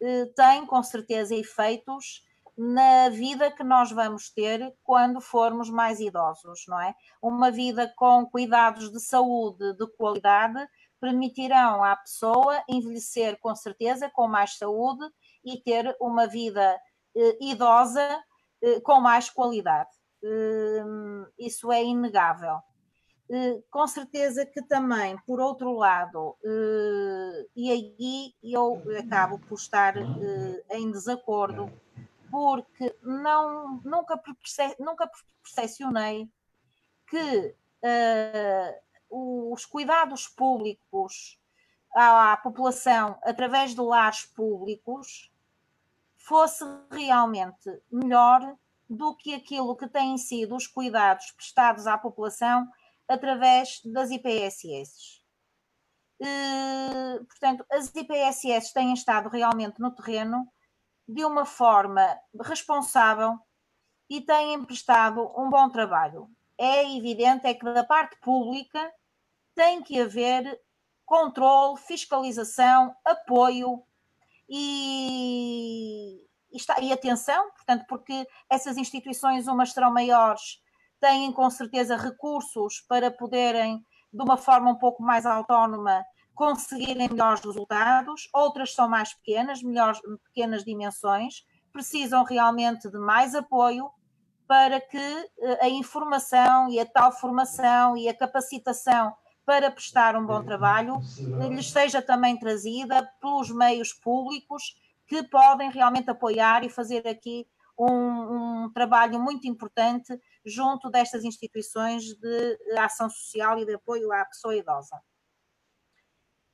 eh, 0.00 0.26
tem 0.36 0.66
com 0.66 0.82
certeza 0.82 1.34
efeitos 1.34 2.24
na 2.58 3.08
vida 3.08 3.52
que 3.52 3.62
nós 3.62 3.92
vamos 3.92 4.30
ter 4.30 4.74
quando 4.82 5.20
formos 5.20 5.70
mais 5.70 6.00
idosos, 6.00 6.64
não 6.66 6.80
é? 6.80 6.92
Uma 7.22 7.52
vida 7.52 7.92
com 7.96 8.26
cuidados 8.26 8.90
de 8.90 9.00
saúde 9.00 9.74
de 9.74 9.86
qualidade 9.96 10.68
permitirão 11.00 11.84
à 11.84 11.94
pessoa 11.94 12.60
envelhecer 12.68 13.38
com 13.38 13.54
certeza 13.54 14.10
com 14.10 14.26
mais 14.26 14.58
saúde 14.58 15.08
e 15.44 15.62
ter 15.62 15.96
uma 16.00 16.26
vida 16.26 16.76
eh, 17.16 17.38
idosa 17.40 18.20
eh, 18.60 18.80
com 18.80 19.00
mais 19.00 19.30
qualidade. 19.30 19.90
Eh, 20.24 20.84
isso 21.38 21.70
é 21.70 21.84
inegável. 21.84 22.58
Eh, 23.30 23.62
com 23.70 23.86
certeza 23.86 24.44
que 24.46 24.62
também, 24.62 25.16
por 25.26 25.38
outro 25.38 25.72
lado, 25.72 26.34
eh, 26.44 27.46
e 27.54 27.70
aí 27.70 28.34
eu 28.42 28.82
acabo 28.98 29.38
por 29.38 29.56
estar 29.56 29.96
eh, 29.96 30.64
em 30.70 30.90
desacordo 30.90 31.70
porque 32.30 32.96
não, 33.02 33.80
nunca, 33.84 34.20
nunca 34.78 35.10
percepcionei 35.42 36.30
que 37.06 37.54
uh, 37.82 39.52
os 39.52 39.64
cuidados 39.64 40.28
públicos 40.28 41.40
à, 41.94 42.32
à, 42.32 42.36
população 42.36 43.18
através 43.22 43.74
de 43.74 43.80
lares 43.80 44.26
públicos 44.26 45.30
fosse 46.16 46.64
realmente 46.90 47.70
melhor 47.90 48.56
do 48.88 49.14
que 49.16 49.34
aquilo 49.34 49.76
que 49.76 49.88
têm 49.88 50.16
sido 50.18 50.56
os 50.56 50.66
cuidados 50.66 51.30
prestados 51.32 51.86
à 51.86 51.96
população 51.96 52.68
através 53.06 53.80
das 53.84 54.10
IPSS. 54.10 55.22
Uh, 56.20 57.24
portanto, 57.24 57.64
as 57.70 57.94
IPSS 57.94 58.72
têm 58.74 58.92
estado 58.92 59.28
realmente 59.28 59.80
no 59.80 59.90
terreno 59.90 60.50
de 61.08 61.24
uma 61.24 61.46
forma 61.46 62.06
responsável 62.42 63.38
e 64.10 64.20
têm 64.20 64.62
prestado 64.64 65.32
um 65.36 65.48
bom 65.48 65.70
trabalho. 65.70 66.28
É 66.58 66.96
evidente 66.96 67.46
é 67.46 67.54
que 67.54 67.64
da 67.64 67.84
parte 67.84 68.18
pública 68.20 68.92
tem 69.54 69.82
que 69.82 70.00
haver 70.00 70.60
controle, 71.06 71.78
fiscalização, 71.78 72.94
apoio 73.04 73.82
e, 74.48 76.22
e, 76.52 76.56
está, 76.56 76.78
e 76.80 76.92
atenção, 76.92 77.50
portanto, 77.52 77.86
porque 77.88 78.26
essas 78.50 78.76
instituições, 78.76 79.46
umas 79.46 79.72
serão 79.72 79.92
maiores, 79.92 80.60
têm 81.00 81.32
com 81.32 81.48
certeza 81.48 81.96
recursos 81.96 82.80
para 82.88 83.10
poderem, 83.10 83.84
de 84.12 84.22
uma 84.22 84.36
forma 84.36 84.70
um 84.70 84.76
pouco 84.76 85.02
mais 85.02 85.24
autónoma, 85.24 86.04
conseguirem 86.38 87.08
melhores 87.08 87.44
resultados, 87.44 88.28
outras 88.32 88.72
são 88.72 88.88
mais 88.88 89.12
pequenas, 89.12 89.60
melhores, 89.60 90.00
pequenas 90.26 90.64
dimensões, 90.64 91.44
precisam 91.72 92.22
realmente 92.22 92.88
de 92.88 92.96
mais 92.96 93.34
apoio 93.34 93.90
para 94.46 94.80
que 94.80 94.96
eh, 94.96 95.58
a 95.60 95.68
informação 95.68 96.70
e 96.70 96.78
a 96.78 96.86
tal 96.86 97.10
formação 97.10 97.96
e 97.96 98.08
a 98.08 98.14
capacitação 98.14 99.12
para 99.44 99.68
prestar 99.68 100.14
um 100.14 100.24
bom 100.24 100.40
trabalho 100.44 101.00
lhes 101.50 101.72
seja 101.72 102.00
também 102.00 102.38
trazida 102.38 103.02
pelos 103.20 103.50
meios 103.50 103.92
públicos 103.92 104.76
que 105.08 105.24
podem 105.24 105.72
realmente 105.72 106.08
apoiar 106.08 106.62
e 106.62 106.70
fazer 106.70 107.08
aqui 107.08 107.48
um, 107.76 108.64
um, 108.64 108.72
trabalho 108.72 109.18
muito 109.18 109.48
importante 109.48 110.16
junto 110.44 110.88
destas 110.88 111.24
instituições 111.24 112.14
de 112.14 112.58
ação 112.78 113.10
social 113.10 113.58
e 113.58 113.66
de 113.66 113.74
apoio 113.74 114.12
à 114.12 114.24
pessoa 114.24 114.54
idosa. 114.54 115.00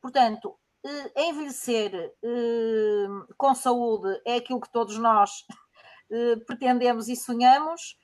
Portanto, 0.05 0.61
eh, 0.85 1.29
envelhecer 1.29 2.13
eh, 2.23 3.07
com 3.39 3.55
saúde 3.55 4.21
é 4.27 4.37
aquilo 4.37 4.61
que 4.61 4.71
todos 4.71 4.99
nós 4.99 5.47
eh, 6.13 6.37
pretendemos 6.47 7.09
e 7.09 7.17
sonhamos. 7.17 7.99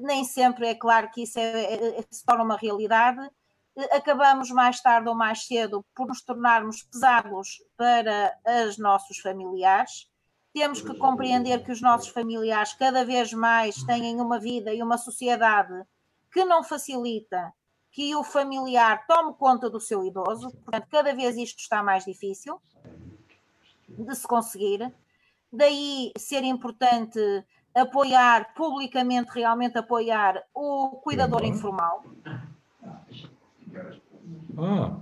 Nem 0.00 0.24
sempre 0.24 0.68
é 0.68 0.76
claro 0.76 1.10
que 1.10 1.24
isso 1.24 1.40
é, 1.40 1.74
é, 1.74 1.98
é, 1.98 2.04
se 2.08 2.24
torna 2.24 2.44
uma 2.44 2.56
realidade. 2.56 3.18
Acabamos 3.90 4.48
mais 4.52 4.80
tarde 4.80 5.08
ou 5.08 5.14
mais 5.16 5.44
cedo 5.44 5.84
por 5.92 6.06
nos 6.06 6.22
tornarmos 6.22 6.84
pesados 6.84 7.64
para 7.76 8.38
os 8.68 8.78
nossos 8.78 9.18
familiares 9.18 10.08
temos 10.54 10.80
que 10.80 10.96
compreender 10.96 11.62
que 11.62 11.72
os 11.72 11.82
nossos 11.82 12.08
familiares 12.08 12.72
cada 12.72 13.04
vez 13.04 13.30
mais 13.34 13.82
têm 13.82 14.18
uma 14.18 14.38
vida 14.38 14.72
e 14.72 14.82
uma 14.82 14.96
sociedade 14.96 15.84
que 16.32 16.46
não 16.46 16.64
facilita 16.64 17.52
que 17.96 18.14
o 18.14 18.22
familiar 18.22 19.06
tome 19.06 19.32
conta 19.32 19.70
do 19.70 19.80
seu 19.80 20.04
idoso, 20.04 20.50
portanto, 20.50 20.86
cada 20.90 21.14
vez 21.14 21.34
isto 21.34 21.60
está 21.60 21.82
mais 21.82 22.04
difícil 22.04 22.60
de 23.88 24.14
se 24.14 24.28
conseguir. 24.28 24.92
Daí 25.50 26.12
ser 26.18 26.44
importante 26.44 27.18
apoiar, 27.74 28.52
publicamente, 28.52 29.30
realmente 29.32 29.78
apoiar 29.78 30.44
o 30.52 31.00
cuidador 31.02 31.40
uhum. 31.40 31.48
informal. 31.48 32.04
Ah. 34.58 34.96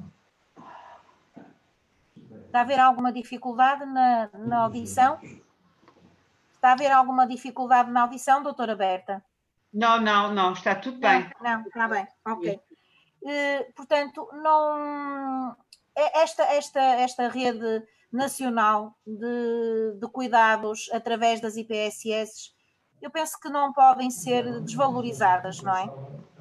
Está 2.47 2.61
a 2.61 2.63
haver 2.63 2.79
alguma 2.79 3.13
dificuldade 3.13 3.85
na, 3.87 4.31
na 4.35 4.59
audição? 4.59 5.19
Está 6.53 6.69
a 6.69 6.73
haver 6.75 6.93
alguma 6.93 7.27
dificuldade 7.27 7.91
na 7.91 8.03
audição, 8.03 8.41
doutora 8.41 8.77
Berta? 8.77 9.21
Não, 9.73 10.01
não, 10.01 10.33
não, 10.33 10.53
está 10.53 10.77
tudo 10.77 11.01
bem. 11.01 11.29
Não, 11.41 11.59
não 11.59 11.67
está 11.67 11.89
bem, 11.89 12.07
ok. 12.25 12.61
Uh, 13.25 13.73
portanto, 13.75 14.29
não 14.35 15.57
é 15.97 16.23
esta, 16.23 16.43
esta, 16.43 16.81
esta 16.81 17.29
rede 17.29 17.83
nacional 18.13 18.95
de, 19.07 19.99
de 19.99 20.07
cuidados 20.09 20.91
através 20.93 21.41
das 21.41 21.57
IPSS, 21.57 22.53
eu 23.01 23.11
penso 23.11 23.39
que 23.41 23.49
não 23.49 23.73
podem 23.73 24.11
ser 24.11 24.61
desvalorizadas, 24.61 25.61
não 25.63 25.77
é? 25.77 25.85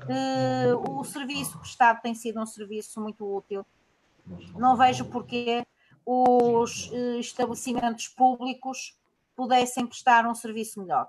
Uh, 0.03 0.99
o 0.99 1.03
serviço 1.03 1.57
prestado 1.59 2.01
tem 2.01 2.13
sido 2.13 2.39
um 2.41 2.45
serviço 2.45 3.01
muito 3.01 3.25
útil. 3.25 3.65
Não 4.55 4.75
vejo 4.75 5.05
porque 5.05 5.65
os 6.05 6.89
uh, 6.91 7.19
estabelecimentos 7.19 8.07
públicos 8.07 8.97
pudessem 9.35 9.85
prestar 9.85 10.25
um 10.27 10.35
serviço 10.35 10.81
melhor. 10.81 11.07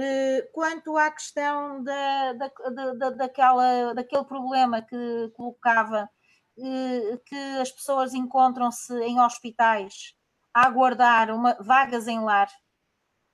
Eh, 0.00 0.48
quanto 0.52 0.96
à 0.96 1.10
questão 1.10 1.82
da, 1.82 2.32
da, 2.34 2.48
da, 2.94 3.10
daquela, 3.10 3.92
daquele 3.94 4.24
problema 4.24 4.80
que 4.80 5.28
colocava, 5.34 6.08
eh, 6.56 7.18
que 7.26 7.36
as 7.60 7.72
pessoas 7.72 8.14
encontram-se 8.14 8.94
em 9.02 9.20
hospitais 9.20 10.14
a 10.54 10.66
aguardar 10.68 11.32
uma, 11.32 11.54
vagas 11.60 12.06
em 12.06 12.20
lar 12.20 12.48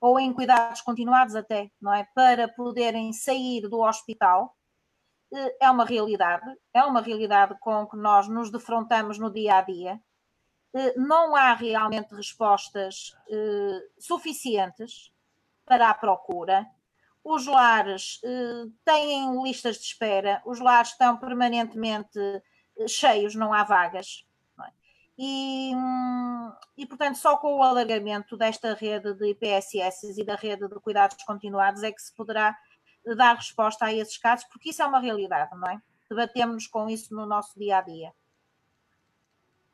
ou 0.01 0.19
em 0.19 0.33
cuidados 0.33 0.81
continuados 0.81 1.35
até, 1.35 1.69
não 1.79 1.93
é? 1.93 2.07
Para 2.15 2.47
poderem 2.47 3.13
sair 3.13 3.69
do 3.69 3.81
hospital, 3.81 4.55
eh, 5.33 5.57
é 5.61 5.69
uma 5.69 5.85
realidade, 5.85 6.45
é 6.73 6.83
uma 6.83 7.01
realidade 7.01 7.55
com 7.59 7.87
que 7.87 7.97
nós 7.97 8.27
nos 8.27 8.51
defrontamos 8.51 9.19
no 9.19 9.31
dia 9.31 9.57
a 9.59 9.61
dia 9.61 10.01
não 10.97 11.33
há 11.37 11.53
realmente 11.53 12.13
respostas 12.13 13.15
suficientes 13.97 15.14
para 15.65 15.89
a 15.89 15.93
procura. 15.93 16.65
Os 17.23 17.47
lares 17.47 18.19
eh, 18.23 18.65
têm 18.83 19.41
listas 19.43 19.77
de 19.77 19.85
espera, 19.85 20.41
os 20.45 20.59
lares 20.59 20.91
estão 20.91 21.17
permanentemente 21.17 22.19
cheios, 22.87 23.33
não 23.35 23.51
há 23.53 23.63
vagas. 23.63 24.25
Não 24.57 24.65
é? 24.65 24.71
e, 25.17 25.73
hum, 25.75 26.51
e, 26.77 26.85
portanto, 26.85 27.17
só 27.17 27.37
com 27.37 27.57
o 27.57 27.63
alargamento 27.63 28.37
desta 28.37 28.73
rede 28.73 29.13
de 29.15 29.29
IPSS 29.31 30.19
e 30.19 30.23
da 30.23 30.35
rede 30.35 30.67
de 30.67 30.79
cuidados 30.79 31.23
continuados 31.23 31.83
é 31.83 31.91
que 31.91 32.01
se 32.01 32.13
poderá 32.13 32.55
dar 33.17 33.35
resposta 33.35 33.85
a 33.85 33.93
esses 33.93 34.17
casos, 34.17 34.45
porque 34.45 34.69
isso 34.69 34.81
é 34.81 34.85
uma 34.85 34.99
realidade, 34.99 35.55
não 35.57 35.69
é? 35.69 35.81
Debatemos 36.09 36.67
com 36.67 36.89
isso 36.89 37.13
no 37.15 37.25
nosso 37.25 37.57
dia 37.57 37.77
a 37.77 37.81
dia. 37.81 38.13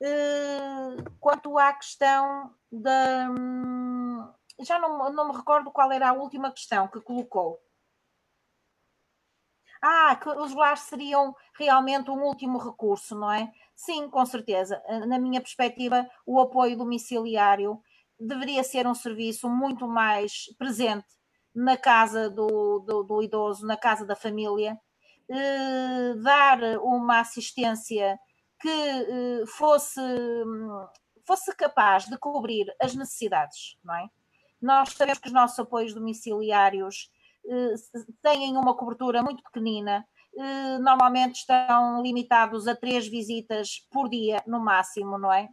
Eh, 0.04 0.96
quanto 1.20 1.58
à 1.60 1.72
questão 1.74 2.54
da. 2.72 3.30
Hum, 4.62 4.66
já 4.66 4.80
não, 4.80 5.12
não 5.12 5.28
me 5.30 5.36
recordo 5.36 5.72
qual 5.72 5.92
era 5.92 6.10
a 6.10 6.14
última 6.14 6.52
questão 6.52 6.88
que 6.88 7.02
colocou. 7.02 7.60
Ah, 9.82 10.16
que 10.16 10.30
os 10.30 10.54
lares 10.54 10.82
seriam 10.82 11.36
realmente 11.56 12.12
um 12.12 12.22
último 12.24 12.60
recurso, 12.60 13.16
não 13.16 13.32
é? 13.32 13.52
Sim, 13.76 14.10
com 14.10 14.24
certeza. 14.26 14.82
Eh, 14.86 15.06
na 15.08 15.18
minha 15.18 15.42
perspectiva, 15.42 16.08
o 16.26 16.40
apoio 16.40 16.78
domiciliário 16.78 17.82
deveria 18.20 18.64
ser 18.64 18.86
um 18.86 18.94
serviço 18.94 19.50
muito 19.50 19.88
mais 19.88 20.46
presente 20.58 21.08
na 21.54 21.76
casa 21.78 22.30
do, 22.30 22.80
do, 22.80 23.04
do 23.04 23.24
idoso, 23.24 23.66
na 23.66 23.76
casa 23.76 24.06
da 24.06 24.16
família, 24.16 24.80
eh, 25.30 26.14
dar 26.24 26.60
uma 26.82 27.20
assistência 27.22 28.20
que 28.60 28.70
uh, 28.70 29.48
fosse, 29.48 30.00
um, 30.00 30.88
fosse 31.26 31.56
capaz 31.56 32.06
de 32.06 32.18
cobrir 32.20 32.68
as 32.80 32.94
necessidades, 32.96 33.78
não 33.84 33.96
é? 33.96 34.08
Nós 34.62 34.90
sabemos 34.94 35.20
que 35.20 35.28
os 35.28 35.34
nossos 35.34 35.58
apoios 35.60 35.94
domiciliários 35.94 37.10
uh, 37.46 38.14
têm 38.22 38.56
uma 38.58 38.76
cobertura 38.76 39.24
muito 39.24 39.42
pequenina, 39.44 40.06
uh, 40.34 40.80
normalmente 40.82 41.38
estão 41.38 42.02
limitados 42.02 42.68
a 42.68 42.76
três 42.76 43.08
visitas 43.08 43.88
por 43.90 44.10
dia, 44.10 44.44
no 44.46 44.60
máximo, 44.60 45.18
não 45.18 45.32
é? 45.32 45.50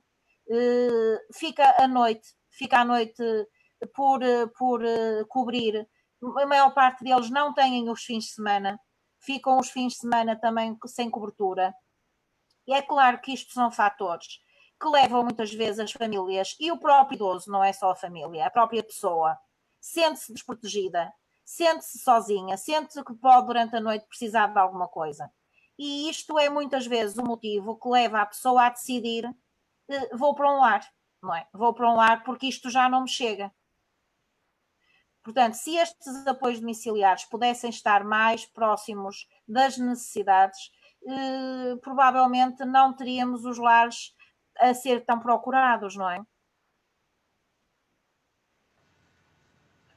fica 1.35 1.77
à 1.79 1.87
noite, 1.87 2.27
fica 2.51 2.81
à 2.81 2.85
noite 2.85 3.23
por, 3.95 4.21
por 4.57 4.81
cobrir. 5.29 5.87
A 6.39 6.47
maior 6.47 6.73
parte 6.73 7.05
deles 7.05 7.29
não 7.29 7.53
têm 7.53 7.91
os 7.91 8.03
fins 8.03 8.25
de 8.25 8.31
semana, 8.31 8.81
ficam 9.21 9.59
os 9.59 9.69
fins 9.69 9.93
de 9.93 9.99
semana 9.99 10.41
também 10.41 10.75
sem 10.87 11.11
cobertura. 11.11 11.75
E 12.67 12.73
é 12.73 12.81
claro 12.81 13.21
que 13.21 13.35
isto 13.35 13.53
são 13.53 13.71
fatores 13.71 14.41
que 14.81 14.89
levam 14.89 15.25
muitas 15.25 15.53
vezes 15.53 15.81
as 15.81 15.93
famílias 15.93 16.57
e 16.61 16.71
o 16.71 16.79
próprio 16.79 17.17
idoso, 17.17 17.51
não 17.51 17.63
é 17.63 17.73
só 17.73 17.91
a 17.91 17.97
família, 17.97 18.47
a 18.47 18.51
própria 18.51 18.83
pessoa, 18.83 19.37
sente-se 19.81 20.33
desprotegida, 20.33 21.13
sente-se 21.45 21.99
sozinha, 21.99 22.57
sente 22.57 23.03
que 23.03 23.15
pode 23.15 23.47
durante 23.47 23.77
a 23.77 23.81
noite 23.81 24.07
precisar 24.07 24.49
de 24.49 24.59
alguma 24.59 24.87
coisa. 24.87 25.31
E 25.79 26.09
isto 26.11 26.39
é 26.39 26.49
muitas 26.49 26.87
vezes 26.87 27.17
o 27.17 27.25
motivo 27.25 27.79
que 27.79 27.89
leva 27.89 28.21
a 28.21 28.27
pessoa 28.27 28.67
a 28.67 28.71
decidir: 28.71 29.25
eh, 29.89 30.17
vou 30.17 30.35
para 30.35 30.51
um 30.51 30.61
lar, 30.61 30.87
não 31.23 31.35
é? 31.35 31.47
Vou 31.53 31.73
para 31.73 31.91
um 31.91 31.97
lar 31.97 32.25
porque 32.25 32.47
isto 32.47 32.69
já 32.69 32.89
não 32.89 33.03
me 33.03 33.09
chega. 33.09 33.53
Portanto, 35.23 35.55
se 35.55 35.77
estes 35.77 36.27
apoios 36.27 36.61
domiciliares 36.61 37.25
pudessem 37.25 37.71
estar 37.71 38.03
mais 38.05 38.47
próximos 38.47 39.29
das 39.47 39.77
necessidades, 39.79 40.71
eh, 41.07 41.77
provavelmente 41.83 42.65
não 42.65 42.93
teríamos 42.95 43.45
os 43.45 43.59
lares 43.59 44.15
a 44.59 44.75
ser 44.75 45.05
tão 45.05 45.21
procurados, 45.21 45.97
não 45.97 46.11
é? 46.11 46.21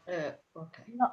Uh, 0.07 0.37
ok. 0.55 0.83
Não. 0.87 1.11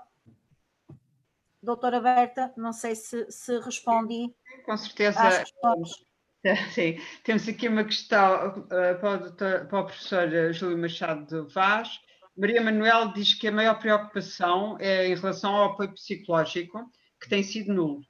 Doutora 1.62 2.00
Berta, 2.00 2.52
não 2.56 2.72
sei 2.72 2.94
se, 2.94 3.30
se 3.30 3.58
respondi. 3.58 4.34
Com 4.64 4.76
certeza 4.76 5.44
Sim, 6.72 6.98
temos 7.24 7.48
aqui 7.48 7.68
uma 7.68 7.84
questão 7.84 8.60
uh, 8.60 9.00
para, 9.00 9.10
o 9.10 9.18
doutor, 9.18 9.66
para 9.66 9.80
o 9.80 9.84
professor 9.84 10.52
Júlio 10.52 10.78
Machado 10.78 11.48
Vaz. 11.48 12.00
Maria 12.36 12.62
Manuel 12.62 13.12
diz 13.12 13.34
que 13.34 13.48
a 13.48 13.52
maior 13.52 13.78
preocupação 13.80 14.76
é 14.78 15.08
em 15.08 15.14
relação 15.16 15.54
ao 15.54 15.72
apoio 15.72 15.92
psicológico, 15.92 16.90
que 17.20 17.28
tem 17.28 17.42
sido 17.42 17.74
nulo. 17.74 18.00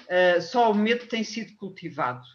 Uh, 0.00 0.42
só 0.42 0.70
o 0.72 0.74
medo 0.74 1.06
tem 1.06 1.22
sido 1.22 1.54
cultivado 1.56 2.26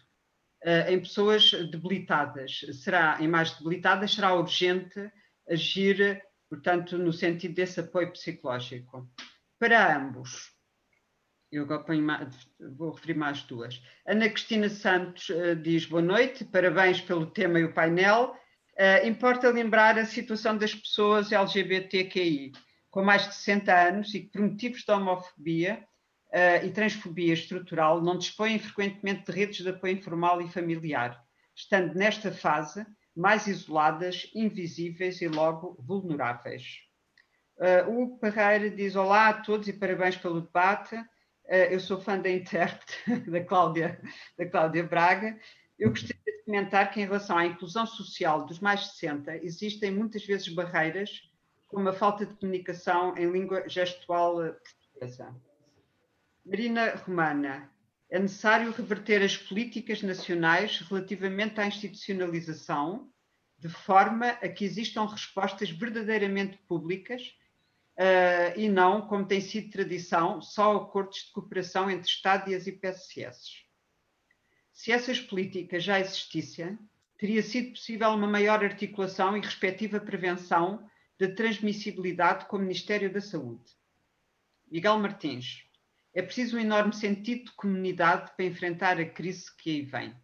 em 0.88 0.98
pessoas 0.98 1.50
debilitadas. 1.70 2.64
Será, 2.82 3.18
em 3.20 3.28
mais 3.28 3.52
debilitadas, 3.52 4.14
será 4.14 4.34
urgente 4.34 5.10
agir, 5.48 6.22
portanto, 6.48 6.98
no 6.98 7.12
sentido 7.12 7.54
desse 7.54 7.80
apoio 7.80 8.10
psicológico. 8.10 9.08
Para 9.58 9.96
ambos, 9.96 10.52
eu 11.50 11.66
vou 12.76 12.90
referir 12.90 13.14
mais 13.14 13.42
duas. 13.42 13.80
Ana 14.06 14.28
Cristina 14.28 14.68
Santos 14.68 15.28
uh, 15.28 15.54
diz 15.56 15.86
boa 15.86 16.02
noite, 16.02 16.44
parabéns 16.44 17.00
pelo 17.00 17.26
tema 17.26 17.58
e 17.60 17.64
o 17.64 17.72
painel. 17.72 18.36
Uh, 18.74 19.06
importa 19.06 19.50
lembrar 19.50 19.98
a 19.98 20.04
situação 20.04 20.58
das 20.58 20.74
pessoas 20.74 21.32
LGBTQI 21.32 22.52
com 22.90 23.02
mais 23.02 23.28
de 23.28 23.34
60 23.34 23.88
anos 23.88 24.14
e 24.14 24.20
que, 24.20 24.30
por 24.30 24.40
motivos 24.42 24.82
de 24.82 24.92
homofobia 24.92 25.86
uh, 26.32 26.64
e 26.64 26.70
transfobia 26.70 27.34
estrutural, 27.34 28.02
não 28.02 28.18
dispõem 28.18 28.58
frequentemente 28.58 29.24
de 29.24 29.32
redes 29.32 29.62
de 29.62 29.68
apoio 29.68 29.94
informal 29.94 30.40
e 30.40 30.48
familiar, 30.48 31.22
estando 31.54 31.94
nesta 31.94 32.30
fase 32.30 32.86
mais 33.14 33.46
isoladas, 33.46 34.30
invisíveis 34.34 35.22
e 35.22 35.28
logo 35.28 35.76
vulneráveis. 35.80 36.80
Uh, 37.56 38.02
o 38.02 38.18
Parreira 38.18 38.68
diz 38.68 38.94
olá 38.94 39.30
a 39.30 39.40
todos 39.40 39.66
e 39.66 39.72
parabéns 39.72 40.16
pelo 40.16 40.42
debate. 40.42 40.94
Uh, 40.94 41.70
eu 41.70 41.80
sou 41.80 41.98
fã 41.98 42.18
da 42.18 42.28
intérprete 42.28 43.20
da 43.30 43.42
Cláudia, 43.42 43.98
da 44.36 44.44
Cláudia 44.44 44.84
Braga. 44.84 45.38
Eu 45.78 45.90
gostaria 45.90 46.22
de 46.24 46.44
comentar 46.44 46.90
que, 46.90 47.00
em 47.00 47.04
relação 47.04 47.38
à 47.38 47.46
inclusão 47.46 47.86
social 47.86 48.44
dos 48.44 48.60
mais 48.60 48.80
de 48.80 48.86
60, 48.96 49.36
existem 49.38 49.90
muitas 49.90 50.24
vezes 50.24 50.48
barreiras, 50.48 51.22
como 51.68 51.88
a 51.88 51.92
falta 51.92 52.26
de 52.26 52.34
comunicação 52.34 53.16
em 53.16 53.30
língua 53.30 53.66
gestual 53.68 54.36
portuguesa. 54.36 55.34
Marina 56.48 56.94
Romana, 56.94 57.68
é 58.08 58.20
necessário 58.20 58.70
reverter 58.70 59.20
as 59.20 59.36
políticas 59.36 60.00
nacionais 60.00 60.78
relativamente 60.78 61.60
à 61.60 61.66
institucionalização, 61.66 63.10
de 63.58 63.68
forma 63.68 64.28
a 64.28 64.48
que 64.48 64.64
existam 64.64 65.06
respostas 65.06 65.70
verdadeiramente 65.70 66.56
públicas 66.68 67.34
uh, 67.98 68.56
e 68.56 68.68
não, 68.68 69.08
como 69.08 69.26
tem 69.26 69.40
sido 69.40 69.72
tradição, 69.72 70.40
só 70.40 70.76
acordos 70.76 71.24
de 71.24 71.32
cooperação 71.32 71.90
entre 71.90 72.08
Estado 72.08 72.48
e 72.48 72.54
as 72.54 72.68
IPSS. 72.68 73.64
Se 74.72 74.92
essas 74.92 75.18
políticas 75.18 75.82
já 75.82 75.98
existissem, 75.98 76.78
teria 77.18 77.42
sido 77.42 77.72
possível 77.72 78.10
uma 78.10 78.28
maior 78.28 78.62
articulação 78.62 79.36
e 79.36 79.40
respectiva 79.40 79.98
prevenção 79.98 80.88
da 81.18 81.28
transmissibilidade 81.28 82.44
com 82.44 82.56
o 82.56 82.60
Ministério 82.60 83.12
da 83.12 83.20
Saúde. 83.20 83.64
Miguel 84.70 85.00
Martins, 85.00 85.65
é 86.16 86.22
preciso 86.22 86.56
um 86.56 86.60
enorme 86.60 86.94
sentido 86.94 87.44
de 87.44 87.52
comunidade 87.52 88.32
para 88.34 88.46
enfrentar 88.46 88.98
a 88.98 89.04
crise 89.04 89.54
que 89.54 89.70
aí 89.70 89.82
vem. 89.82 90.14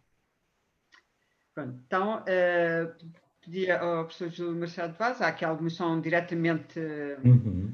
Pronto, 1.53 1.79
então, 1.85 2.17
uh, 2.21 3.11
pedi 3.39 3.69
ao 3.69 4.05
professor 4.05 4.31
Júlio 4.31 4.59
Machado 4.59 4.97
Vaz, 4.97 5.21
há 5.21 5.27
aqui 5.27 5.45
alguma 5.45 5.69
são 5.69 6.01
diretamente. 6.01 6.79
Uhum. 7.23 7.71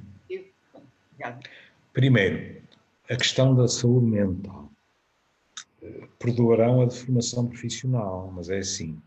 Obrigado. 1.13 1.47
Primeiro, 1.93 2.61
a 3.09 3.15
questão 3.15 3.55
da 3.55 3.69
saúde 3.69 4.07
mental. 4.07 4.69
Perdoarão 6.19 6.81
a 6.81 6.85
deformação 6.87 7.47
profissional, 7.47 8.29
mas 8.35 8.49
é 8.49 8.57
assim. 8.57 9.01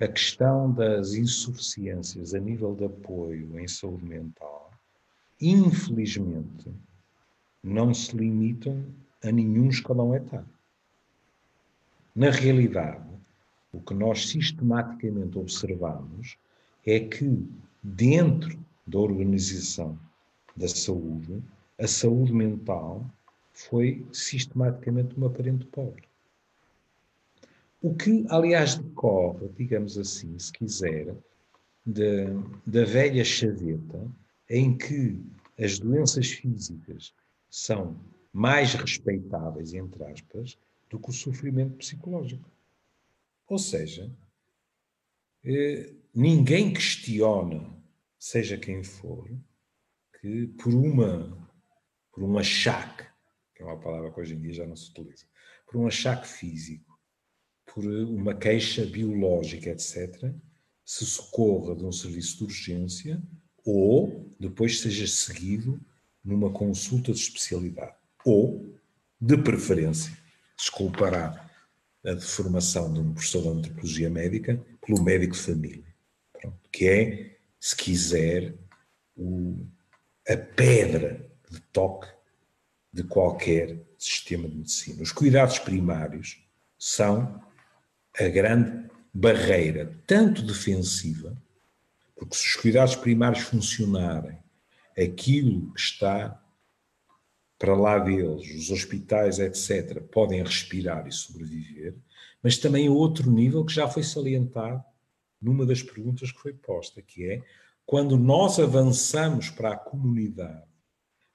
A 0.00 0.06
questão 0.06 0.72
das 0.72 1.14
insuficiências 1.14 2.34
a 2.34 2.38
nível 2.38 2.76
de 2.76 2.84
apoio 2.84 3.58
em 3.58 3.66
saúde 3.66 4.04
mental, 4.04 4.70
infelizmente, 5.40 6.72
não 7.62 7.94
se 7.94 8.16
limitam 8.16 8.84
a 9.22 9.30
nenhum 9.30 9.68
escalão 9.68 10.14
etário. 10.14 10.48
Na 12.14 12.30
realidade, 12.30 13.08
o 13.72 13.80
que 13.80 13.94
nós 13.94 14.28
sistematicamente 14.28 15.38
observamos 15.38 16.36
é 16.84 17.00
que, 17.00 17.48
dentro 17.82 18.58
da 18.86 18.98
organização 18.98 19.98
da 20.56 20.68
saúde, 20.68 21.42
a 21.78 21.86
saúde 21.86 22.32
mental 22.32 23.06
foi 23.52 24.04
sistematicamente 24.12 25.16
uma 25.16 25.30
parente 25.30 25.64
pobre. 25.66 26.04
O 27.80 27.94
que, 27.94 28.24
aliás, 28.28 28.76
decorre, 28.76 29.48
digamos 29.56 29.96
assim, 29.96 30.38
se 30.38 30.52
quiser, 30.52 31.14
de, 31.84 32.26
da 32.66 32.84
velha 32.84 33.24
chaveta, 33.24 34.06
em 34.48 34.76
que 34.76 35.18
as 35.58 35.78
doenças 35.78 36.30
físicas 36.30 37.12
são 37.52 38.02
mais 38.32 38.72
respeitáveis, 38.72 39.74
entre 39.74 40.02
aspas, 40.04 40.58
do 40.88 40.98
que 40.98 41.10
o 41.10 41.12
sofrimento 41.12 41.76
psicológico. 41.76 42.50
Ou 43.46 43.58
seja, 43.58 44.10
eh, 45.44 45.92
ninguém 46.14 46.72
questiona, 46.72 47.78
seja 48.18 48.56
quem 48.56 48.82
for, 48.82 49.30
que 50.18 50.46
por 50.46 50.72
uma 50.72 51.38
por 52.10 52.22
um 52.22 52.38
achaque, 52.38 53.04
que 53.54 53.62
é 53.62 53.66
uma 53.66 53.80
palavra 53.80 54.10
que 54.10 54.20
hoje 54.20 54.34
em 54.34 54.40
dia 54.40 54.52
já 54.52 54.66
não 54.66 54.76
se 54.76 54.90
utiliza, 54.90 55.26
por 55.66 55.78
um 55.78 55.86
achaque 55.86 56.28
físico, 56.28 56.98
por 57.66 57.84
uma 57.84 58.34
queixa 58.34 58.84
biológica, 58.84 59.70
etc., 59.70 60.34
se 60.84 61.06
socorra 61.06 61.74
de 61.74 61.84
um 61.84 61.92
serviço 61.92 62.38
de 62.38 62.44
urgência 62.44 63.22
ou 63.64 64.30
depois 64.38 64.80
seja 64.80 65.06
seguido 65.06 65.80
numa 66.24 66.50
consulta 66.50 67.12
de 67.12 67.18
especialidade. 67.18 67.94
Ou, 68.24 68.74
de 69.20 69.36
preferência, 69.36 70.16
desculpará 70.56 71.50
a 72.04 72.14
deformação 72.14 72.92
de 72.92 73.00
um 73.00 73.12
professor 73.12 73.42
de 73.42 73.48
antropologia 73.48 74.10
médica 74.10 74.60
pelo 74.84 75.02
médico 75.02 75.34
de 75.34 75.40
família, 75.40 75.94
Pronto, 76.32 76.58
que 76.70 76.88
é, 76.88 77.36
se 77.60 77.76
quiser, 77.76 78.54
o, 79.16 79.64
a 80.28 80.36
pedra 80.36 81.28
de 81.50 81.60
toque 81.72 82.08
de 82.92 83.04
qualquer 83.04 83.78
sistema 83.98 84.48
de 84.48 84.56
medicina. 84.56 85.02
Os 85.02 85.12
cuidados 85.12 85.58
primários 85.58 86.44
são 86.78 87.40
a 88.18 88.28
grande 88.28 88.90
barreira, 89.14 89.96
tanto 90.06 90.42
defensiva, 90.42 91.36
porque 92.16 92.36
se 92.36 92.48
os 92.48 92.56
cuidados 92.56 92.96
primários 92.96 93.44
funcionarem, 93.44 94.41
aquilo 94.98 95.72
está 95.76 96.38
para 97.58 97.76
lá 97.76 97.98
deles, 97.98 98.50
os 98.56 98.70
hospitais, 98.70 99.38
etc., 99.38 100.02
podem 100.02 100.42
respirar 100.42 101.06
e 101.06 101.12
sobreviver, 101.12 101.94
mas 102.42 102.58
também 102.58 102.88
outro 102.88 103.30
nível 103.30 103.64
que 103.64 103.72
já 103.72 103.86
foi 103.86 104.02
salientado 104.02 104.82
numa 105.40 105.64
das 105.64 105.82
perguntas 105.82 106.32
que 106.32 106.40
foi 106.40 106.52
posta, 106.52 107.00
que 107.00 107.24
é 107.24 107.42
quando 107.86 108.16
nós 108.16 108.58
avançamos 108.58 109.50
para 109.50 109.72
a 109.72 109.76
comunidade, 109.76 110.66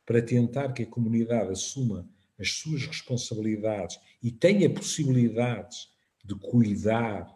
para 0.06 0.22
tentar 0.22 0.74
que 0.74 0.84
a 0.84 0.88
comunidade 0.88 1.52
assuma 1.52 2.08
as 2.40 2.52
suas 2.54 2.86
responsabilidades 2.86 4.00
e 4.22 4.32
tenha 4.32 4.70
possibilidades 4.70 5.90
de 6.24 6.36
cuidar 6.36 7.36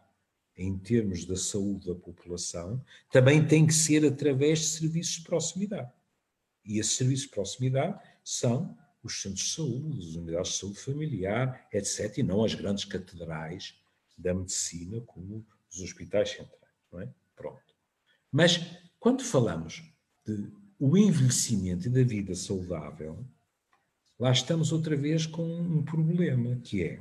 em 0.58 0.78
termos 0.78 1.26
da 1.26 1.36
saúde 1.36 1.88
da 1.88 1.96
população, 1.96 2.84
também 3.12 3.46
tem 3.46 3.66
que 3.66 3.74
ser 3.74 4.06
através 4.06 4.60
de 4.60 4.66
serviços 4.66 5.16
de 5.16 5.24
proximidade. 5.24 5.90
E 6.64 6.80
esses 6.80 6.96
serviços 6.96 7.26
de 7.26 7.32
proximidade 7.32 8.00
são 8.24 8.78
os 9.04 9.22
centros 9.22 9.46
de 9.46 9.54
saúde, 9.54 10.10
as 10.10 10.16
unidades 10.16 10.52
de 10.52 10.58
saúde 10.60 10.80
familiar, 10.80 11.68
etc., 11.74 12.18
e 12.20 12.24
não 12.24 12.44
as 12.44 12.54
grandes 12.54 12.86
catedrais 12.86 13.76
da 14.18 14.34
medicina, 14.34 15.02
como 15.02 15.46
os 15.72 15.80
hospitais 15.82 16.30
centrais, 16.30 16.74
não 16.92 17.02
é? 17.02 17.10
Pronto. 17.36 17.76
Mas, 18.32 18.60
quando 19.00 19.24
falamos 19.24 19.84
de 20.26 20.52
o 20.80 20.98
envelhecimento 20.98 21.88
e 21.88 21.92
da 21.92 22.04
vida 22.04 22.34
saudável, 22.34 23.24
lá 24.20 24.32
estamos 24.32 24.72
outra 24.72 24.96
vez 24.96 25.28
com 25.28 25.44
um 25.44 25.84
problema, 25.84 26.56
que 26.58 26.84
é, 26.84 27.00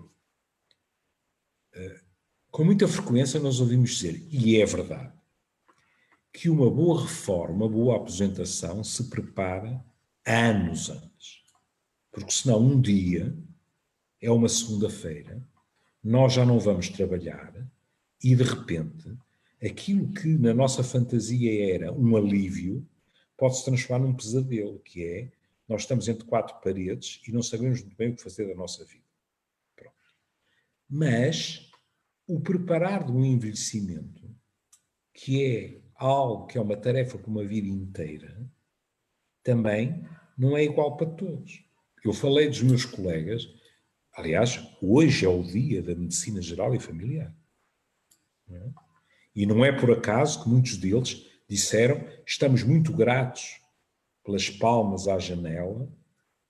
eh, 1.72 2.00
com 2.50 2.62
muita 2.62 2.86
frequência 2.86 3.40
nós 3.40 3.58
ouvimos 3.58 3.92
dizer, 3.92 4.22
e 4.30 4.60
é 4.60 4.66
verdade, 4.66 5.12
que 6.32 6.48
uma 6.48 6.70
boa 6.70 7.02
reforma, 7.02 7.66
uma 7.66 7.68
boa 7.68 7.96
aposentação 7.96 8.84
se 8.84 9.10
prepara 9.10 9.84
anos 10.24 10.90
antes. 10.90 11.42
Porque 12.10 12.30
senão 12.30 12.60
um 12.60 12.80
dia, 12.80 13.36
é 14.20 14.30
uma 14.30 14.48
segunda-feira, 14.48 15.42
nós 16.02 16.32
já 16.32 16.44
não 16.44 16.58
vamos 16.58 16.88
trabalhar 16.88 17.54
e 18.22 18.34
de 18.34 18.42
repente 18.42 19.16
aquilo 19.62 20.12
que 20.12 20.28
na 20.38 20.54
nossa 20.54 20.82
fantasia 20.82 21.74
era 21.74 21.92
um 21.92 22.16
alívio 22.16 22.86
pode 23.36 23.58
se 23.58 23.64
transformar 23.64 24.06
num 24.06 24.14
pesadelo, 24.14 24.78
que 24.80 25.04
é 25.04 25.32
nós 25.68 25.82
estamos 25.82 26.08
entre 26.08 26.24
quatro 26.24 26.60
paredes 26.60 27.22
e 27.26 27.32
não 27.32 27.42
sabemos 27.42 27.80
muito 27.80 27.96
bem 27.96 28.10
o 28.10 28.16
que 28.16 28.22
fazer 28.22 28.48
da 28.48 28.54
nossa 28.54 28.84
vida. 28.84 29.04
Pronto. 29.76 29.94
Mas 30.88 31.70
o 32.26 32.40
preparar 32.40 33.08
um 33.10 33.24
envelhecimento, 33.24 34.34
que 35.14 35.44
é 35.44 35.80
algo 36.00 36.46
que 36.46 36.56
é 36.56 36.60
uma 36.60 36.76
tarefa 36.76 37.18
para 37.18 37.30
uma 37.30 37.44
vida 37.44 37.68
inteira, 37.68 38.50
também 39.44 40.02
não 40.36 40.56
é 40.56 40.64
igual 40.64 40.96
para 40.96 41.10
todos. 41.10 41.62
Eu 42.02 42.14
falei 42.14 42.48
dos 42.48 42.62
meus 42.62 42.86
colegas, 42.86 43.46
aliás, 44.14 44.58
hoje 44.80 45.26
é 45.26 45.28
o 45.28 45.42
dia 45.42 45.82
da 45.82 45.94
medicina 45.94 46.40
geral 46.40 46.74
e 46.74 46.80
familiar. 46.80 47.34
Não 48.48 48.56
é? 48.56 48.72
E 49.36 49.46
não 49.46 49.64
é 49.64 49.70
por 49.70 49.92
acaso 49.92 50.42
que 50.42 50.48
muitos 50.48 50.76
deles 50.76 51.26
disseram: 51.48 52.02
estamos 52.26 52.62
muito 52.62 52.92
gratos 52.92 53.60
pelas 54.24 54.48
palmas 54.48 55.06
à 55.06 55.18
janela, 55.18 55.88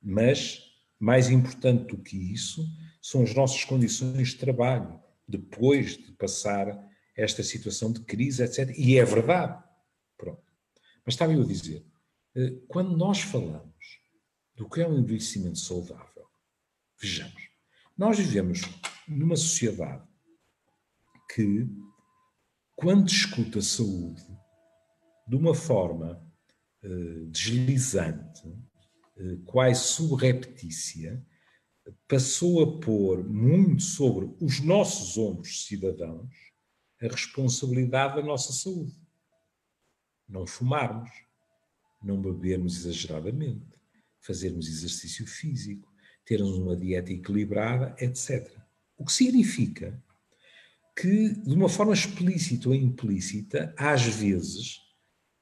mas 0.01 0.63
mais 0.99 1.29
importante 1.29 1.89
do 1.89 1.99
que 1.99 2.17
isso 2.33 2.65
são 3.03 3.23
as 3.23 3.35
nossas 3.35 3.65
condições 3.65 4.29
de 4.29 4.37
trabalho, 4.37 5.01
depois 5.27 5.97
de 5.97 6.13
passar 6.13 6.90
esta 7.21 7.43
situação 7.43 7.93
de 7.93 8.01
crise, 8.01 8.43
etc. 8.43 8.75
E 8.77 8.99
é 8.99 9.05
verdade. 9.05 9.63
Pronto. 10.17 10.43
Mas 11.05 11.15
estava 11.15 11.33
eu 11.33 11.43
a 11.43 11.47
dizer, 11.47 11.85
eh, 12.35 12.55
quando 12.69 12.97
nós 12.97 13.21
falamos 13.21 14.01
do 14.55 14.69
que 14.69 14.81
é 14.81 14.89
um 14.89 14.99
envelhecimento 14.99 15.59
saudável, 15.59 16.27
vejamos, 17.01 17.49
nós 17.97 18.19
vivemos 18.19 18.63
numa 19.09 19.37
sociedade 19.37 20.07
que, 21.35 21.69
quando 22.75 23.05
discute 23.05 23.59
a 23.59 23.63
saúde 23.63 24.25
de 25.27 25.37
uma 25.37 25.55
forma 25.55 26.21
uh, 26.83 27.27
deslizante, 27.27 28.49
uh, 28.49 29.39
quase 29.45 29.85
subreptícia, 29.85 31.25
passou 32.09 32.63
a 32.63 32.81
pôr 32.81 33.23
muito 33.25 33.83
sobre 33.83 34.35
os 34.41 34.61
nossos 34.61 35.17
ombros 35.17 35.67
cidadãos 35.67 36.50
a 37.01 37.09
responsabilidade 37.09 38.17
da 38.17 38.23
nossa 38.23 38.53
saúde. 38.53 38.95
Não 40.29 40.47
fumarmos, 40.47 41.11
não 42.03 42.21
bebermos 42.21 42.79
exageradamente, 42.79 43.67
fazermos 44.21 44.69
exercício 44.69 45.27
físico, 45.27 45.93
termos 46.25 46.57
uma 46.57 46.77
dieta 46.77 47.13
equilibrada, 47.13 47.97
etc. 47.99 48.51
O 48.97 49.05
que 49.05 49.13
significa 49.13 50.03
que, 50.97 51.31
de 51.35 51.55
uma 51.55 51.69
forma 51.69 51.95
explícita 51.95 52.69
ou 52.69 52.75
implícita, 52.75 53.75
às 53.77 54.03
vezes, 54.05 54.81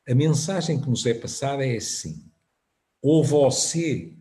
a 0.09 0.15
mensagem 0.15 0.81
que 0.81 0.89
nos 0.89 1.05
é 1.05 1.15
passada 1.15 1.67
é 1.67 1.77
assim: 1.77 2.31
ou 3.03 3.25
você 3.25 4.17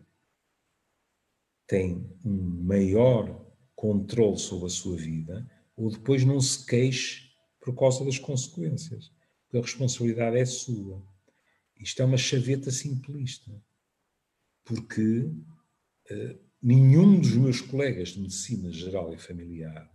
tem 1.66 2.10
um 2.24 2.64
maior 2.64 3.46
controle 3.76 4.38
sobre 4.38 4.66
a 4.66 4.70
sua 4.70 4.96
vida, 4.96 5.48
ou 5.76 5.90
depois 5.90 6.24
não 6.24 6.40
se 6.40 6.66
queixe 6.66 7.27
por 7.68 7.74
causa 7.74 8.02
das 8.02 8.18
consequências, 8.18 9.12
a 9.52 9.58
responsabilidade 9.58 10.38
é 10.38 10.46
sua. 10.46 11.04
Isto 11.78 12.00
é 12.00 12.04
uma 12.06 12.16
chaveta 12.16 12.70
simplista, 12.70 13.52
porque 14.64 15.20
uh, 15.20 16.38
nenhum 16.62 17.20
dos 17.20 17.32
meus 17.32 17.60
colegas 17.60 18.10
de 18.10 18.20
medicina 18.20 18.72
geral 18.72 19.12
e 19.12 19.18
familiar, 19.18 19.92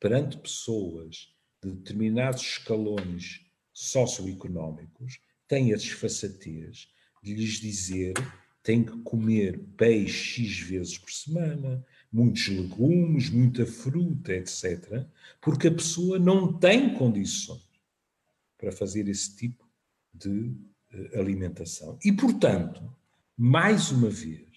perante 0.00 0.38
pessoas 0.38 1.32
de 1.62 1.70
determinados 1.70 2.42
escalões 2.42 3.46
socioeconómicos, 3.72 5.20
tem 5.46 5.72
a 5.72 5.76
desfaçatez 5.76 6.88
de 7.22 7.32
lhes 7.32 7.60
dizer 7.60 8.14
tem 8.60 8.82
que 8.82 8.98
comer 9.02 9.60
peixe 9.76 10.46
X 10.46 10.58
vezes 10.58 10.98
por 10.98 11.12
semana, 11.12 11.86
muitos 12.14 12.46
legumes, 12.48 13.28
muita 13.30 13.66
fruta, 13.66 14.32
etc., 14.32 15.04
porque 15.40 15.68
a 15.68 15.74
pessoa 15.74 16.18
não 16.18 16.52
tem 16.52 16.94
condições 16.94 17.68
para 18.56 18.70
fazer 18.70 19.08
esse 19.08 19.36
tipo 19.36 19.68
de 20.12 20.30
uh, 20.30 21.18
alimentação. 21.18 21.98
E, 22.04 22.12
portanto, 22.12 22.82
mais 23.36 23.90
uma 23.90 24.08
vez, 24.08 24.48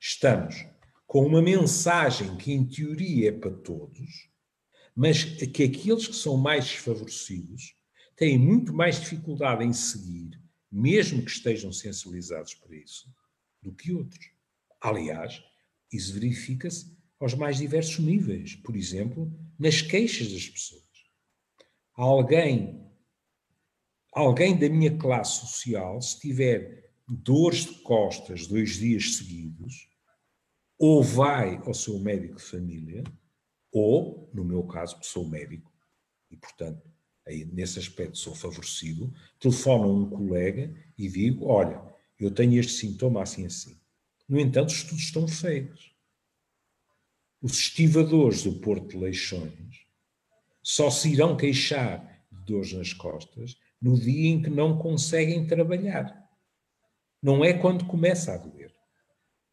estamos 0.00 0.64
com 1.06 1.26
uma 1.26 1.42
mensagem 1.42 2.36
que, 2.36 2.52
em 2.52 2.64
teoria, 2.64 3.28
é 3.28 3.32
para 3.32 3.50
todos, 3.50 4.30
mas 4.96 5.22
que 5.22 5.64
aqueles 5.64 6.08
que 6.08 6.16
são 6.16 6.36
mais 6.36 6.64
desfavorecidos 6.64 7.76
têm 8.16 8.38
muito 8.38 8.72
mais 8.72 8.98
dificuldade 9.00 9.62
em 9.62 9.72
seguir 9.72 10.42
mesmo 10.74 11.24
que 11.24 11.30
estejam 11.30 11.72
sensibilizados 11.72 12.54
para 12.54 12.74
isso, 12.74 13.08
do 13.62 13.72
que 13.72 13.92
outros. 13.92 14.28
Aliás, 14.80 15.40
isso 15.96 16.12
verifica-se 16.14 16.94
aos 17.20 17.34
mais 17.34 17.58
diversos 17.58 17.98
níveis, 17.98 18.56
por 18.56 18.76
exemplo, 18.76 19.32
nas 19.58 19.80
queixas 19.80 20.32
das 20.32 20.48
pessoas. 20.48 20.82
Alguém, 21.94 22.86
alguém 24.12 24.58
da 24.58 24.68
minha 24.68 24.96
classe 24.96 25.40
social, 25.40 26.00
se 26.00 26.20
tiver 26.20 26.92
dores 27.06 27.66
de 27.66 27.82
costas 27.82 28.46
dois 28.46 28.76
dias 28.76 29.16
seguidos, 29.16 29.88
ou 30.78 31.02
vai 31.02 31.56
ao 31.64 31.74
seu 31.74 31.98
médico 31.98 32.36
de 32.36 32.42
família, 32.42 33.04
ou, 33.72 34.30
no 34.34 34.44
meu 34.44 34.64
caso, 34.64 34.98
sou 35.02 35.28
médico, 35.28 35.72
e 36.30 36.36
portanto 36.36 36.82
aí 37.26 37.44
nesse 37.46 37.78
aspecto 37.78 38.18
sou 38.18 38.34
favorecido, 38.34 39.12
telefono 39.40 39.84
a 39.84 39.92
um 39.92 40.10
colega 40.10 40.74
e 40.96 41.08
digo, 41.08 41.46
olha, 41.46 41.82
eu 42.18 42.30
tenho 42.30 42.58
este 42.58 42.72
sintoma 42.72 43.22
assim 43.22 43.46
assim. 43.46 43.80
No 44.28 44.40
entanto, 44.40 44.68
os 44.68 44.76
estudos 44.76 45.04
estão 45.04 45.28
feitos. 45.28 45.94
Os 47.42 47.58
estivadores 47.58 48.42
do 48.42 48.60
Porto 48.60 48.88
de 48.88 48.96
Leixões 48.96 49.84
só 50.62 50.90
se 50.90 51.12
irão 51.12 51.36
queixar 51.36 52.26
de 52.32 52.44
dores 52.44 52.72
nas 52.72 52.92
costas 52.92 53.56
no 53.80 53.98
dia 53.98 54.30
em 54.30 54.40
que 54.40 54.48
não 54.48 54.78
conseguem 54.78 55.46
trabalhar. 55.46 56.26
Não 57.22 57.44
é 57.44 57.52
quando 57.52 57.86
começa 57.86 58.32
a 58.32 58.38
doer. 58.38 58.74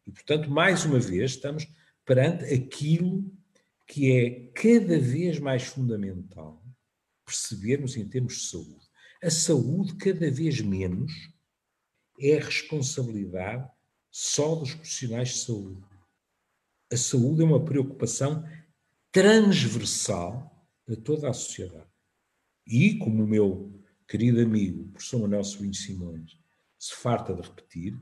E, 0.06 0.10
portanto, 0.10 0.50
mais 0.50 0.86
uma 0.86 0.98
vez, 0.98 1.32
estamos 1.32 1.68
perante 2.04 2.44
aquilo 2.44 3.30
que 3.86 4.10
é 4.10 4.50
cada 4.52 4.98
vez 4.98 5.38
mais 5.38 5.64
fundamental 5.64 6.62
percebermos 7.26 7.96
em 7.96 8.08
termos 8.08 8.34
de 8.34 8.48
saúde. 8.48 8.86
A 9.22 9.30
saúde, 9.30 9.94
cada 9.96 10.30
vez 10.30 10.60
menos, 10.60 11.12
é 12.18 12.36
responsabilidade 12.36 13.70
só 14.12 14.54
dos 14.54 14.74
profissionais 14.74 15.30
de 15.30 15.38
saúde. 15.38 15.82
A 16.92 16.96
saúde 16.96 17.42
é 17.42 17.44
uma 17.44 17.64
preocupação 17.64 18.46
transversal 19.10 20.68
de 20.86 20.96
toda 20.96 21.30
a 21.30 21.32
sociedade. 21.32 21.90
E, 22.66 22.98
como 22.98 23.24
o 23.24 23.26
meu 23.26 23.82
querido 24.06 24.40
amigo, 24.40 24.82
o 24.82 24.88
professor 24.88 25.20
Manuel 25.20 25.42
Sobrinho 25.42 25.74
Simões, 25.74 26.38
se 26.78 26.94
farta 26.94 27.34
de 27.34 27.40
repetir, 27.40 27.98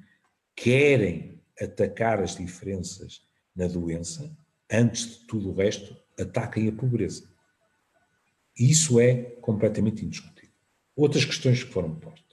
querem 0.56 1.40
atacar 1.60 2.20
as 2.20 2.36
diferenças 2.36 3.22
na 3.54 3.68
doença, 3.68 4.36
antes 4.70 5.06
de 5.06 5.26
tudo 5.26 5.50
o 5.50 5.54
resto, 5.54 5.96
ataquem 6.18 6.68
a 6.68 6.72
pobreza. 6.72 7.30
Isso 8.58 8.98
é 8.98 9.22
completamente 9.40 10.04
indiscutível. 10.04 10.54
Outras 10.96 11.24
questões 11.24 11.62
que 11.62 11.72
foram 11.72 11.94
postas. 11.94 12.29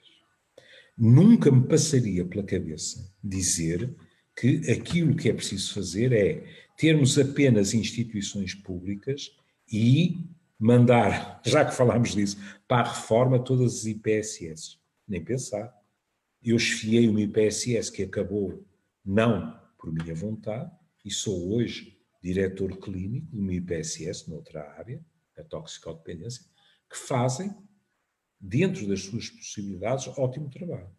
Nunca 0.97 1.51
me 1.51 1.67
passaria 1.67 2.25
pela 2.25 2.43
cabeça 2.43 3.13
dizer 3.23 3.95
que 4.35 4.71
aquilo 4.71 5.15
que 5.15 5.29
é 5.29 5.33
preciso 5.33 5.73
fazer 5.73 6.11
é 6.11 6.43
termos 6.77 7.17
apenas 7.17 7.73
instituições 7.73 8.53
públicas 8.53 9.31
e 9.71 10.25
mandar, 10.59 11.41
já 11.45 11.63
que 11.65 11.75
falámos 11.75 12.13
disso, 12.13 12.37
para 12.67 12.87
a 12.87 12.93
reforma 12.93 13.43
todas 13.43 13.79
as 13.79 13.85
IPSS. 13.85 14.79
Nem 15.07 15.23
pensar. 15.23 15.73
Eu 16.43 16.55
esfiei 16.55 17.07
uma 17.07 17.21
IPSS 17.21 17.91
que 17.91 18.03
acabou 18.03 18.65
não 19.05 19.59
por 19.77 19.91
minha 19.91 20.15
vontade 20.15 20.71
e 21.05 21.11
sou 21.11 21.53
hoje 21.53 21.97
diretor 22.21 22.77
clínico 22.77 23.31
de 23.31 23.39
uma 23.39 23.53
IPSS 23.53 24.29
noutra 24.29 24.61
área, 24.73 25.03
a 25.37 25.43
toxicodependência, 25.43 26.43
que 26.89 26.97
fazem, 26.97 27.55
dentro 28.39 28.87
das 28.87 29.03
suas 29.03 29.29
possibilidades, 29.29 30.07
ótimo 30.17 30.49
trabalho. 30.49 30.89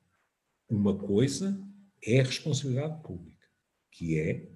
Uma 0.69 0.97
coisa 0.97 1.59
é 2.05 2.21
a 2.21 2.25
responsabilidade 2.25 3.03
pública, 3.03 3.47
que 3.91 4.19
é 4.19 4.51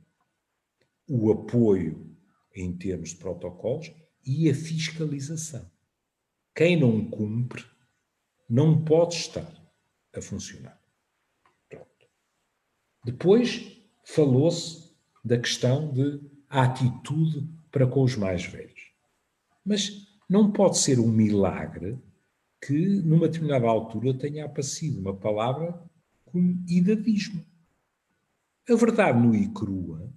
o 1.09 1.31
apoio 1.33 2.17
em 2.55 2.77
termos 2.77 3.11
de 3.11 3.17
protocolos 3.17 3.93
e 4.25 4.49
a 4.49 4.55
fiscalização. 4.55 5.71
Quem 6.55 6.79
não 6.79 7.09
cumpre 7.11 7.65
não 8.49 8.85
pode 8.85 9.15
estar 9.15 9.51
a 10.15 10.21
funcionar. 10.21 10.81
Pronto. 11.69 12.07
Depois 13.05 13.83
falou-se 14.05 14.93
da 15.25 15.39
questão 15.39 15.93
de 15.93 16.21
atitude 16.49 17.49
para 17.71 17.87
com 17.87 18.03
os 18.03 18.17
mais 18.17 18.45
velhos. 18.45 18.93
Mas 19.65 20.07
não 20.29 20.53
pode 20.53 20.79
ser 20.79 20.99
um 20.99 21.11
milagre 21.11 21.99
que, 22.65 23.03
numa 23.03 23.27
determinada 23.27 23.67
altura, 23.67 24.17
tenha 24.17 24.45
aparecido 24.45 25.01
uma 25.01 25.17
palavra 25.17 25.83
como 26.25 26.65
idadismo. 26.69 27.45
A 28.69 28.77
verdade 28.77 29.19
no 29.19 29.35
e 29.35 29.53
crua 29.53 30.09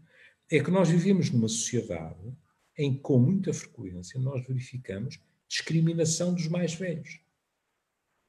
é 0.52 0.64
que 0.64 0.70
nós 0.70 0.88
vivemos 0.88 1.32
numa 1.32 1.48
sociedade 1.48 2.32
em 2.78 2.93
que, 2.93 3.00
com 3.00 3.18
muita 3.18 3.52
frequência, 3.52 4.20
nós 4.20 4.46
verificamos 4.46 5.20
discriminação 5.48 6.36
dos 6.36 6.48
mais 6.48 6.76
velhos. 6.76 7.20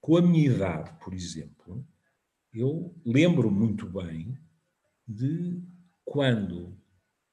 Com 0.01 0.17
a 0.17 0.23
minha 0.23 0.47
idade, 0.47 0.93
por 1.05 1.13
exemplo, 1.13 1.87
eu 2.55 2.95
lembro 3.05 3.51
muito 3.51 3.87
bem 3.87 4.39
de 5.07 5.63
quando 6.05 6.75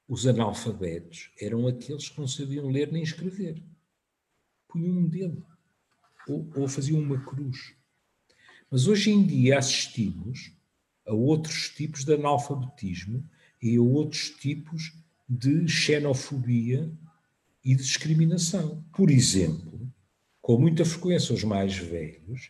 os 0.06 0.28
analfabetos 0.28 1.32
eram 1.40 1.66
aqueles 1.66 2.10
que 2.10 2.20
não 2.20 2.28
sabiam 2.28 2.68
ler 2.68 2.92
nem 2.92 3.04
escrever. 3.04 3.64
Punham 4.68 4.98
um 4.98 5.08
dedo 5.08 5.53
ou, 6.28 6.50
ou 6.56 6.68
faziam 6.68 7.00
uma 7.00 7.20
cruz. 7.24 7.76
Mas 8.70 8.88
hoje 8.88 9.12
em 9.12 9.26
dia 9.26 9.58
assistimos 9.58 10.52
a 11.06 11.14
outros 11.14 11.70
tipos 11.70 12.04
de 12.04 12.14
analfabetismo 12.14 13.24
e 13.62 13.78
a 13.78 13.82
outros 13.82 14.30
tipos 14.30 14.94
de 15.28 15.68
xenofobia 15.68 16.92
e 17.64 17.76
de 17.76 17.84
discriminação. 17.84 18.84
Por 18.96 19.10
exemplo, 19.10 19.92
com 20.42 20.60
muita 20.60 20.84
frequência 20.84 21.34
os 21.34 21.44
mais 21.44 21.78
velhos, 21.78 22.50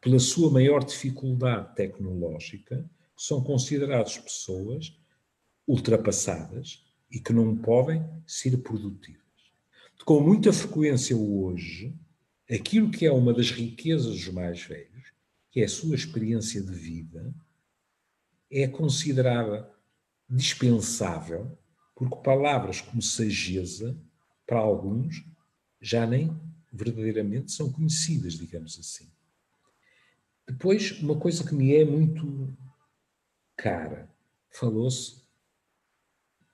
pela 0.00 0.18
sua 0.18 0.50
maior 0.50 0.84
dificuldade 0.84 1.74
tecnológica, 1.74 2.88
são 3.16 3.42
considerados 3.42 4.18
pessoas 4.18 4.96
ultrapassadas 5.66 6.84
e 7.10 7.18
que 7.18 7.32
não 7.32 7.56
podem 7.56 8.04
ser 8.26 8.56
produtivas. 8.58 9.22
Com 10.04 10.20
muita 10.20 10.52
frequência 10.52 11.16
hoje, 11.16 11.94
aquilo 12.50 12.90
que 12.90 13.06
é 13.06 13.12
uma 13.12 13.32
das 13.32 13.50
riquezas 13.50 14.12
dos 14.12 14.28
mais 14.28 14.62
velhos, 14.62 15.12
que 15.50 15.60
é 15.60 15.64
a 15.64 15.68
sua 15.68 15.94
experiência 15.94 16.60
de 16.60 16.72
vida, 16.72 17.34
é 18.50 18.66
considerada 18.68 19.70
dispensável, 20.28 21.56
porque 21.94 22.16
palavras 22.22 22.80
como 22.80 23.00
sageza, 23.00 23.96
para 24.46 24.58
alguns, 24.58 25.24
já 25.80 26.06
nem 26.06 26.36
verdadeiramente 26.72 27.52
são 27.52 27.70
conhecidas, 27.70 28.34
digamos 28.34 28.78
assim. 28.78 29.10
Depois, 30.46 31.00
uma 31.00 31.18
coisa 31.18 31.46
que 31.46 31.54
me 31.54 31.74
é 31.74 31.84
muito 31.84 32.54
cara, 33.56 34.10
falou-se 34.50 35.22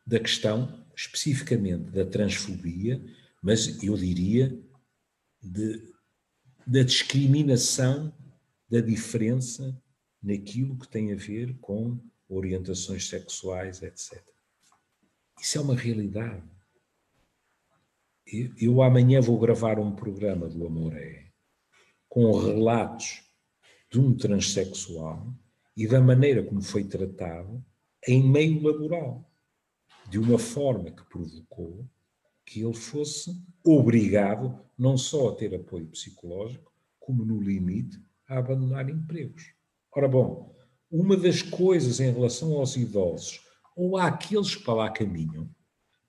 da 0.07 0.21
questão 0.21 0.85
especificamente 0.95 1.91
da 1.91 2.05
transfobia, 2.05 3.03
mas 3.43 3.83
eu 3.83 3.97
diria 3.97 4.57
de, 5.43 5.93
da 6.67 6.83
discriminação 6.83 8.13
da 8.69 8.81
diferença 8.81 9.77
naquilo 10.23 10.79
que 10.79 10.89
tem 10.89 11.13
a 11.13 11.17
ver 11.17 11.57
com 11.59 11.99
orientações 12.29 13.09
sexuais, 13.09 13.83
etc. 13.83 14.23
Isso 15.41 15.59
é 15.59 15.61
uma 15.61 15.75
realidade. 15.75 16.49
Eu, 18.27 18.53
eu 18.57 18.83
amanhã 18.83 19.21
vou 19.21 19.39
gravar 19.39 19.79
um 19.81 19.95
programa 19.97 20.49
do 20.49 20.67
Amoré 20.67 21.33
com 22.09 22.31
relatos 22.39 23.23
de 23.91 23.99
um 23.99 24.17
transexual 24.17 25.35
e 25.77 25.89
da 25.89 26.01
maneira 26.01 26.45
como 26.45 26.63
foi 26.63 26.85
tratado 26.85 27.65
em 28.07 28.23
meio 28.23 28.63
laboral, 28.63 29.29
de 30.09 30.19
uma 30.19 30.39
forma 30.39 30.91
que 30.91 31.05
provocou 31.05 31.89
que 32.51 32.65
ele 32.65 32.75
fosse 32.75 33.31
obrigado 33.65 34.59
não 34.77 34.99
só 34.99 35.29
a 35.29 35.37
ter 35.37 35.55
apoio 35.55 35.87
psicológico, 35.87 36.73
como 36.99 37.25
no 37.25 37.41
limite 37.41 38.03
a 38.27 38.39
abandonar 38.39 38.91
empregos. 38.91 39.55
Ora 39.93 40.09
bom, 40.09 40.53
uma 40.91 41.17
das 41.17 41.43
coisas 41.43 42.01
em 42.01 42.11
relação 42.11 42.55
aos 42.55 42.75
idosos 42.75 43.41
ou 43.77 43.97
àqueles 43.97 44.57
que 44.57 44.65
para 44.65 44.75
lá 44.75 44.91
caminham, 44.91 45.49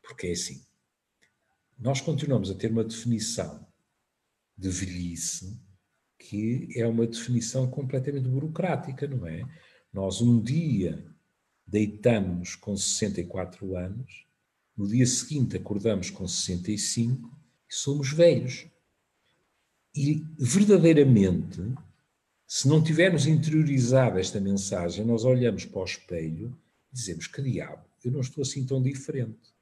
porque 0.02 0.28
é 0.28 0.32
assim, 0.32 0.66
nós 1.78 2.02
continuamos 2.02 2.50
a 2.50 2.56
ter 2.56 2.72
uma 2.72 2.84
definição 2.84 3.68
de 4.58 4.70
velhice 4.70 5.62
que 6.18 6.70
é 6.76 6.88
uma 6.88 7.06
definição 7.06 7.70
completamente 7.70 8.28
burocrática, 8.28 9.08
não 9.08 9.28
é? 9.28 9.44
Nós 9.94 10.22
um 10.22 10.42
dia 10.42 11.06
deitamos 11.68 12.56
com 12.56 12.76
64 12.76 13.76
anos 13.76 14.31
no 14.82 14.88
dia 14.88 15.06
seguinte 15.06 15.56
acordamos 15.56 16.10
com 16.10 16.28
65 16.28 17.30
e 17.70 17.76
somos 17.76 18.12
velhos. 18.12 18.66
E 19.94 20.26
verdadeiramente, 20.40 21.62
se 22.48 22.68
não 22.68 22.84
tivermos 22.84 23.28
interiorizado 23.28 24.18
esta 24.18 24.40
mensagem, 24.40 25.06
nós 25.06 25.24
olhamos 25.24 25.66
para 25.66 25.82
o 25.82 25.86
espelho 25.86 26.58
e 26.92 26.96
dizemos: 26.96 27.28
que 27.28 27.44
diabo, 27.44 27.86
eu 28.04 28.12
não 28.12 28.22
estou 28.22 28.42
assim 28.42 28.66
tão 28.66 28.82
diferente. 28.82 29.54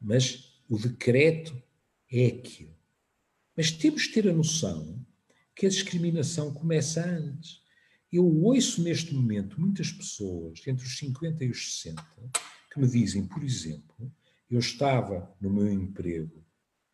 Mas 0.00 0.52
o 0.68 0.78
decreto 0.78 1.60
é 2.12 2.26
aquilo. 2.26 2.76
Mas 3.56 3.72
temos 3.72 4.02
de 4.02 4.10
ter 4.10 4.28
a 4.28 4.32
noção 4.32 5.04
que 5.56 5.66
a 5.66 5.68
discriminação 5.68 6.54
começa 6.54 7.04
antes. 7.04 7.60
Eu 8.12 8.24
ouço 8.24 8.80
neste 8.84 9.12
momento 9.12 9.60
muitas 9.60 9.90
pessoas, 9.90 10.60
entre 10.64 10.86
os 10.86 10.96
50 10.96 11.44
e 11.44 11.50
os 11.50 11.80
60, 11.80 12.04
que 12.72 12.78
me 12.78 12.86
dizem, 12.86 13.26
por 13.26 13.42
exemplo, 13.42 14.12
eu 14.50 14.58
estava 14.58 15.34
no 15.40 15.50
meu 15.50 15.70
emprego 15.70 16.44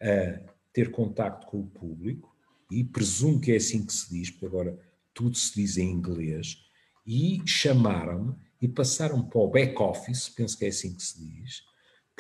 a 0.01 0.53
ter 0.72 0.90
contacto 0.90 1.46
com 1.46 1.61
o 1.61 1.66
público, 1.66 2.34
e 2.70 2.84
presumo 2.84 3.40
que 3.40 3.53
é 3.53 3.57
assim 3.57 3.84
que 3.84 3.92
se 3.92 4.09
diz, 4.09 4.30
porque 4.30 4.46
agora 4.46 4.78
tudo 5.12 5.36
se 5.36 5.55
diz 5.55 5.76
em 5.76 5.90
inglês, 5.90 6.59
e 7.05 7.42
chamaram-me 7.44 8.34
e 8.62 8.68
passaram 8.68 9.22
para 9.28 9.40
o 9.40 9.51
back-office, 9.51 10.28
penso 10.28 10.57
que 10.57 10.64
é 10.64 10.68
assim 10.68 10.94
que 10.94 11.03
se 11.03 11.18
diz, 11.18 11.62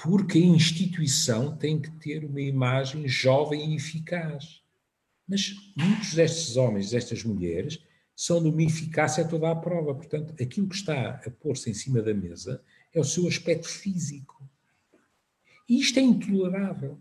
porque 0.02 0.38
a 0.38 0.42
instituição 0.42 1.56
tem 1.56 1.80
que 1.80 1.90
ter 1.98 2.24
uma 2.24 2.40
imagem 2.40 3.06
jovem 3.06 3.72
e 3.72 3.76
eficaz. 3.76 4.62
Mas 5.28 5.54
muitos 5.76 6.14
destes 6.14 6.56
homens, 6.56 6.90
destas 6.90 7.22
mulheres, 7.22 7.78
são 8.16 8.42
de 8.42 8.48
uma 8.48 8.62
eficácia 8.62 9.24
toda 9.24 9.50
à 9.50 9.54
prova. 9.54 9.94
Portanto, 9.94 10.34
aquilo 10.42 10.68
que 10.68 10.74
está 10.74 11.20
a 11.24 11.30
pôr-se 11.30 11.70
em 11.70 11.74
cima 11.74 12.02
da 12.02 12.12
mesa 12.14 12.62
é 12.92 12.98
o 12.98 13.04
seu 13.04 13.28
aspecto 13.28 13.68
físico. 13.68 14.42
Isto 15.70 16.00
é 16.00 16.02
intolerável. 16.02 16.98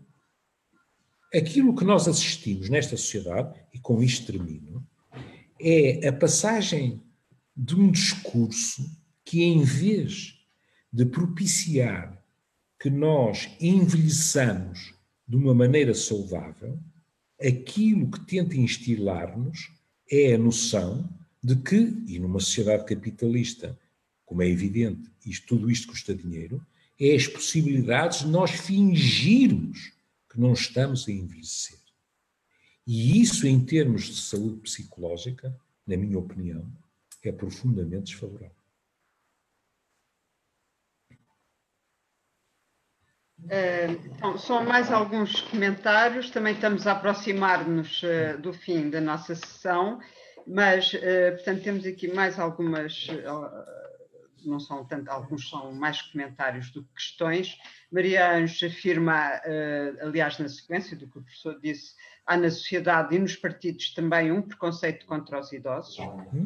Aquilo 1.34 1.74
que 1.74 1.84
nós 1.84 2.06
assistimos 2.06 2.68
nesta 2.68 2.96
sociedade, 2.96 3.60
e 3.74 3.80
com 3.80 4.00
isto 4.00 4.30
termino, 4.30 4.86
é 5.60 6.06
a 6.06 6.12
passagem 6.12 7.02
de 7.56 7.74
um 7.74 7.90
discurso 7.90 8.88
que, 9.24 9.42
em 9.42 9.64
vez 9.64 10.38
de 10.92 11.04
propiciar 11.04 12.24
que 12.78 12.88
nós 12.88 13.50
envelheçamos 13.60 14.94
de 15.26 15.34
uma 15.34 15.52
maneira 15.52 15.92
saudável, 15.92 16.78
aquilo 17.40 18.08
que 18.08 18.20
tenta 18.20 18.56
instilar-nos 18.56 19.72
é 20.08 20.34
a 20.34 20.38
noção 20.38 21.08
de 21.42 21.56
que, 21.56 21.92
e 22.06 22.20
numa 22.20 22.38
sociedade 22.38 22.84
capitalista, 22.84 23.76
como 24.24 24.42
é 24.42 24.48
evidente, 24.48 25.10
isto, 25.26 25.48
tudo 25.48 25.68
isto 25.68 25.88
custa 25.88 26.14
dinheiro, 26.14 26.64
é 27.00 27.14
as 27.14 27.26
possibilidades 27.26 28.20
de 28.20 28.28
nós 28.28 28.50
fingirmos 28.50 29.92
que 30.30 30.38
não 30.38 30.52
estamos 30.52 31.08
a 31.08 31.12
envelhecer. 31.12 31.78
E 32.86 33.20
isso, 33.20 33.46
em 33.46 33.64
termos 33.64 34.04
de 34.04 34.20
saúde 34.20 34.60
psicológica, 34.60 35.56
na 35.86 35.96
minha 35.96 36.18
opinião, 36.18 36.70
é 37.22 37.32
profundamente 37.32 38.12
desfavorável. 38.12 38.60
Uh, 43.44 43.92
então, 44.04 44.36
só 44.36 44.62
mais 44.62 44.92
alguns 44.92 45.40
comentários. 45.40 46.30
Também 46.30 46.54
estamos 46.54 46.86
a 46.86 46.92
aproximar-nos 46.92 48.02
uh, 48.02 48.38
do 48.38 48.52
fim 48.52 48.90
da 48.90 49.00
nossa 49.00 49.34
sessão, 49.34 49.98
mas, 50.46 50.92
uh, 50.92 51.36
portanto, 51.36 51.62
temos 51.62 51.86
aqui 51.86 52.12
mais 52.12 52.38
algumas 52.38 53.08
não 54.48 54.60
são 54.60 54.84
tanto, 54.84 55.08
alguns 55.10 55.48
são 55.48 55.72
mais 55.72 56.02
comentários 56.02 56.70
do 56.70 56.82
que 56.82 56.94
questões. 56.94 57.58
Maria 57.90 58.32
Anjos 58.32 58.62
afirma, 58.62 59.30
uh, 59.38 60.06
aliás, 60.06 60.38
na 60.38 60.48
sequência 60.48 60.96
do 60.96 61.08
que 61.08 61.18
o 61.18 61.22
professor 61.22 61.58
disse, 61.60 61.94
há 62.26 62.36
na 62.36 62.50
sociedade 62.50 63.16
e 63.16 63.18
nos 63.18 63.36
partidos 63.36 63.92
também 63.92 64.30
um 64.30 64.42
preconceito 64.42 65.06
contra 65.06 65.40
os 65.40 65.52
idosos. 65.52 65.98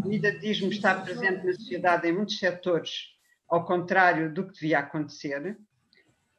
O 0.04 0.12
idadismo 0.12 0.70
está 0.70 0.94
presente 0.94 1.44
na 1.44 1.52
sociedade 1.52 2.08
em 2.08 2.12
muitos 2.12 2.38
setores, 2.38 3.14
ao 3.48 3.64
contrário 3.64 4.32
do 4.32 4.46
que 4.46 4.54
devia 4.54 4.78
acontecer. 4.78 5.58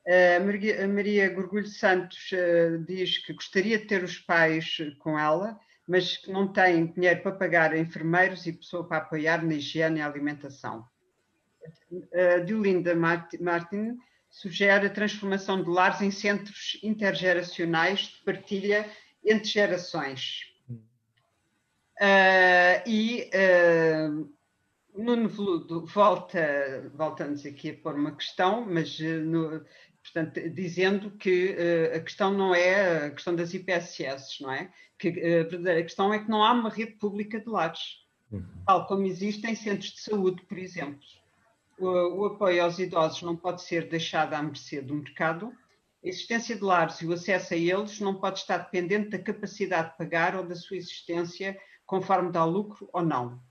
Uh, 0.07 0.87
Maria, 0.93 1.29
Gorgulho 1.29 1.67
Santos 1.67 2.31
uh, 2.31 2.83
diz 2.85 3.17
que 3.25 3.33
gostaria 3.33 3.77
de 3.77 3.85
ter 3.85 4.03
os 4.03 4.17
pais 4.19 4.77
com 4.99 5.17
ela, 5.17 5.59
mas 5.87 6.17
que 6.17 6.31
não 6.31 6.51
tem 6.51 6.87
dinheiro 6.93 7.21
para 7.21 7.31
pagar 7.31 7.77
enfermeiros 7.77 8.45
e 8.45 8.53
pessoa 8.53 8.87
para 8.87 8.97
apoiar 8.97 9.43
na 9.43 9.53
higiene 9.53 9.99
e 9.99 10.01
alimentação 10.01 10.85
uh, 11.91 12.45
Diolinda 12.45 12.95
Martin 12.95 13.97
sugere 14.29 14.87
a 14.87 14.89
transformação 14.89 15.63
de 15.63 15.69
lares 15.69 16.01
em 16.01 16.11
centros 16.11 16.77
intergeracionais 16.83 17.99
de 17.99 18.23
partilha 18.25 18.89
entre 19.23 19.49
gerações. 19.49 20.41
Uh, 21.97 22.83
e 22.85 23.29
uh, 23.33 24.29
Nuno 24.93 25.29
Veludo 25.29 25.85
volta, 25.85 26.91
voltamos 26.93 27.45
aqui 27.45 27.69
a 27.69 27.73
pôr 27.75 27.95
uma 27.95 28.13
questão, 28.13 28.65
mas 28.65 28.99
uh, 28.99 29.21
no, 29.23 29.65
Portanto, 30.03 30.49
dizendo 30.51 31.09
que 31.17 31.55
a 31.95 31.99
questão 31.99 32.31
não 32.31 32.53
é 32.53 33.07
a 33.07 33.09
questão 33.09 33.35
das 33.35 33.55
IPSS, 33.55 34.39
não 34.39 34.51
é? 34.51 34.71
Que 34.99 35.07
a 35.07 35.43
verdadeira 35.49 35.81
questão 35.81 36.13
é 36.13 36.19
que 36.19 36.29
não 36.29 36.43
há 36.43 36.51
uma 36.51 36.69
rede 36.69 36.91
pública 36.91 37.39
de 37.39 37.49
lares, 37.49 38.05
uhum. 38.31 38.45
tal 38.67 38.85
como 38.85 39.07
existem 39.07 39.55
centros 39.55 39.93
de 39.93 40.01
saúde, 40.01 40.43
por 40.43 40.59
exemplo. 40.59 41.01
O, 41.77 41.87
o, 41.87 42.25
apoio 42.25 42.63
aos 42.63 42.79
idosos 42.79 43.21
não 43.21 43.35
pode 43.35 43.61
ser 43.61 43.89
deixado 43.89 44.33
à 44.33 44.41
mercê 44.41 44.81
do 44.81 44.95
mercado. 44.95 45.51
A 46.03 46.07
existência 46.07 46.55
de 46.55 46.63
lares 46.63 47.01
e 47.01 47.07
o 47.07 47.13
acesso 47.13 47.53
a 47.53 47.57
eles 47.57 47.99
não 47.99 48.15
pode 48.15 48.39
estar 48.39 48.59
dependente 48.59 49.09
da 49.09 49.19
capacidade 49.19 49.91
de 49.91 49.97
pagar 49.97 50.35
ou 50.35 50.45
da 50.45 50.55
sua 50.55 50.77
existência 50.77 51.59
conforme 51.85 52.31
dá 52.31 52.45
lucro 52.45 52.89
ou 52.93 53.01
não. 53.01 53.41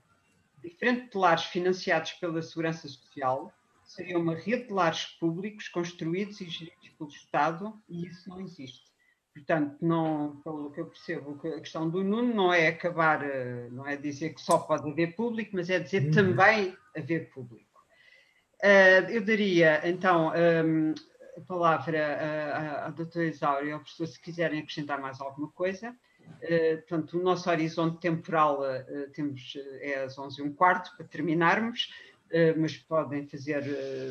Diferente 0.63 1.11
de 1.11 1.17
lares 1.17 1.43
financiados 1.45 2.13
pela 2.13 2.41
Segurança 2.41 2.87
Social, 2.87 3.53
seria 3.83 4.17
uma 4.17 4.35
rede 4.35 4.67
de 4.67 4.73
lares 4.73 5.05
públicos 5.19 5.69
construídos 5.69 6.41
e 6.41 6.49
geridos 6.49 6.89
pelo 6.97 7.09
Estado 7.09 7.81
e 7.87 8.07
isso 8.07 8.29
não 8.29 8.41
existe. 8.41 8.85
Portanto, 9.33 9.77
não, 9.81 10.41
pelo 10.43 10.71
que 10.71 10.79
eu 10.79 10.85
percebo, 10.85 11.39
a 11.45 11.59
questão 11.59 11.89
do 11.89 12.03
Nuno 12.03 12.33
não 12.33 12.53
é 12.53 12.67
acabar, 12.67 13.21
eh, 13.21 13.67
não 13.69 13.85
é 13.85 13.97
dizer 13.97 14.33
que 14.33 14.41
só 14.41 14.57
pode 14.59 14.89
haver 14.89 15.13
público, 15.13 15.51
mas 15.53 15.69
é 15.69 15.77
dizer 15.77 16.05
uhum. 16.05 16.11
também 16.11 16.77
haver 16.95 17.29
público. 17.31 17.64
Uh, 18.63 19.09
eu 19.09 19.23
daria, 19.23 19.81
então, 19.87 20.31
um, 20.31 20.93
a 21.37 21.41
palavra 21.41 22.85
à, 22.85 22.89
doutora 22.89 23.25
Isaura 23.25 23.65
e 23.65 23.71
ao 23.71 23.79
professor 23.79 24.07
se 24.07 24.19
quiserem 24.21 24.59
acrescentar 24.59 24.99
mais 24.99 25.19
alguma 25.19 25.51
coisa. 25.51 25.95
Uh, 26.21 26.77
portanto, 26.87 27.19
o 27.19 27.23
nosso 27.23 27.49
horizonte 27.49 27.99
temporal 27.99 28.61
uh, 28.61 29.11
temos, 29.11 29.57
é 29.81 30.03
às 30.03 30.17
11 30.17 30.41
h 30.41 30.49
15 30.49 30.97
para 30.97 31.07
terminarmos. 31.07 31.89
Eh, 32.31 32.55
mas 32.55 32.75
podem 32.75 33.27
fazer, 33.27 33.63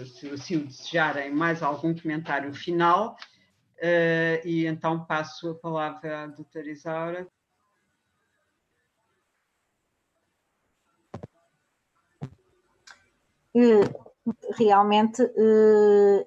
se 0.06 0.30
assim 0.30 0.56
o 0.56 0.66
desejarem, 0.66 1.34
mais 1.34 1.62
algum 1.64 1.92
comentário 1.92 2.54
final. 2.54 3.16
E 4.44 4.66
então 4.66 5.04
passo 5.04 5.50
a 5.50 5.54
palavra 5.56 6.22
à 6.22 6.26
doutora 6.28 6.70
Isaura. 6.70 7.28
Realmente, 14.56 15.22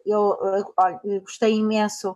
eu 0.05 0.37
olha, 0.77 1.19
gostei 1.21 1.53
imenso, 1.55 2.15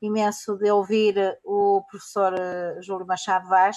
imenso 0.00 0.56
de 0.56 0.70
ouvir 0.70 1.38
o 1.44 1.82
professor 1.90 2.32
Júlio 2.80 3.06
Machado 3.06 3.46
Vaz. 3.48 3.76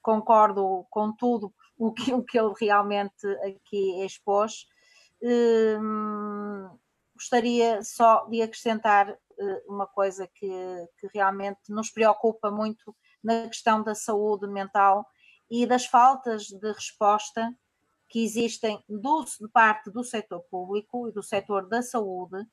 Concordo 0.00 0.86
com 0.90 1.12
tudo 1.12 1.52
o 1.76 1.92
que, 1.92 2.12
o 2.12 2.22
que 2.22 2.38
ele 2.38 2.54
realmente 2.60 3.26
aqui 3.44 4.04
expôs. 4.04 4.66
Gostaria 7.14 7.82
só 7.82 8.26
de 8.26 8.42
acrescentar 8.42 9.18
uma 9.66 9.86
coisa 9.86 10.28
que, 10.28 10.48
que 10.98 11.08
realmente 11.12 11.60
nos 11.68 11.90
preocupa 11.90 12.50
muito 12.50 12.94
na 13.22 13.48
questão 13.48 13.82
da 13.82 13.94
saúde 13.94 14.46
mental 14.46 15.04
e 15.50 15.66
das 15.66 15.84
faltas 15.84 16.44
de 16.44 16.72
resposta 16.72 17.52
que 18.10 18.24
existem 18.24 18.82
do, 18.88 19.24
de 19.24 19.48
parte 19.48 19.90
do 19.90 20.04
setor 20.04 20.40
público 20.50 21.08
e 21.08 21.12
do 21.12 21.22
setor 21.22 21.68
da 21.68 21.80
saúde, 21.80 22.44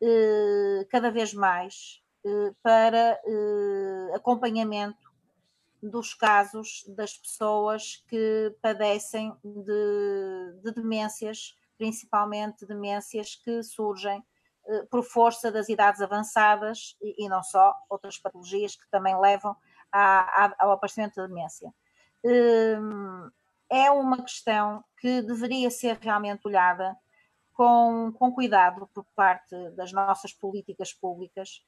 eh, 0.00 0.86
cada 0.88 1.10
vez 1.10 1.34
mais, 1.34 2.00
eh, 2.24 2.54
para 2.62 3.20
acompanhamento 4.14 5.10
dos 5.82 6.14
casos 6.14 6.84
das 6.88 7.16
pessoas 7.16 8.04
que 8.08 8.54
padecem 8.62 9.34
de, 9.42 10.60
de 10.62 10.72
demências, 10.72 11.56
principalmente 11.76 12.66
demências 12.66 13.34
que 13.34 13.62
surgem 13.62 14.22
eh, 14.68 14.86
por 14.90 15.02
força 15.02 15.50
das 15.50 15.68
idades 15.68 16.00
avançadas 16.00 16.96
e, 17.00 17.24
e, 17.24 17.28
não 17.28 17.42
só, 17.42 17.74
outras 17.88 18.18
patologias 18.18 18.76
que 18.76 18.88
também 18.90 19.18
levam 19.18 19.56
ao 19.90 20.70
aparecimento 20.70 21.16
da 21.16 21.26
demência. 21.26 21.74
Hum, 22.24 23.28
é 23.68 23.90
uma 23.90 24.22
questão 24.22 24.84
que 25.00 25.22
deveria 25.22 25.70
ser 25.70 25.98
realmente 25.98 26.46
olhada 26.46 26.96
com, 27.54 28.12
com 28.18 28.32
cuidado 28.32 28.88
por 28.94 29.04
parte 29.16 29.54
das 29.70 29.92
nossas 29.92 30.32
políticas 30.32 30.92
públicas, 30.92 31.64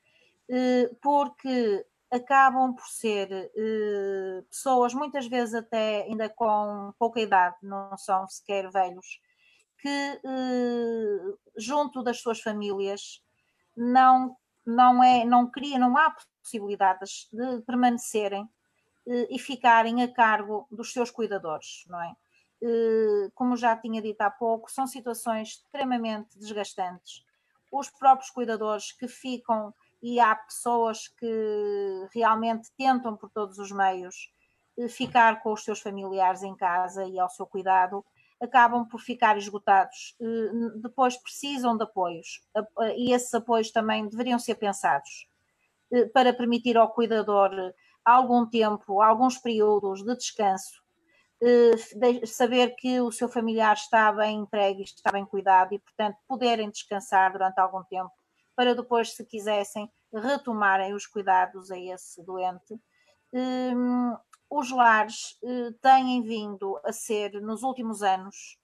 eh, 0.48 0.90
porque 1.02 1.86
acabam 2.10 2.74
por 2.74 2.86
ser 2.86 3.30
eh, 3.32 4.42
pessoas, 4.50 4.92
muitas 4.92 5.26
vezes 5.26 5.54
até 5.54 6.02
ainda 6.02 6.28
com 6.28 6.92
pouca 6.98 7.20
idade, 7.20 7.56
não 7.62 7.96
são 7.96 8.28
sequer 8.28 8.70
velhos, 8.70 9.20
que 9.78 9.88
eh, 9.88 11.34
junto 11.56 12.02
das 12.02 12.20
suas 12.20 12.40
famílias 12.40 13.22
não, 13.76 14.36
não, 14.64 15.02
é, 15.02 15.24
não 15.24 15.50
cria, 15.50 15.78
não 15.78 15.96
há 15.96 16.14
possibilidades 16.42 17.28
de 17.32 17.62
permanecerem 17.62 18.48
e 19.28 19.36
ficarem 19.38 20.02
a 20.02 20.12
cargo 20.12 20.66
dos 20.70 20.92
seus 20.92 21.10
cuidadores, 21.10 21.84
não 21.88 22.00
é? 22.00 22.14
Como 23.34 23.56
já 23.56 23.76
tinha 23.76 24.00
dito 24.00 24.20
há 24.20 24.30
pouco, 24.30 24.70
são 24.70 24.86
situações 24.86 25.48
extremamente 25.48 26.38
desgastantes. 26.38 27.24
Os 27.70 27.90
próprios 27.90 28.30
cuidadores 28.30 28.92
que 28.92 29.08
ficam 29.08 29.74
e 30.02 30.18
há 30.18 30.34
pessoas 30.34 31.08
que 31.08 32.06
realmente 32.12 32.70
tentam 32.76 33.16
por 33.16 33.30
todos 33.30 33.58
os 33.58 33.70
meios 33.70 34.30
eh, 34.78 34.88
ficar 34.88 35.42
com 35.42 35.52
os 35.52 35.64
seus 35.64 35.80
familiares 35.80 36.42
em 36.42 36.56
casa 36.56 37.04
e 37.06 37.18
ao 37.18 37.28
seu 37.28 37.46
cuidado, 37.46 38.04
acabam 38.40 38.86
por 38.86 39.00
ficar 39.00 39.36
esgotados. 39.36 40.16
Eh, 40.20 40.80
depois 40.80 41.16
precisam 41.16 41.76
de 41.76 41.84
apoios 41.84 42.42
e 42.96 43.12
esses 43.12 43.32
apoios 43.34 43.70
também 43.70 44.08
deveriam 44.08 44.38
ser 44.38 44.56
pensados 44.56 45.28
eh, 45.92 46.06
para 46.06 46.32
permitir 46.32 46.76
ao 46.76 46.90
cuidador 46.90 47.50
algum 48.04 48.46
tempo, 48.46 49.00
alguns 49.00 49.38
períodos 49.38 50.02
de 50.02 50.16
descanso, 50.16 50.81
saber 52.26 52.76
que 52.76 53.00
o 53.00 53.10
seu 53.10 53.28
familiar 53.28 53.74
está 53.74 54.12
bem 54.12 54.38
entregue, 54.38 54.82
está 54.82 55.10
bem 55.10 55.24
cuidado 55.24 55.74
e, 55.74 55.78
portanto, 55.78 56.16
poderem 56.28 56.70
descansar 56.70 57.32
durante 57.32 57.58
algum 57.58 57.82
tempo 57.84 58.12
para 58.54 58.74
depois, 58.74 59.14
se 59.14 59.24
quisessem, 59.24 59.90
retomarem 60.12 60.94
os 60.94 61.06
cuidados 61.06 61.70
a 61.70 61.78
esse 61.78 62.22
doente. 62.22 62.80
Um, 63.32 64.16
os 64.50 64.70
lares 64.70 65.38
uh, 65.42 65.72
têm 65.80 66.22
vindo 66.22 66.78
a 66.84 66.92
ser, 66.92 67.40
nos 67.40 67.62
últimos 67.62 68.02
anos, 68.02 68.58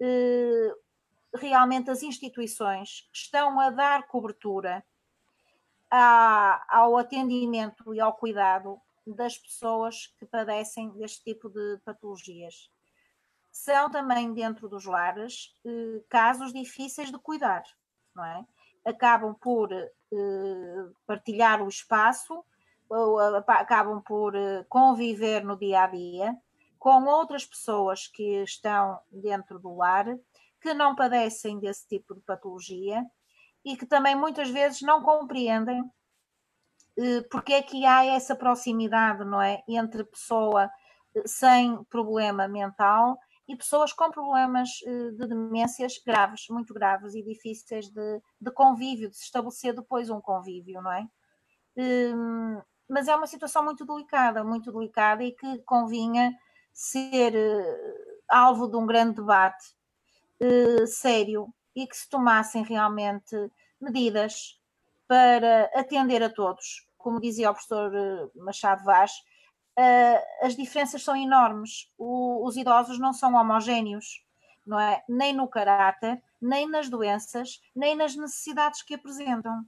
uh, 0.00 1.38
realmente 1.38 1.90
as 1.90 2.02
instituições 2.02 3.08
que 3.12 3.18
estão 3.18 3.60
a 3.60 3.70
dar 3.70 4.08
cobertura 4.08 4.84
ao 6.68 6.96
atendimento 6.96 7.92
e 7.92 8.00
ao 8.00 8.12
cuidado 8.12 8.80
das 9.06 9.38
pessoas 9.38 10.06
que 10.18 10.26
padecem 10.26 10.90
deste 10.90 11.24
tipo 11.24 11.48
de 11.48 11.78
patologias. 11.84 12.70
São 13.50 13.90
também 13.90 14.32
dentro 14.32 14.68
dos 14.68 14.84
lares 14.84 15.56
uh, 15.64 16.04
casos 16.08 16.52
difíceis 16.52 17.10
de 17.10 17.18
cuidar, 17.18 17.64
não 18.14 18.24
é? 18.24 18.46
acabam 18.84 19.34
por 19.34 19.72
eh, 19.72 19.90
partilhar 21.06 21.62
o 21.62 21.68
espaço, 21.68 22.44
acabam 23.46 24.02
por 24.02 24.34
eh, 24.34 24.64
conviver 24.68 25.44
no 25.44 25.56
dia 25.56 25.84
a 25.84 25.86
dia 25.86 26.36
com 26.78 27.04
outras 27.04 27.44
pessoas 27.44 28.06
que 28.06 28.42
estão 28.42 28.98
dentro 29.10 29.58
do 29.58 29.76
lar, 29.76 30.06
que 30.60 30.72
não 30.72 30.94
padecem 30.94 31.58
desse 31.58 31.86
tipo 31.86 32.14
de 32.14 32.20
patologia 32.22 33.04
e 33.64 33.76
que 33.76 33.84
também 33.84 34.16
muitas 34.16 34.48
vezes 34.48 34.80
não 34.80 35.02
compreendem 35.02 35.80
eh, 35.80 35.90
porque 37.30 37.52
é 37.54 37.62
que 37.62 37.84
há 37.86 38.04
essa 38.04 38.34
proximidade, 38.34 39.24
não 39.24 39.40
é, 39.40 39.62
entre 39.68 40.04
pessoa 40.04 40.70
sem 41.26 41.82
problema 41.84 42.46
mental 42.46 43.18
e 43.48 43.56
pessoas 43.56 43.92
com 43.92 44.10
problemas 44.10 44.68
eh, 44.86 45.10
de 45.10 45.26
demências 45.26 46.00
graves, 46.06 46.46
muito 46.48 46.72
graves 46.72 47.14
e 47.14 47.22
difíceis 47.22 47.88
de, 47.88 48.22
de 48.40 48.50
convívio, 48.52 49.10
de 49.10 49.16
se 49.16 49.24
estabelecer 49.24 49.74
depois 49.74 50.08
um 50.08 50.20
convívio, 50.20 50.80
não 50.80 50.92
é? 50.92 51.04
Hum, 51.76 52.60
mas 52.88 53.08
é 53.08 53.16
uma 53.16 53.26
situação 53.26 53.64
muito 53.64 53.84
delicada, 53.84 54.44
muito 54.44 54.72
delicada 54.72 55.24
e 55.24 55.32
que 55.32 55.58
convinha 55.62 56.32
ser 56.72 57.34
eh, 57.34 57.94
alvo 58.28 58.68
de 58.68 58.76
um 58.76 58.86
grande 58.86 59.16
debate 59.16 59.74
eh, 60.40 60.86
sério 60.86 61.52
e 61.74 61.86
que 61.88 61.96
se 61.96 62.08
tomassem 62.08 62.62
realmente 62.62 63.34
medidas 63.80 64.59
para 65.10 65.64
atender 65.74 66.22
a 66.22 66.30
todos. 66.30 66.86
Como 66.96 67.20
dizia 67.20 67.50
o 67.50 67.52
professor 67.52 67.90
Machado 68.36 68.84
Vaz, 68.84 69.10
uh, 69.76 70.46
as 70.46 70.54
diferenças 70.54 71.02
são 71.02 71.16
enormes. 71.16 71.92
Os 71.98 72.56
idosos 72.56 72.96
não 73.00 73.12
são 73.12 73.34
homogéneos, 73.34 74.24
não 74.64 74.78
é? 74.78 75.02
Nem 75.08 75.32
no 75.32 75.48
caráter, 75.48 76.22
nem 76.40 76.70
nas 76.70 76.88
doenças, 76.88 77.60
nem 77.74 77.96
nas 77.96 78.14
necessidades 78.14 78.82
que 78.82 78.94
apresentam. 78.94 79.64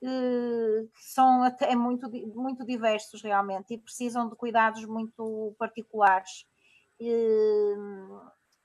Que 0.00 0.88
são 0.96 1.44
até 1.44 1.76
muito, 1.76 2.10
muito 2.34 2.66
diversos 2.66 3.22
realmente 3.22 3.74
e 3.74 3.78
precisam 3.78 4.28
de 4.28 4.34
cuidados 4.34 4.84
muito 4.86 5.54
particulares. 5.56 6.46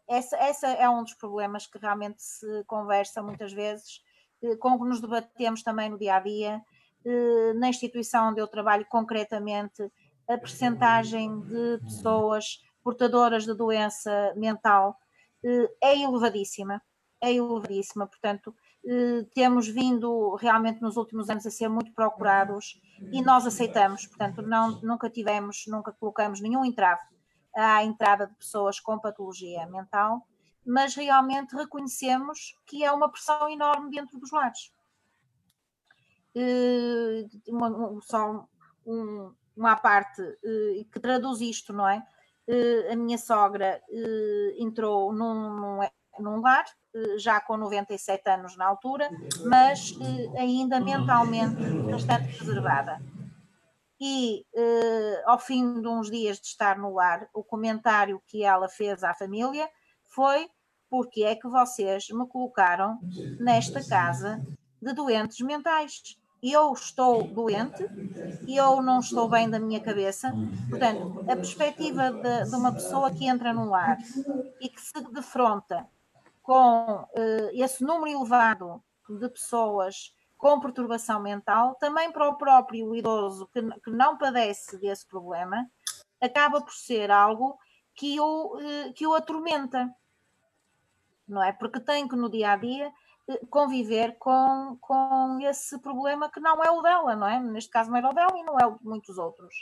Essa, 0.08 0.38
essa 0.38 0.68
é 0.70 0.90
um 0.90 1.04
dos 1.04 1.14
problemas 1.14 1.68
que 1.68 1.78
realmente 1.78 2.24
se 2.24 2.64
conversa 2.64 3.22
muitas 3.22 3.54
vezes 3.54 4.02
com 4.60 4.78
que 4.78 4.86
nos 4.86 5.02
debatemos 5.02 5.64
também 5.64 5.90
no 5.90 5.98
dia 5.98 6.16
a 6.16 6.20
dia. 6.20 6.62
Na 7.56 7.70
instituição 7.70 8.30
onde 8.30 8.42
eu 8.42 8.48
trabalho 8.48 8.86
concretamente, 8.90 9.84
a 10.28 10.38
percentagem 10.38 11.40
de 11.42 11.80
pessoas 11.84 12.64
portadoras 12.84 13.46
de 13.46 13.54
doença 13.54 14.34
mental 14.36 14.98
é 15.82 16.00
elevadíssima, 16.00 16.82
é 17.22 17.32
elevadíssima, 17.34 18.08
portanto, 18.08 18.56
temos 19.34 19.68
vindo 19.68 20.36
realmente 20.36 20.82
nos 20.82 20.98
últimos 20.98 21.30
anos 21.30 21.46
a 21.46 21.52
ser 21.52 21.68
muito 21.68 21.92
procurados 21.94 22.80
e 23.12 23.22
nós 23.22 23.46
aceitamos, 23.46 24.06
portanto, 24.08 24.42
não, 24.42 24.80
nunca 24.82 25.10
tivemos, 25.10 25.64
nunca 25.68 25.92
colocamos 25.92 26.40
nenhum 26.40 26.64
entrave 26.64 27.02
à 27.56 27.84
entrada 27.84 28.28
de 28.28 28.36
pessoas 28.36 28.80
com 28.80 29.00
patologia 29.00 29.66
mental, 29.68 30.28
mas 30.66 30.96
realmente 30.96 31.56
reconhecemos 31.56 32.58
que 32.66 32.84
é 32.84 32.92
uma 32.92 33.10
pressão 33.10 33.50
enorme 33.50 33.92
dentro 33.92 34.20
dos 34.20 34.32
lares. 34.32 34.72
Uma, 37.48 38.02
só 38.02 38.46
um, 38.86 39.34
uma 39.56 39.76
parte 39.76 40.22
que 40.92 41.00
traduz 41.00 41.40
isto, 41.40 41.72
não 41.72 41.88
é? 41.88 42.06
A 42.92 42.96
minha 42.96 43.18
sogra 43.18 43.82
entrou 44.58 45.14
num, 45.14 45.50
num, 45.56 45.80
num 46.20 46.42
lar 46.42 46.66
eh, 46.96 47.18
já 47.18 47.42
com 47.42 47.58
97 47.58 48.30
anos 48.30 48.56
na 48.56 48.66
altura, 48.66 49.10
mas 49.46 49.94
eh, 50.00 50.40
ainda 50.40 50.80
mentalmente 50.80 51.62
bastante 51.92 52.38
preservada. 52.38 53.02
E 54.00 54.46
eh, 54.56 55.24
ao 55.26 55.38
fim 55.38 55.82
de 55.82 55.88
uns 55.88 56.10
dias 56.10 56.40
de 56.40 56.48
estar 56.48 56.78
no 56.78 56.94
lar, 56.94 57.28
o 57.34 57.44
comentário 57.44 58.22
que 58.28 58.44
ela 58.44 58.70
fez 58.70 59.04
à 59.04 59.14
família 59.14 59.70
foi: 60.16 60.50
porque 60.90 61.24
é 61.24 61.36
que 61.36 61.48
vocês 61.48 62.08
me 62.10 62.26
colocaram 62.28 63.00
nesta 63.40 63.86
casa 63.86 64.42
de 64.82 64.94
doentes 64.94 65.40
mentais? 65.42 66.18
Eu 66.42 66.74
estou 66.74 67.24
doente, 67.24 67.84
eu 68.48 68.82
não 68.82 69.00
estou 69.00 69.28
bem 69.28 69.50
da 69.50 69.60
minha 69.60 69.82
cabeça. 69.82 70.32
Portanto, 70.70 71.26
a 71.30 71.36
perspectiva 71.36 72.12
de, 72.12 72.50
de 72.50 72.56
uma 72.56 72.72
pessoa 72.72 73.12
que 73.12 73.28
entra 73.28 73.52
num 73.52 73.70
lar 73.70 73.98
e 74.62 74.70
que 74.70 74.80
se 74.80 74.94
defronta 75.12 75.88
com 76.44 77.02
uh, 77.02 77.50
esse 77.52 77.84
número 77.84 78.20
elevado 78.20 78.82
de 79.10 79.28
pessoas 79.30 80.14
com 80.38 80.60
perturbação 80.60 81.20
mental, 81.20 81.76
também 81.76 82.12
para 82.12 82.30
o 82.30 82.38
próprio 82.38 82.96
idoso 82.96 83.50
que, 83.52 83.62
que 83.80 83.90
não 83.90 84.18
padece 84.18 84.78
desse 84.78 85.08
problema, 85.08 85.68
acaba 86.22 86.62
por 86.62 86.74
ser 86.74 87.10
algo 87.10 87.58
que 87.96 88.20
o, 88.20 88.58
uh, 88.58 88.94
que 88.94 89.08
o 89.08 89.16
atormenta, 89.16 89.90
não 91.28 91.44
é? 91.44 91.52
Porque 91.52 91.80
tem 91.80 92.08
que 92.08 92.16
no 92.16 92.30
dia 92.30 92.52
a 92.52 92.56
dia 92.56 92.92
uh, 93.28 93.48
conviver 93.48 94.18
com, 94.18 94.78
com 94.82 95.40
esse 95.42 95.80
problema 95.80 96.30
que 96.30 96.40
não 96.40 96.64
é 96.64 96.72
o 96.72 96.82
dela, 96.82 97.16
não 97.16 97.28
é? 97.28 97.40
Neste 97.40 97.70
caso 97.70 97.90
não 97.90 97.98
era 97.98 98.10
o 98.10 98.14
dela 98.14 98.38
e 98.38 98.44
não 98.44 98.60
é 98.60 98.66
o 98.66 98.78
de 98.78 98.86
muitos 98.86 99.18
outros. 99.18 99.54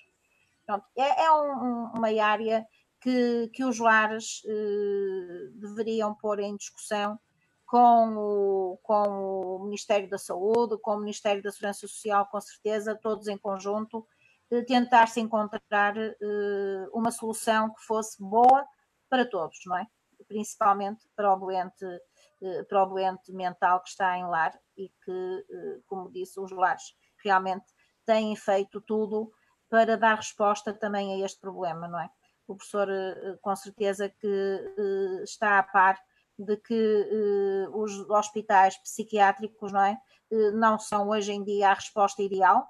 Pronto, 0.66 0.86
é, 0.98 1.26
é 1.26 1.32
um, 1.32 1.92
uma 1.94 2.24
área 2.24 2.66
que, 3.02 3.50
que 3.54 3.66
os 3.66 3.80
lares 3.80 4.42
eh, 4.48 5.50
deveriam 5.56 6.16
pôr 6.16 6.40
em 6.40 6.56
discussão 6.56 7.20
com 7.66 8.16
o, 8.16 8.80
com 8.82 9.58
o 9.58 9.64
Ministério 9.66 10.10
da 10.10 10.18
Saúde, 10.18 10.78
com 10.82 10.96
o 10.96 11.00
Ministério 11.00 11.44
da 11.44 11.52
Segurança 11.52 11.82
Social, 11.82 12.26
com 12.28 12.40
certeza, 12.40 12.96
todos 12.96 13.28
em 13.28 13.38
conjunto, 13.38 14.08
tentar-se 14.68 15.20
encontrar 15.20 15.98
eh, 15.98 16.88
uma 16.94 17.12
solução 17.12 17.74
que 17.74 17.82
fosse 17.82 18.22
boa 18.24 18.66
para 19.10 19.26
todos, 19.26 19.60
não 19.66 19.78
é? 19.78 19.86
Principalmente 20.34 21.08
para 21.16 21.32
o 21.32 21.36
doente, 21.38 21.86
eh, 22.42 22.64
para 22.64 22.84
o 22.84 22.86
doente 22.88 23.32
mental 23.32 23.82
que 23.84 23.90
está 23.90 24.18
em 24.18 24.26
lar 24.26 24.52
e 24.76 24.90
que, 24.90 25.46
eh, 25.48 25.80
como 25.86 26.12
disse, 26.12 26.40
os 26.40 26.52
lares 26.52 26.96
realmente 27.24 27.66
têm 28.04 28.36
feito 28.36 28.82
tudo 28.82 29.32
para 29.70 29.96
dar 29.96 30.16
resposta 30.16 30.74
também 30.74 31.14
a 31.14 31.24
este 31.24 31.40
problema, 31.40 31.88
não 31.88 32.00
é? 32.00 32.10
o 32.48 32.56
professor 32.56 32.90
eh, 32.90 33.38
com 33.44 33.56
certeza 33.56 34.10
que 34.10 35.22
está 35.24 35.60
a 35.60 35.64
par 35.64 36.00
de 36.38 36.58
que 36.58 37.08
os 37.72 38.10
hospitais 38.10 38.76
psiquiátricos 38.78 39.72
não, 39.72 39.84
é? 39.84 39.98
não 40.56 40.80
são 40.80 41.10
hoje 41.10 41.32
em 41.32 41.44
dia 41.44 41.70
a 41.70 41.76
resposta 41.76 42.24
ideal 42.24 42.68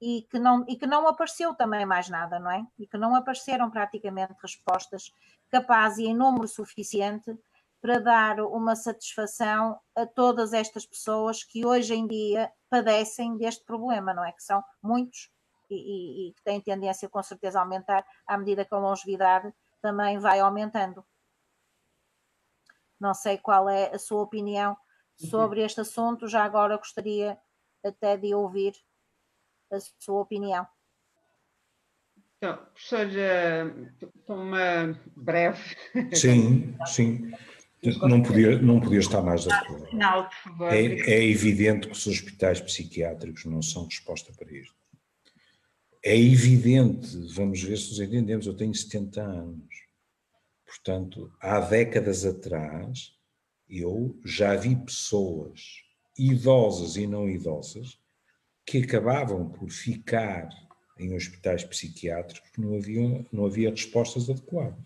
e 0.00 0.22
que, 0.30 0.38
não, 0.38 0.64
e 0.68 0.76
que 0.76 0.86
não 0.86 1.06
apareceu 1.06 1.54
também 1.54 1.86
mais 1.86 2.08
nada, 2.08 2.38
não 2.38 2.50
é? 2.50 2.66
E 2.78 2.86
que 2.86 2.98
não 2.98 3.14
apareceram 3.14 3.70
praticamente 3.70 4.34
respostas 4.40 5.12
capazes 5.50 5.98
e 5.98 6.06
em 6.06 6.14
número 6.14 6.48
suficiente 6.48 7.36
para 7.80 8.00
dar 8.00 8.40
uma 8.40 8.74
satisfação 8.74 9.78
a 9.94 10.06
todas 10.06 10.52
estas 10.52 10.86
pessoas 10.86 11.44
que 11.44 11.66
hoje 11.66 11.94
em 11.94 12.06
dia 12.06 12.50
padecem 12.70 13.36
deste 13.36 13.64
problema, 13.64 14.14
não 14.14 14.24
é? 14.24 14.32
Que 14.32 14.42
são 14.42 14.62
muitos 14.82 15.30
e, 15.70 16.28
e, 16.28 16.32
que 16.32 16.42
tem 16.42 16.60
tendência 16.60 17.08
com 17.08 17.22
certeza 17.22 17.58
a 17.58 17.62
aumentar 17.62 18.04
à 18.26 18.38
medida 18.38 18.64
que 18.64 18.74
a 18.74 18.78
longevidade 18.78 19.52
também 19.80 20.18
vai 20.18 20.40
aumentando. 20.40 21.04
Não 22.98 23.12
sei 23.12 23.36
qual 23.38 23.68
é 23.68 23.94
a 23.94 23.98
sua 23.98 24.22
opinião 24.22 24.76
sobre 25.16 25.62
este 25.62 25.80
assunto, 25.80 26.26
já 26.26 26.42
agora 26.42 26.76
gostaria 26.76 27.38
até 27.84 28.16
de 28.16 28.34
ouvir 28.34 28.74
a 29.70 29.78
sua 29.98 30.20
opinião. 30.20 30.66
Então, 32.38 32.56
professor, 32.56 33.06
uma 34.28 35.00
breve. 35.16 35.76
Sim, 36.12 36.76
sim. 36.86 37.32
Não 38.02 38.22
podia, 38.22 38.60
não 38.60 38.80
podia 38.80 38.98
estar 38.98 39.22
mais 39.22 39.42
de 39.42 39.52
acordo. 39.52 39.86
É, 40.70 40.84
é 41.12 41.24
evidente 41.24 41.86
que 41.86 41.92
os 41.92 42.06
hospitais 42.06 42.60
psiquiátricos 42.60 43.44
não 43.44 43.60
são 43.60 43.84
resposta 43.84 44.32
para 44.32 44.50
isto 44.52 44.74
é 46.04 46.18
evidente, 46.18 47.16
vamos 47.32 47.62
ver 47.62 47.78
se 47.78 47.88
nos 47.88 48.00
entendemos, 48.00 48.46
eu 48.46 48.54
tenho 48.54 48.74
70 48.74 49.22
anos. 49.22 49.74
Portanto, 50.66 51.32
há 51.40 51.58
décadas 51.60 52.26
atrás, 52.26 53.14
eu 53.66 54.20
já 54.22 54.54
vi 54.54 54.76
pessoas, 54.76 55.82
idosas 56.18 56.96
e 56.96 57.06
não 57.06 57.26
idosas, 57.26 57.98
que 58.66 58.78
acabavam 58.78 59.48
por 59.48 59.70
ficar 59.70 60.48
em 60.98 61.14
hospitais 61.14 61.64
psiquiátricos 61.64 62.40
porque 62.40 62.60
não 62.60 62.76
havia, 62.76 63.26
não 63.32 63.46
havia 63.46 63.70
respostas 63.70 64.30
adequadas. 64.30 64.78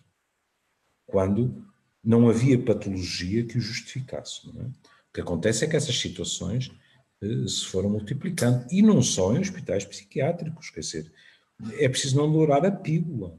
Quando 1.06 1.64
não 2.02 2.28
havia 2.28 2.62
patologia 2.62 3.44
que 3.44 3.58
o 3.58 3.60
justificasse. 3.60 4.48
É? 4.48 4.62
O 4.62 5.12
que 5.12 5.20
acontece 5.20 5.64
é 5.64 5.68
que 5.68 5.76
essas 5.76 5.98
situações 5.98 6.70
eh, 7.22 7.48
se 7.48 7.66
foram 7.66 7.90
multiplicando. 7.90 8.66
E 8.70 8.82
não 8.82 9.02
só 9.02 9.34
em 9.34 9.40
hospitais 9.40 9.84
psiquiátricos, 9.84 10.70
quer 10.70 10.80
dizer, 10.80 11.12
é 11.78 11.88
preciso 11.88 12.16
não 12.16 12.30
dourar 12.30 12.64
a 12.64 12.70
pílula. 12.70 13.38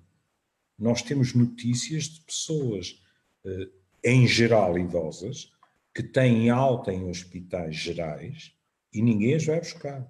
Nós 0.78 1.02
temos 1.02 1.34
notícias 1.34 2.04
de 2.06 2.22
pessoas, 2.22 3.02
eh, 3.46 3.70
em 4.04 4.28
geral 4.28 4.78
idosas, 4.78 5.52
que 5.94 6.04
têm 6.04 6.50
alta 6.50 6.94
em 6.94 7.10
hospitais 7.10 7.76
gerais 7.76 8.54
e 8.94 9.02
ninguém 9.02 9.36
as 9.36 9.46
vai 9.46 9.60
buscar. 9.60 10.10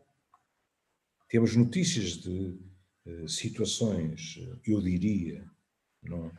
Temos 1.30 1.56
notícias 1.56 2.18
de 2.18 2.58
eh, 3.06 3.28
situações, 3.28 4.40
eu 4.66 4.82
diria, 4.82 5.46
não, 6.02 6.32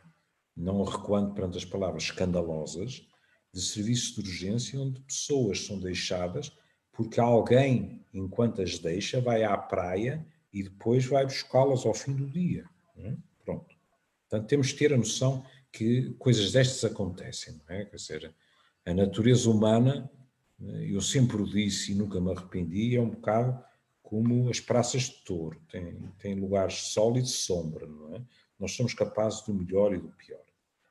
não 0.55 0.83
recuando 0.83 1.33
perante 1.33 1.57
as 1.57 1.65
palavras 1.65 2.03
escandalosas, 2.03 3.07
de 3.53 3.61
serviços 3.61 4.15
de 4.15 4.21
urgência 4.21 4.79
onde 4.79 5.01
pessoas 5.01 5.65
são 5.65 5.79
deixadas 5.79 6.51
porque 6.91 7.19
alguém, 7.19 8.05
enquanto 8.13 8.61
as 8.61 8.77
deixa, 8.77 9.21
vai 9.21 9.43
à 9.43 9.57
praia 9.57 10.25
e 10.53 10.63
depois 10.63 11.05
vai 11.05 11.25
buscá-las 11.25 11.85
ao 11.85 11.93
fim 11.93 12.13
do 12.13 12.27
dia. 12.27 12.65
É? 12.97 13.15
Pronto. 13.43 13.75
Portanto, 14.29 14.47
temos 14.47 14.67
de 14.67 14.75
ter 14.75 14.93
a 14.93 14.97
noção 14.97 15.45
que 15.71 16.13
coisas 16.19 16.51
destas 16.51 16.83
acontecem, 16.83 17.53
não 17.53 17.75
é? 17.75 17.85
Quer 17.85 17.95
dizer, 17.95 18.35
a 18.85 18.93
natureza 18.93 19.49
humana, 19.49 20.09
eu 20.59 21.01
sempre 21.01 21.41
o 21.41 21.45
disse 21.45 21.91
e 21.91 21.95
nunca 21.95 22.19
me 22.19 22.31
arrependi, 22.31 22.95
é 22.95 23.01
um 23.01 23.09
bocado 23.09 23.63
como 24.11 24.49
as 24.49 24.59
praças 24.59 25.03
de 25.03 25.23
touro, 25.23 25.57
tem, 25.71 25.97
tem 26.19 26.35
lugares 26.35 26.73
sol 26.91 27.17
e 27.17 27.21
de 27.21 27.29
sombra, 27.29 27.87
não 27.87 28.13
é? 28.13 28.21
Nós 28.59 28.73
somos 28.73 28.93
capazes 28.93 29.41
do 29.45 29.53
melhor 29.53 29.95
e 29.95 29.99
do 29.99 30.09
pior. 30.09 30.43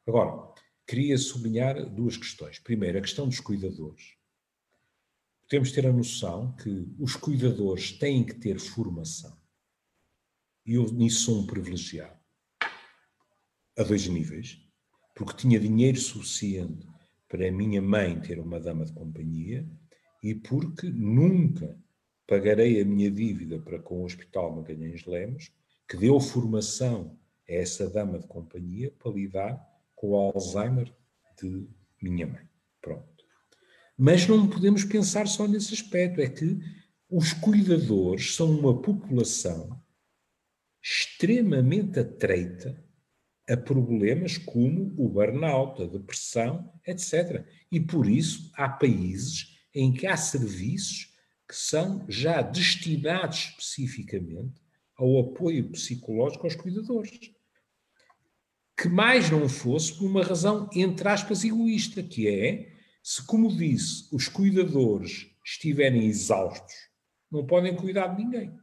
Agora, 0.06 0.50
queria 0.86 1.18
sublinhar 1.18 1.84
duas 1.84 2.16
questões. 2.16 2.58
Primeiro, 2.58 2.96
a 2.96 3.02
questão 3.02 3.28
dos 3.28 3.38
cuidadores 3.38 4.16
de 5.50 5.74
ter 5.74 5.86
a 5.86 5.92
noção 5.92 6.56
que 6.56 6.88
os 6.98 7.14
cuidadores 7.14 7.92
têm 7.92 8.24
que 8.24 8.32
ter 8.32 8.58
formação. 8.58 9.36
E 10.64 10.76
eu 10.76 10.90
nisso 10.90 11.24
sou 11.24 11.40
um 11.40 11.46
privilegiado. 11.46 12.18
A 13.76 13.82
dois 13.82 14.06
níveis. 14.06 14.58
Porque 15.14 15.36
tinha 15.36 15.60
dinheiro 15.60 16.00
suficiente 16.00 16.86
para 17.28 17.46
a 17.46 17.52
minha 17.52 17.82
mãe 17.82 18.18
ter 18.18 18.38
uma 18.38 18.58
dama 18.58 18.86
de 18.86 18.94
companhia 18.94 19.68
e 20.22 20.34
porque 20.34 20.88
nunca 20.88 21.78
pagarei 22.30 22.80
a 22.80 22.84
minha 22.84 23.10
dívida 23.10 23.58
para 23.58 23.80
com 23.80 24.02
o 24.02 24.04
Hospital 24.04 24.54
Magalhães 24.54 25.04
Lemos, 25.04 25.50
que 25.88 25.96
deu 25.96 26.20
formação 26.20 27.18
a 27.48 27.52
essa 27.52 27.90
dama 27.90 28.20
de 28.20 28.28
companhia 28.28 28.94
para 28.96 29.10
lidar 29.10 29.60
com 29.96 30.10
o 30.10 30.14
Alzheimer 30.14 30.94
de 31.42 31.66
minha 32.00 32.28
mãe. 32.28 32.48
Pronto. 32.80 33.24
Mas 33.98 34.28
não 34.28 34.48
podemos 34.48 34.84
pensar 34.84 35.26
só 35.26 35.48
nesse 35.48 35.74
aspecto, 35.74 36.20
é 36.20 36.28
que 36.28 36.56
os 37.10 37.32
cuidadores 37.32 38.36
são 38.36 38.48
uma 38.56 38.80
população 38.80 39.82
extremamente 40.80 41.98
atreita 41.98 42.80
a 43.48 43.56
problemas 43.56 44.38
como 44.38 44.94
o 44.96 45.08
burnout, 45.08 45.82
a 45.82 45.86
depressão, 45.86 46.72
etc. 46.86 47.44
E 47.72 47.80
por 47.80 48.08
isso 48.08 48.52
há 48.54 48.68
países 48.68 49.58
em 49.74 49.92
que 49.92 50.06
há 50.06 50.16
serviços 50.16 51.09
que 51.50 51.56
são 51.56 52.04
já 52.08 52.42
destinados 52.42 53.38
especificamente 53.38 54.62
ao 54.96 55.18
apoio 55.18 55.68
psicológico 55.72 56.46
aos 56.46 56.54
cuidadores. 56.54 57.32
Que 58.80 58.88
mais 58.88 59.28
não 59.32 59.48
fosse 59.48 59.92
por 59.98 60.06
uma 60.06 60.22
razão, 60.22 60.70
entre 60.72 61.08
aspas, 61.08 61.42
egoísta, 61.42 62.04
que 62.04 62.28
é, 62.28 62.72
se, 63.02 63.26
como 63.26 63.48
disse, 63.48 64.08
os 64.14 64.28
cuidadores 64.28 65.26
estiverem 65.44 66.06
exaustos, 66.06 66.72
não 67.28 67.44
podem 67.44 67.74
cuidar 67.74 68.14
de 68.14 68.22
ninguém. 68.22 68.56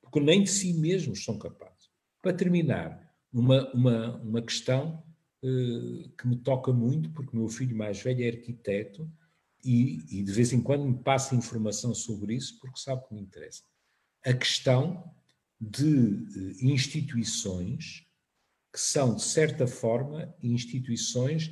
Porque 0.00 0.18
nem 0.18 0.44
de 0.44 0.48
si 0.48 0.72
mesmos 0.72 1.24
são 1.24 1.38
capazes. 1.38 1.90
Para 2.22 2.32
terminar, 2.32 3.14
uma, 3.30 3.70
uma, 3.74 4.16
uma 4.22 4.40
questão 4.42 5.04
uh, 5.42 6.08
que 6.16 6.26
me 6.26 6.36
toca 6.36 6.72
muito, 6.72 7.10
porque 7.10 7.36
meu 7.36 7.48
filho 7.48 7.76
mais 7.76 8.00
velho 8.00 8.24
é 8.24 8.28
arquiteto 8.28 9.06
e, 9.66 10.20
e, 10.20 10.22
de 10.22 10.32
vez 10.32 10.52
em 10.52 10.62
quando 10.62 10.84
me 10.84 11.02
passa 11.02 11.34
informação 11.34 11.92
sobre 11.92 12.34
isso, 12.34 12.58
porque 12.60 12.78
sabe 12.78 13.06
que 13.06 13.14
me 13.14 13.20
interessa. 13.20 13.62
A 14.24 14.32
questão 14.32 15.12
de 15.60 15.84
uh, 15.84 16.64
instituições 16.64 18.06
que 18.72 18.80
são, 18.80 19.14
de 19.14 19.22
certa 19.22 19.66
forma, 19.66 20.34
instituições 20.42 21.48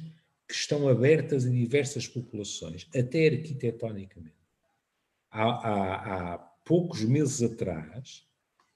que 0.46 0.54
estão 0.54 0.88
abertas 0.88 1.44
a 1.44 1.50
diversas 1.50 2.06
populações, 2.06 2.86
até 2.94 3.28
arquitetonicamente. 3.28 4.36
Há, 5.30 5.42
há, 5.42 6.34
há 6.34 6.38
poucos 6.64 7.02
meses 7.02 7.42
atrás, 7.42 8.26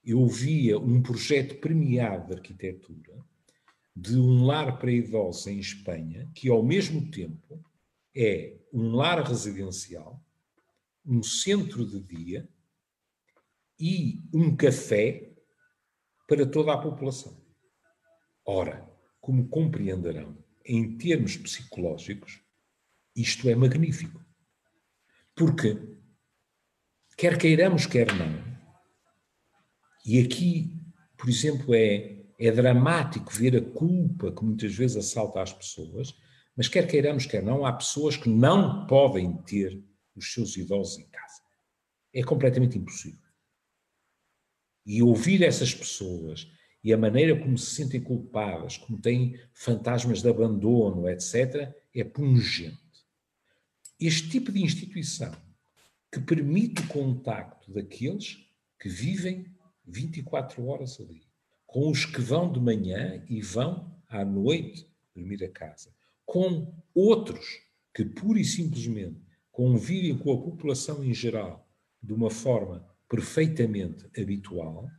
eu 0.03 0.27
via 0.27 0.79
um 0.79 1.01
projeto 1.03 1.61
premiado 1.61 2.29
de 2.29 2.35
arquitetura 2.35 3.25
de 3.95 4.17
um 4.17 4.45
lar 4.45 4.79
para 4.79 4.91
idosos 4.93 5.47
em 5.47 5.59
Espanha, 5.59 6.31
que 6.35 6.49
ao 6.49 6.63
mesmo 6.63 7.11
tempo 7.11 7.63
é 8.17 8.58
um 8.73 8.95
lar 8.95 9.27
residencial, 9.27 10.25
um 11.05 11.23
centro 11.23 11.87
de 11.87 12.01
dia 12.01 12.49
e 13.79 14.23
um 14.33 14.57
café 14.57 15.33
para 16.27 16.47
toda 16.47 16.73
a 16.73 16.79
população. 16.79 17.41
Ora, 18.45 18.89
como 19.21 19.49
compreenderão, 19.49 20.37
em 20.65 20.97
termos 20.97 21.37
psicológicos, 21.37 22.43
isto 23.15 23.49
é 23.49 23.55
magnífico. 23.55 24.25
Porque, 25.35 25.79
quer 27.17 27.39
queiramos, 27.39 27.87
quer 27.87 28.13
não, 28.15 28.49
e 30.09 30.19
aqui, 30.21 30.75
por 31.19 31.29
exemplo, 31.29 31.75
é, 31.75 32.17
é 32.39 32.51
dramático 32.51 33.31
ver 33.31 33.57
a 33.57 33.61
culpa 33.61 34.33
que 34.33 34.43
muitas 34.43 34.75
vezes 34.75 34.97
assalta 34.97 35.43
as 35.43 35.53
pessoas, 35.53 36.15
mas 36.59 36.67
quer 36.67 36.89
queiramos, 36.89 37.25
quer 37.25 37.41
não, 37.41 37.65
há 37.65 37.73
pessoas 37.73 38.17
que 38.17 38.29
não 38.29 38.85
podem 38.89 39.33
ter 39.43 39.81
os 40.17 40.33
seus 40.33 40.57
idosos 40.57 40.99
em 40.99 41.07
casa. 41.07 41.41
É 42.13 42.21
completamente 42.25 42.77
impossível. 42.77 43.31
E 44.85 45.01
ouvir 45.01 45.45
essas 45.45 45.73
pessoas 45.73 46.51
e 46.83 46.93
a 46.93 46.99
maneira 46.99 47.39
como 47.39 47.57
se 47.57 47.77
sentem 47.77 48.01
culpadas, 48.01 48.77
como 48.77 49.01
têm 49.01 49.39
fantasmas 49.55 50.21
de 50.21 50.29
abandono, 50.29 51.09
etc., 51.09 51.73
é 51.95 52.03
pungente. 52.03 52.77
Este 54.01 54.29
tipo 54.29 54.51
de 54.51 54.61
instituição 54.61 55.31
que 56.11 56.19
permite 56.19 56.83
o 56.83 56.89
contacto 56.89 57.73
daqueles 57.73 58.37
que 58.81 58.89
vivem 58.89 59.47
24 59.87 60.67
horas 60.67 61.01
ali, 61.01 61.23
com 61.65 61.89
os 61.89 62.05
que 62.05 62.21
vão 62.21 62.51
de 62.51 62.59
manhã 62.59 63.25
e 63.29 63.41
vão 63.41 63.97
à 64.09 64.25
noite 64.25 64.91
dormir 65.15 65.45
a 65.45 65.49
casa, 65.49 65.97
com 66.29 66.71
outros 66.95 67.63
que 67.95 68.05
pura 68.05 68.39
e 68.39 68.45
simplesmente 68.45 69.19
convivem 69.51 70.17
com 70.17 70.31
a 70.31 70.37
população 70.37 71.03
em 71.03 71.15
geral 71.15 71.67
de 72.03 72.13
uma 72.13 72.31
forma 72.31 72.87
perfeitamente 73.09 74.05
habitual, 74.21 74.91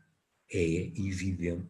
é 0.51 0.88
evidente 0.99 1.69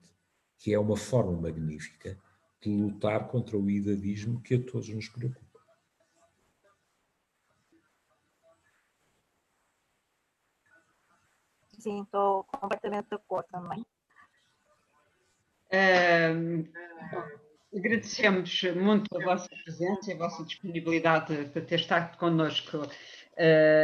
que 0.58 0.74
é 0.74 0.80
uma 0.80 0.96
forma 0.96 1.34
magnífica 1.42 2.18
de 2.62 2.70
lutar 2.70 3.28
contra 3.28 3.58
o 3.58 3.70
idadismo 3.70 4.42
que 4.42 4.56
a 4.56 4.64
todos 4.64 4.88
nos 4.88 5.10
preocupa. 5.10 5.60
Sim, 11.78 12.04
estou 12.04 12.46
completamente 12.46 13.10
de 13.10 13.16
acordo 13.16 13.48
também. 13.52 13.86
Agradecemos 17.76 18.64
muito 18.76 19.06
a 19.16 19.24
vossa 19.24 19.50
presença 19.64 20.10
e 20.10 20.14
a 20.14 20.18
vossa 20.18 20.44
disponibilidade 20.44 21.34
para 21.54 21.62
ter 21.62 21.80
estado 21.80 22.18
connosco 22.18 22.78
uh, 22.78 22.90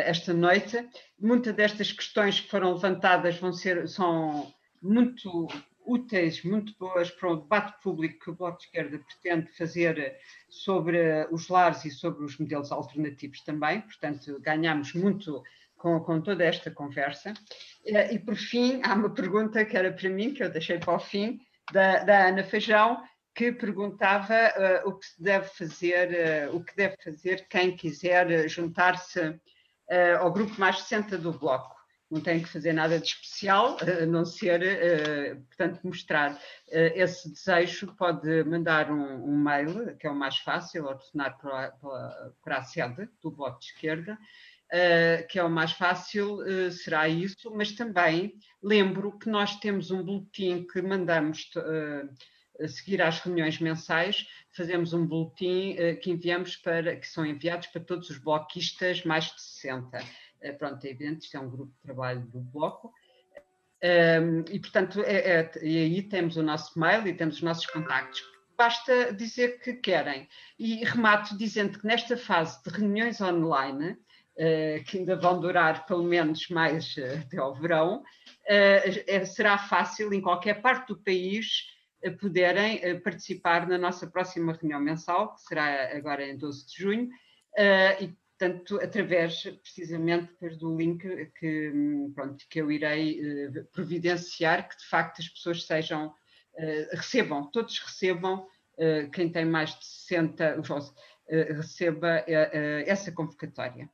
esta 0.06 0.34
noite. 0.34 0.88
Muitas 1.20 1.56
destas 1.56 1.92
questões 1.92 2.40
que 2.40 2.50
foram 2.50 2.74
levantadas 2.74 3.38
vão 3.38 3.54
ser, 3.54 3.88
são 3.88 4.54
muito 4.82 5.48
úteis, 5.86 6.44
muito 6.44 6.74
boas 6.80 7.12
para 7.12 7.32
o 7.32 7.36
debate 7.36 7.82
público 7.82 8.24
que 8.24 8.30
o 8.32 8.36
Bloco 8.36 8.58
de 8.58 8.66
Esquerda 8.66 9.00
pretende 9.00 9.52
fazer 9.56 10.18
sobre 10.50 11.28
os 11.32 11.48
lares 11.48 11.86
e 11.86 11.92
sobre 11.92 12.26
os 12.26 12.38
modelos 12.40 12.72
alternativos 12.72 13.42
também. 13.42 13.82
Portanto, 13.82 14.40
ganhamos 14.42 14.94
muito 14.94 15.44
com, 15.78 16.00
com 16.00 16.20
toda 16.20 16.44
esta 16.44 16.72
conversa. 16.72 17.34
E, 17.86 18.18
por 18.18 18.36
fim, 18.36 18.82
há 18.84 18.96
uma 18.96 19.12
pergunta 19.12 19.64
que 19.64 19.78
era 19.78 19.92
para 19.92 20.10
mim, 20.10 20.34
que 20.34 20.44
eu 20.44 20.50
deixei 20.50 20.80
para 20.80 20.96
o 20.96 21.00
fim, 21.00 21.40
da, 21.72 22.04
da 22.04 22.28
Ana 22.28 22.44
Feijão, 22.44 23.04
que 23.36 23.52
perguntava 23.52 24.34
uh, 24.34 24.90
o 24.90 24.98
que 24.98 25.06
se 25.06 25.22
deve 25.22 25.48
fazer, 25.50 26.50
uh, 26.50 26.56
o 26.56 26.64
que 26.64 26.76
deve 26.76 26.96
fazer 27.04 27.46
quem 27.50 27.76
quiser 27.76 28.48
juntar-se 28.48 29.20
uh, 29.20 30.18
ao 30.20 30.32
grupo 30.32 30.58
mais 30.58 30.80
60 30.80 31.18
do 31.18 31.34
Bloco. 31.34 31.76
Não 32.10 32.22
tem 32.22 32.42
que 32.42 32.48
fazer 32.48 32.72
nada 32.72 32.98
de 32.98 33.08
especial, 33.08 33.78
a 33.82 34.06
não 34.06 34.24
ser, 34.26 34.62
portanto, 35.48 35.80
mostrar 35.84 36.40
esse 36.68 37.28
desejo. 37.32 37.96
Pode 37.98 38.44
mandar 38.44 38.92
um, 38.92 39.26
um, 39.26 39.36
mail, 39.36 39.98
que 39.98 40.06
é 40.06 40.12
o 40.12 40.16
mais 40.16 40.38
fácil, 40.38 40.86
ou 40.86 40.96
telefonar 40.96 41.36
para, 41.40 41.72
para, 41.72 42.32
para 42.44 42.58
a 42.58 42.64
sede 42.64 43.10
do 43.24 43.32
Bloco 43.32 43.60
de 43.60 43.66
Esquerda, 43.66 44.20
uh, 44.66 45.28
que 45.28 45.40
é 45.40 45.44
o 45.44 45.50
mais 45.50 45.72
fácil, 45.72 46.38
uh, 46.38 46.72
será 46.72 47.08
isso, 47.08 47.52
mas 47.54 47.72
também 47.72 48.36
lembro 48.62 49.18
que 49.18 49.30
nós 49.30 49.58
temos 49.58 49.92
um 49.92 50.04
boletim 50.04 50.66
que 50.66 50.82
mandamos 50.82 51.50
uh, 51.56 52.10
a 52.60 52.68
seguir 52.68 53.02
às 53.02 53.20
reuniões 53.20 53.60
mensais, 53.60 54.28
fazemos 54.52 54.94
um 54.94 55.06
boletim 55.06 55.76
que 56.02 56.12
enviamos 56.12 56.56
para, 56.56 56.96
que 56.96 57.08
são 57.08 57.26
enviados 57.26 57.68
para 57.68 57.82
todos 57.82 58.10
os 58.10 58.18
bloquistas 58.18 59.04
mais 59.04 59.26
de 59.26 59.42
60. 59.42 60.00
pronto, 60.58 60.86
é 60.86 60.90
evidente, 60.90 61.26
isto 61.26 61.36
é 61.36 61.40
um 61.40 61.50
grupo 61.50 61.72
de 61.74 61.82
trabalho 61.82 62.22
do 62.28 62.40
bloco. 62.40 62.94
Um, 63.86 64.44
e, 64.50 64.60
portanto, 64.60 65.02
é, 65.04 65.42
é, 65.42 65.52
e 65.62 65.78
aí 65.78 66.02
temos 66.02 66.38
o 66.38 66.44
nosso 66.44 66.80
mail 66.80 67.08
e 67.08 67.14
temos 67.14 67.36
os 67.36 67.42
nossos 67.42 67.68
contactos. 67.68 68.24
Basta 68.58 69.14
dizer 69.14 69.60
que 69.60 69.74
querem. 69.74 70.28
E 70.58 70.84
remato 70.86 71.38
dizendo 71.38 71.78
que 71.78 71.86
nesta 71.86 72.18
fase 72.18 72.64
de 72.64 72.70
reuniões 72.70 73.22
online, 73.22 73.92
uh, 73.92 74.84
que 74.86 74.98
ainda 74.98 75.16
vão 75.16 75.40
durar 75.40 75.86
pelo 75.86 76.04
menos 76.04 76.48
mais 76.50 76.96
até 77.22 77.38
ao 77.38 77.54
verão, 77.54 78.02
uh, 78.02 79.26
será 79.26 79.58
fácil 79.58 80.12
em 80.14 80.22
qualquer 80.22 80.62
parte 80.62 80.88
do 80.88 80.98
país 80.98 81.75
poderem 82.12 83.00
participar 83.02 83.68
na 83.68 83.78
nossa 83.78 84.08
próxima 84.08 84.54
reunião 84.54 84.80
mensal, 84.80 85.36
que 85.36 85.42
será 85.42 85.96
agora 85.96 86.26
em 86.26 86.38
12 86.38 86.68
de 86.68 86.82
junho, 86.82 87.10
e 88.00 88.16
portanto, 88.38 88.80
através 88.82 89.44
precisamente 89.62 90.34
do 90.58 90.76
link 90.76 91.32
que, 91.40 91.72
pronto, 92.14 92.46
que 92.50 92.60
eu 92.60 92.72
irei 92.72 93.22
providenciar, 93.72 94.68
que 94.68 94.78
de 94.78 94.86
facto 94.86 95.22
as 95.22 95.30
pessoas 95.30 95.66
sejam, 95.66 96.14
recebam, 96.92 97.50
todos 97.50 97.80
recebam, 97.80 98.46
quem 99.14 99.32
tem 99.32 99.46
mais 99.46 99.78
de 99.80 99.86
60, 99.86 100.62
receba 101.56 102.24
essa 102.86 103.12
convocatória. 103.12 103.90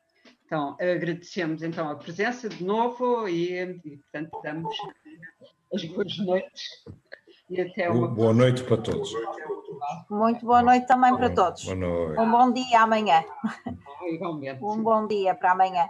Então, 0.46 0.76
agradecemos 0.82 1.64
então 1.64 1.90
a 1.90 1.96
presença 1.96 2.50
de 2.50 2.64
novo 2.64 3.28
e, 3.30 3.54
e 3.86 3.98
portanto, 3.98 4.42
damos 4.44 4.76
as 5.74 5.86
boas 5.86 6.18
noites 6.18 6.84
e 7.52 7.62
até 7.62 7.90
uma 7.90 8.08
Boa 8.08 8.34
noite 8.34 8.64
para 8.64 8.78
todos. 8.78 9.12
Muito 10.10 10.46
boa 10.46 10.62
noite 10.62 10.88
também 10.88 11.16
para 11.16 11.30
todos. 11.30 11.66
Boa 11.66 11.76
noite. 11.76 12.20
Um 12.20 12.32
bom 12.32 12.52
dia 12.52 12.82
amanhã. 12.82 13.24
Ah, 13.46 14.10
igualmente. 14.10 14.64
Um 14.64 14.82
bom 14.82 15.08
dia 15.08 15.36
para 15.36 15.52
amanhã. 15.52 15.88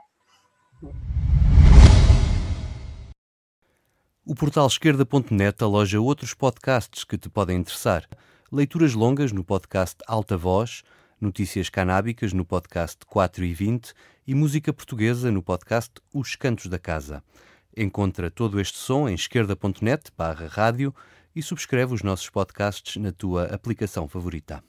O 4.26 4.36
portal 4.36 4.68
esquerda.net 4.68 5.64
aloja 5.64 6.00
outros 6.00 6.34
podcasts 6.34 7.04
que 7.04 7.18
te 7.18 7.30
podem 7.30 7.58
interessar. 7.58 8.08
Leituras 8.52 8.94
longas 8.94 9.32
no 9.32 9.44
podcast 9.44 9.98
Alta 10.08 10.36
Voz 10.38 10.84
notícias 11.22 11.70
canábicas 11.70 12.34
no 12.34 12.44
podcast 12.44 13.06
4 13.06 13.46
e 13.46 13.54
20 13.54 13.94
e 14.26 14.34
música 14.34 14.74
portuguesa 14.74 15.32
no 15.32 15.44
podcast 15.44 15.92
Os 16.12 16.36
Cantos 16.36 16.66
da 16.66 16.80
Casa. 16.80 17.24
Encontra 17.78 18.32
todo 18.32 18.60
este 18.60 18.80
som 18.80 19.08
em 19.08 19.14
esquerda.net 19.14 20.12
barra 20.18 20.48
rádio 20.48 20.94
e 21.36 21.42
subscreve 21.42 21.94
os 21.94 22.04
nossos 22.04 22.30
podcasts 22.30 23.02
na 23.02 23.12
tua 23.12 23.46
aplicação 23.46 24.08
favorita. 24.08 24.64